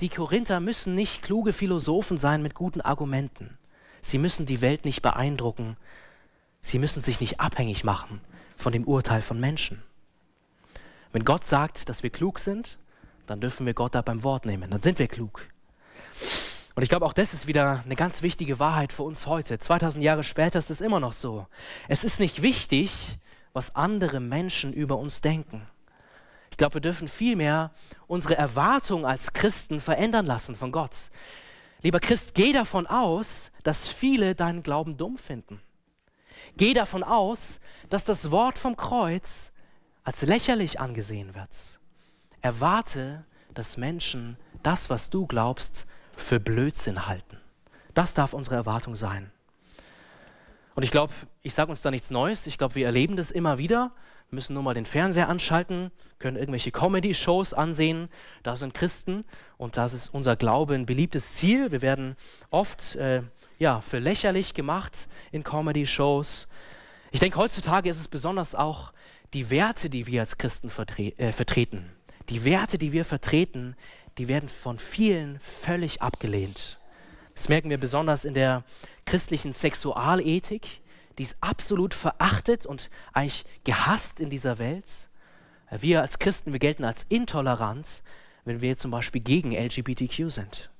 Die 0.00 0.08
Korinther 0.08 0.58
müssen 0.60 0.94
nicht 0.94 1.22
kluge 1.22 1.52
Philosophen 1.52 2.18
sein 2.18 2.42
mit 2.42 2.54
guten 2.54 2.80
Argumenten. 2.80 3.58
Sie 4.00 4.18
müssen 4.18 4.46
die 4.46 4.60
Welt 4.60 4.84
nicht 4.84 5.02
beeindrucken. 5.02 5.76
Sie 6.60 6.78
müssen 6.78 7.02
sich 7.02 7.20
nicht 7.20 7.40
abhängig 7.40 7.84
machen 7.84 8.20
von 8.56 8.72
dem 8.72 8.84
Urteil 8.84 9.22
von 9.22 9.38
Menschen. 9.38 9.82
Wenn 11.12 11.24
Gott 11.24 11.46
sagt, 11.46 11.88
dass 11.88 12.02
wir 12.02 12.10
klug 12.10 12.38
sind, 12.40 12.78
dann 13.30 13.40
dürfen 13.40 13.66
wir 13.66 13.74
Gott 13.74 13.94
da 13.94 14.02
beim 14.02 14.22
Wort 14.24 14.46
nehmen. 14.46 14.70
Dann 14.70 14.82
sind 14.82 14.98
wir 14.98 15.06
klug. 15.06 15.46
Und 16.74 16.82
ich 16.82 16.88
glaube, 16.88 17.06
auch 17.06 17.12
das 17.12 17.34
ist 17.34 17.46
wieder 17.46 17.82
eine 17.84 17.96
ganz 17.96 18.22
wichtige 18.22 18.58
Wahrheit 18.58 18.92
für 18.92 19.02
uns 19.02 19.26
heute. 19.26 19.58
2000 19.58 20.02
Jahre 20.02 20.22
später 20.22 20.58
ist 20.58 20.70
es 20.70 20.80
immer 20.80 21.00
noch 21.00 21.12
so. 21.12 21.46
Es 21.88 22.04
ist 22.04 22.20
nicht 22.20 22.42
wichtig, 22.42 23.18
was 23.52 23.74
andere 23.74 24.20
Menschen 24.20 24.72
über 24.72 24.96
uns 24.96 25.20
denken. 25.20 25.66
Ich 26.50 26.56
glaube, 26.56 26.74
wir 26.74 26.80
dürfen 26.80 27.08
vielmehr 27.08 27.72
unsere 28.06 28.36
Erwartungen 28.36 29.04
als 29.04 29.32
Christen 29.32 29.80
verändern 29.80 30.26
lassen 30.26 30.54
von 30.54 30.72
Gott. 30.72 31.10
Lieber 31.82 32.00
Christ, 32.00 32.34
geh 32.34 32.52
davon 32.52 32.86
aus, 32.86 33.50
dass 33.62 33.88
viele 33.88 34.34
deinen 34.34 34.62
Glauben 34.62 34.96
dumm 34.96 35.18
finden. 35.18 35.60
Geh 36.56 36.74
davon 36.74 37.02
aus, 37.02 37.60
dass 37.88 38.04
das 38.04 38.30
Wort 38.30 38.58
vom 38.58 38.76
Kreuz 38.76 39.52
als 40.02 40.22
lächerlich 40.22 40.80
angesehen 40.80 41.34
wird. 41.34 41.77
Erwarte, 42.42 43.24
dass 43.54 43.76
Menschen 43.76 44.36
das, 44.62 44.90
was 44.90 45.10
du 45.10 45.26
glaubst, 45.26 45.86
für 46.16 46.40
Blödsinn 46.40 47.06
halten. 47.06 47.38
Das 47.94 48.14
darf 48.14 48.32
unsere 48.32 48.56
Erwartung 48.56 48.96
sein. 48.96 49.30
Und 50.74 50.84
ich 50.84 50.92
glaube, 50.92 51.12
ich 51.42 51.54
sage 51.54 51.70
uns 51.70 51.82
da 51.82 51.90
nichts 51.90 52.10
Neues. 52.10 52.46
Ich 52.46 52.58
glaube, 52.58 52.76
wir 52.76 52.86
erleben 52.86 53.16
das 53.16 53.32
immer 53.32 53.58
wieder. 53.58 53.90
Wir 54.30 54.36
müssen 54.36 54.54
nur 54.54 54.62
mal 54.62 54.74
den 54.74 54.86
Fernseher 54.86 55.28
anschalten, 55.28 55.90
können 56.18 56.36
irgendwelche 56.36 56.70
Comedy-Shows 56.70 57.54
ansehen. 57.54 58.08
Da 58.42 58.54
sind 58.54 58.74
Christen 58.74 59.24
und 59.56 59.76
das 59.76 59.92
ist 59.92 60.14
unser 60.14 60.36
Glaube 60.36 60.74
ein 60.74 60.86
beliebtes 60.86 61.34
Ziel. 61.34 61.72
Wir 61.72 61.82
werden 61.82 62.14
oft 62.50 62.94
äh, 62.96 63.22
ja, 63.58 63.80
für 63.80 63.98
lächerlich 63.98 64.54
gemacht 64.54 65.08
in 65.32 65.42
Comedy-Shows. 65.42 66.46
Ich 67.10 67.20
denke, 67.20 67.38
heutzutage 67.38 67.88
ist 67.88 67.98
es 67.98 68.06
besonders 68.06 68.54
auch 68.54 68.92
die 69.32 69.50
Werte, 69.50 69.90
die 69.90 70.06
wir 70.06 70.20
als 70.20 70.38
Christen 70.38 70.70
vertre 70.70 71.18
äh, 71.18 71.32
vertreten. 71.32 71.90
Die 72.30 72.44
Werte, 72.44 72.78
die 72.78 72.92
wir 72.92 73.04
vertreten, 73.04 73.74
die 74.18 74.28
werden 74.28 74.48
von 74.48 74.78
vielen 74.78 75.38
völlig 75.40 76.02
abgelehnt. 76.02 76.78
Das 77.34 77.48
merken 77.48 77.70
wir 77.70 77.78
besonders 77.78 78.24
in 78.24 78.34
der 78.34 78.64
christlichen 79.06 79.52
Sexualethik. 79.52 80.82
Die 81.16 81.22
ist 81.22 81.36
absolut 81.40 81.94
verachtet 81.94 82.66
und 82.66 82.90
eigentlich 83.12 83.44
gehasst 83.64 84.20
in 84.20 84.28
dieser 84.28 84.58
Welt. 84.58 85.08
Wir 85.70 86.02
als 86.02 86.18
Christen, 86.18 86.52
wir 86.52 86.58
gelten 86.58 86.84
als 86.84 87.04
intolerant, 87.08 88.02
wenn 88.44 88.60
wir 88.60 88.76
zum 88.76 88.90
Beispiel 88.90 89.20
gegen 89.20 89.52
LGBTQ 89.52 90.30
sind. 90.30 90.70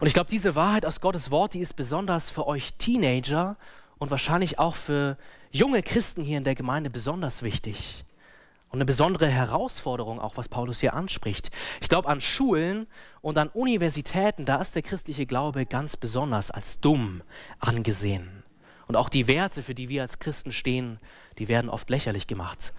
Und 0.00 0.06
ich 0.06 0.14
glaube, 0.14 0.30
diese 0.30 0.54
Wahrheit 0.54 0.86
aus 0.86 1.00
Gottes 1.00 1.30
Wort, 1.30 1.54
die 1.54 1.60
ist 1.60 1.76
besonders 1.76 2.30
für 2.30 2.46
euch 2.46 2.74
Teenager 2.74 3.56
und 3.98 4.10
wahrscheinlich 4.10 4.58
auch 4.58 4.74
für 4.74 5.18
junge 5.50 5.82
Christen 5.82 6.22
hier 6.22 6.38
in 6.38 6.44
der 6.44 6.54
Gemeinde 6.54 6.88
besonders 6.88 7.42
wichtig. 7.42 8.04
Und 8.70 8.76
eine 8.76 8.84
besondere 8.84 9.26
Herausforderung, 9.26 10.20
auch 10.20 10.36
was 10.36 10.48
Paulus 10.48 10.78
hier 10.78 10.94
anspricht. 10.94 11.50
Ich 11.80 11.88
glaube, 11.88 12.08
an 12.08 12.20
Schulen 12.20 12.86
und 13.20 13.36
an 13.36 13.48
Universitäten, 13.48 14.44
da 14.44 14.60
ist 14.60 14.76
der 14.76 14.82
christliche 14.82 15.26
Glaube 15.26 15.66
ganz 15.66 15.96
besonders 15.96 16.52
als 16.52 16.78
dumm 16.78 17.22
angesehen. 17.58 18.44
Und 18.86 18.94
auch 18.94 19.08
die 19.08 19.26
Werte, 19.26 19.62
für 19.62 19.74
die 19.74 19.88
wir 19.88 20.02
als 20.02 20.20
Christen 20.20 20.52
stehen, 20.52 21.00
die 21.38 21.48
werden 21.48 21.68
oft 21.68 21.90
lächerlich 21.90 22.28
gemacht. 22.28 22.72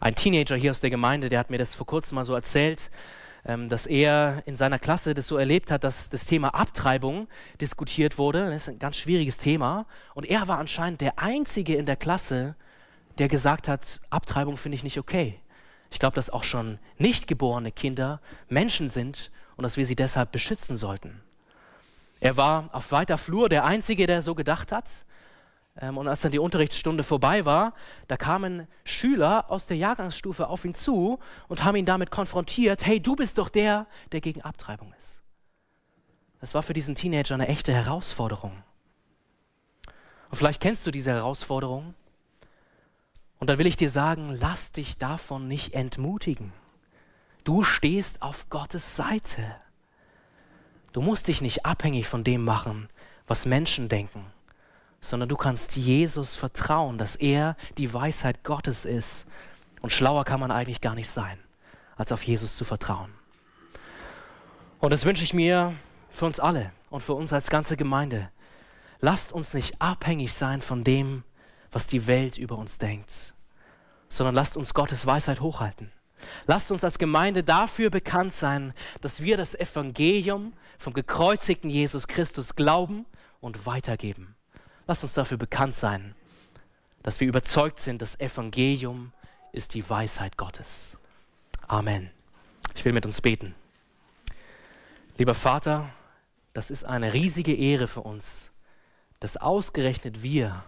Ein 0.00 0.14
Teenager 0.14 0.56
hier 0.56 0.70
aus 0.70 0.80
der 0.80 0.90
Gemeinde, 0.90 1.28
der 1.28 1.40
hat 1.40 1.50
mir 1.50 1.58
das 1.58 1.74
vor 1.74 1.86
kurzem 1.86 2.16
mal 2.16 2.24
so 2.24 2.34
erzählt, 2.34 2.90
ähm, 3.44 3.68
dass 3.68 3.86
er 3.86 4.42
in 4.46 4.56
seiner 4.56 4.78
Klasse 4.78 5.14
das 5.14 5.28
so 5.28 5.36
erlebt 5.36 5.70
hat, 5.70 5.84
dass 5.84 6.08
das 6.08 6.26
Thema 6.26 6.54
Abtreibung 6.54 7.28
diskutiert 7.60 8.16
wurde. 8.18 8.50
Das 8.50 8.62
ist 8.62 8.68
ein 8.68 8.78
ganz 8.78 8.96
schwieriges 8.96 9.38
Thema. 9.38 9.86
Und 10.14 10.24
er 10.24 10.48
war 10.48 10.58
anscheinend 10.58 11.00
der 11.00 11.18
Einzige 11.18 11.74
in 11.74 11.86
der 11.86 11.96
Klasse, 11.96 12.56
der 13.18 13.28
gesagt 13.28 13.68
hat, 13.68 14.00
Abtreibung 14.10 14.56
finde 14.56 14.76
ich 14.76 14.84
nicht 14.84 14.98
okay. 14.98 15.40
Ich 15.90 15.98
glaube, 15.98 16.14
dass 16.14 16.30
auch 16.30 16.44
schon 16.44 16.78
nicht 16.98 17.26
geborene 17.26 17.72
Kinder 17.72 18.20
Menschen 18.48 18.88
sind 18.88 19.30
und 19.56 19.62
dass 19.62 19.76
wir 19.76 19.86
sie 19.86 19.96
deshalb 19.96 20.32
beschützen 20.32 20.76
sollten. 20.76 21.20
Er 22.20 22.36
war 22.36 22.68
auf 22.72 22.92
weiter 22.92 23.18
Flur 23.18 23.48
der 23.48 23.64
Einzige, 23.64 24.06
der 24.06 24.22
so 24.22 24.34
gedacht 24.34 24.72
hat. 24.72 25.04
Ähm, 25.80 25.96
und 25.96 26.08
als 26.08 26.20
dann 26.20 26.32
die 26.32 26.38
Unterrichtsstunde 26.38 27.04
vorbei 27.04 27.44
war, 27.44 27.74
da 28.08 28.16
kamen 28.16 28.66
Schüler 28.84 29.50
aus 29.50 29.66
der 29.66 29.76
Jahrgangsstufe 29.76 30.48
auf 30.48 30.64
ihn 30.64 30.74
zu 30.74 31.18
und 31.46 31.64
haben 31.64 31.76
ihn 31.76 31.86
damit 31.86 32.10
konfrontiert, 32.10 32.86
hey, 32.86 33.00
du 33.00 33.16
bist 33.16 33.38
doch 33.38 33.48
der, 33.48 33.86
der 34.12 34.20
gegen 34.20 34.42
Abtreibung 34.42 34.92
ist. 34.98 35.20
Das 36.40 36.54
war 36.54 36.62
für 36.62 36.74
diesen 36.74 36.94
Teenager 36.94 37.34
eine 37.34 37.48
echte 37.48 37.72
Herausforderung. 37.72 38.62
Und 40.30 40.36
vielleicht 40.36 40.60
kennst 40.60 40.86
du 40.86 40.90
diese 40.90 41.10
Herausforderung 41.10 41.94
und 43.38 43.48
dann 43.48 43.58
will 43.58 43.66
ich 43.66 43.76
dir 43.76 43.90
sagen, 43.90 44.36
lass 44.38 44.72
dich 44.72 44.98
davon 44.98 45.48
nicht 45.48 45.74
entmutigen. 45.74 46.52
Du 47.44 47.62
stehst 47.62 48.20
auf 48.22 48.50
Gottes 48.50 48.96
Seite. 48.96 49.56
Du 50.92 51.00
musst 51.00 51.28
dich 51.28 51.40
nicht 51.40 51.64
abhängig 51.64 52.08
von 52.08 52.24
dem 52.24 52.44
machen, 52.44 52.88
was 53.26 53.46
Menschen 53.46 53.88
denken, 53.88 54.26
sondern 55.00 55.28
du 55.28 55.36
kannst 55.36 55.76
Jesus 55.76 56.36
vertrauen, 56.36 56.98
dass 56.98 57.14
er 57.14 57.56
die 57.76 57.92
Weisheit 57.92 58.42
Gottes 58.42 58.84
ist 58.84 59.26
Und 59.80 59.90
schlauer 59.90 60.24
kann 60.24 60.40
man 60.40 60.50
eigentlich 60.50 60.80
gar 60.80 60.94
nicht 60.94 61.08
sein, 61.08 61.38
als 61.96 62.12
auf 62.12 62.22
Jesus 62.22 62.56
zu 62.56 62.64
vertrauen. 62.64 63.12
Und 64.80 64.92
das 64.92 65.04
wünsche 65.04 65.24
ich 65.24 65.34
mir 65.34 65.74
für 66.10 66.26
uns 66.26 66.40
alle 66.40 66.72
und 66.90 67.02
für 67.02 67.14
uns 67.14 67.32
als 67.32 67.50
ganze 67.50 67.76
Gemeinde. 67.76 68.30
Lasst 69.00 69.32
uns 69.32 69.54
nicht 69.54 69.80
abhängig 69.80 70.32
sein 70.32 70.62
von 70.62 70.82
dem, 70.82 71.22
was 71.70 71.86
die 71.86 72.06
Welt 72.06 72.38
über 72.38 72.56
uns 72.56 72.78
denkt, 72.78 73.34
sondern 74.08 74.34
lasst 74.34 74.56
uns 74.56 74.74
Gottes 74.74 75.06
Weisheit 75.06 75.40
hochhalten. 75.40 75.92
Lasst 76.46 76.70
uns 76.70 76.84
als 76.84 76.98
Gemeinde 76.98 77.44
dafür 77.44 77.90
bekannt 77.90 78.34
sein, 78.34 78.74
dass 79.00 79.22
wir 79.22 79.36
das 79.36 79.54
Evangelium 79.54 80.52
vom 80.78 80.92
gekreuzigten 80.92 81.70
Jesus 81.70 82.08
Christus 82.08 82.56
glauben 82.56 83.06
und 83.40 83.66
weitergeben. 83.66 84.34
Lasst 84.86 85.02
uns 85.04 85.14
dafür 85.14 85.36
bekannt 85.36 85.74
sein, 85.74 86.14
dass 87.02 87.20
wir 87.20 87.28
überzeugt 87.28 87.80
sind, 87.80 88.02
das 88.02 88.18
Evangelium 88.18 89.12
ist 89.52 89.74
die 89.74 89.88
Weisheit 89.88 90.36
Gottes. 90.36 90.96
Amen. 91.66 92.10
Ich 92.74 92.84
will 92.84 92.92
mit 92.92 93.06
uns 93.06 93.20
beten. 93.20 93.54
Lieber 95.16 95.34
Vater, 95.34 95.90
das 96.52 96.70
ist 96.70 96.84
eine 96.84 97.12
riesige 97.12 97.54
Ehre 97.54 97.88
für 97.88 98.02
uns, 98.02 98.50
dass 99.20 99.36
ausgerechnet 99.36 100.22
wir 100.22 100.64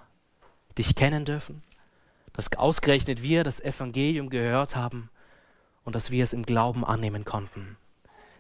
dich 0.79 0.95
kennen 0.95 1.25
dürfen, 1.25 1.63
dass 2.33 2.53
ausgerechnet 2.57 3.23
wir 3.23 3.45
das 3.45 3.61
Evangelium 3.61 4.31
gehört 4.31 4.77
haben 4.77 5.11
und 5.85 5.95
dass 5.95 6.11
wir 6.11 6.25
es 6.25 6.33
im 6.33 6.45
Glauben 6.45 6.85
annehmen 6.85 7.25
konnten. 7.25 7.77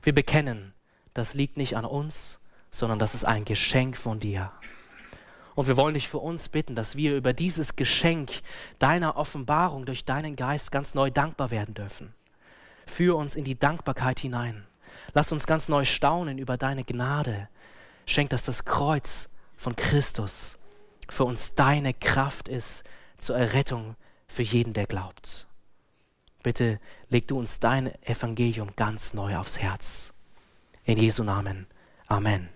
Wir 0.03 0.15
bekennen, 0.15 0.73
das 1.15 1.35
liegt 1.35 1.57
nicht 1.57 1.77
an 1.77 1.85
uns, 1.85 2.39
sondern 2.71 2.99
das 2.99 3.15
ist 3.15 3.25
ein 3.25 3.45
Geschenk 3.45 3.97
von 3.97 4.21
dir. 4.21 4.53
Und 5.55 5.67
wir 5.67 5.77
wollen 5.77 5.95
dich 5.95 6.09
für 6.09 6.19
uns 6.19 6.49
bitten, 6.49 6.75
dass 6.75 6.97
wir 6.97 7.17
über 7.17 7.33
dieses 7.33 7.77
Geschenk 7.77 8.31
deiner 8.79 9.17
Offenbarung 9.17 9.85
durch 9.85 10.05
deinen 10.05 10.37
Geist 10.37 10.71
ganz 10.71 10.95
neu 10.95 11.11
dankbar 11.11 11.51
werden 11.51 11.75
dürfen. 11.75 12.15
Führ 12.87 13.17
uns 13.17 13.35
in 13.35 13.45
die 13.45 13.59
Dankbarkeit 13.59 14.21
hinein. 14.21 14.65
Lass 15.13 15.33
uns 15.33 15.47
ganz 15.47 15.69
neu 15.69 15.85
staunen 15.85 16.39
über 16.39 16.57
deine 16.57 16.85
Gnade. 16.85 17.49
Schenk, 18.07 18.31
dass 18.31 18.45
das 18.45 18.65
Kreuz 18.65 19.29
von 19.57 19.77
Christus 19.77 20.59
für 21.11 21.25
uns 21.25 21.55
deine 21.55 21.95
Kraft 21.95 22.49
ist 22.49 22.85
zur 23.19 23.37
Errettung 23.37 23.97
für 24.27 24.43
jeden, 24.43 24.73
der 24.73 24.87
glaubt. 24.87 25.47
Bitte 26.43 26.81
leg 27.09 27.29
du 27.29 27.39
uns 27.39 27.61
dein 27.61 27.93
Evangelium 28.03 28.71
ganz 28.77 29.13
neu 29.13 29.37
aufs 29.37 29.59
Herz. 29.59 30.15
In 30.85 30.99
Jesu 30.99 31.23
Namen. 31.23 31.67
Amen. 32.07 32.49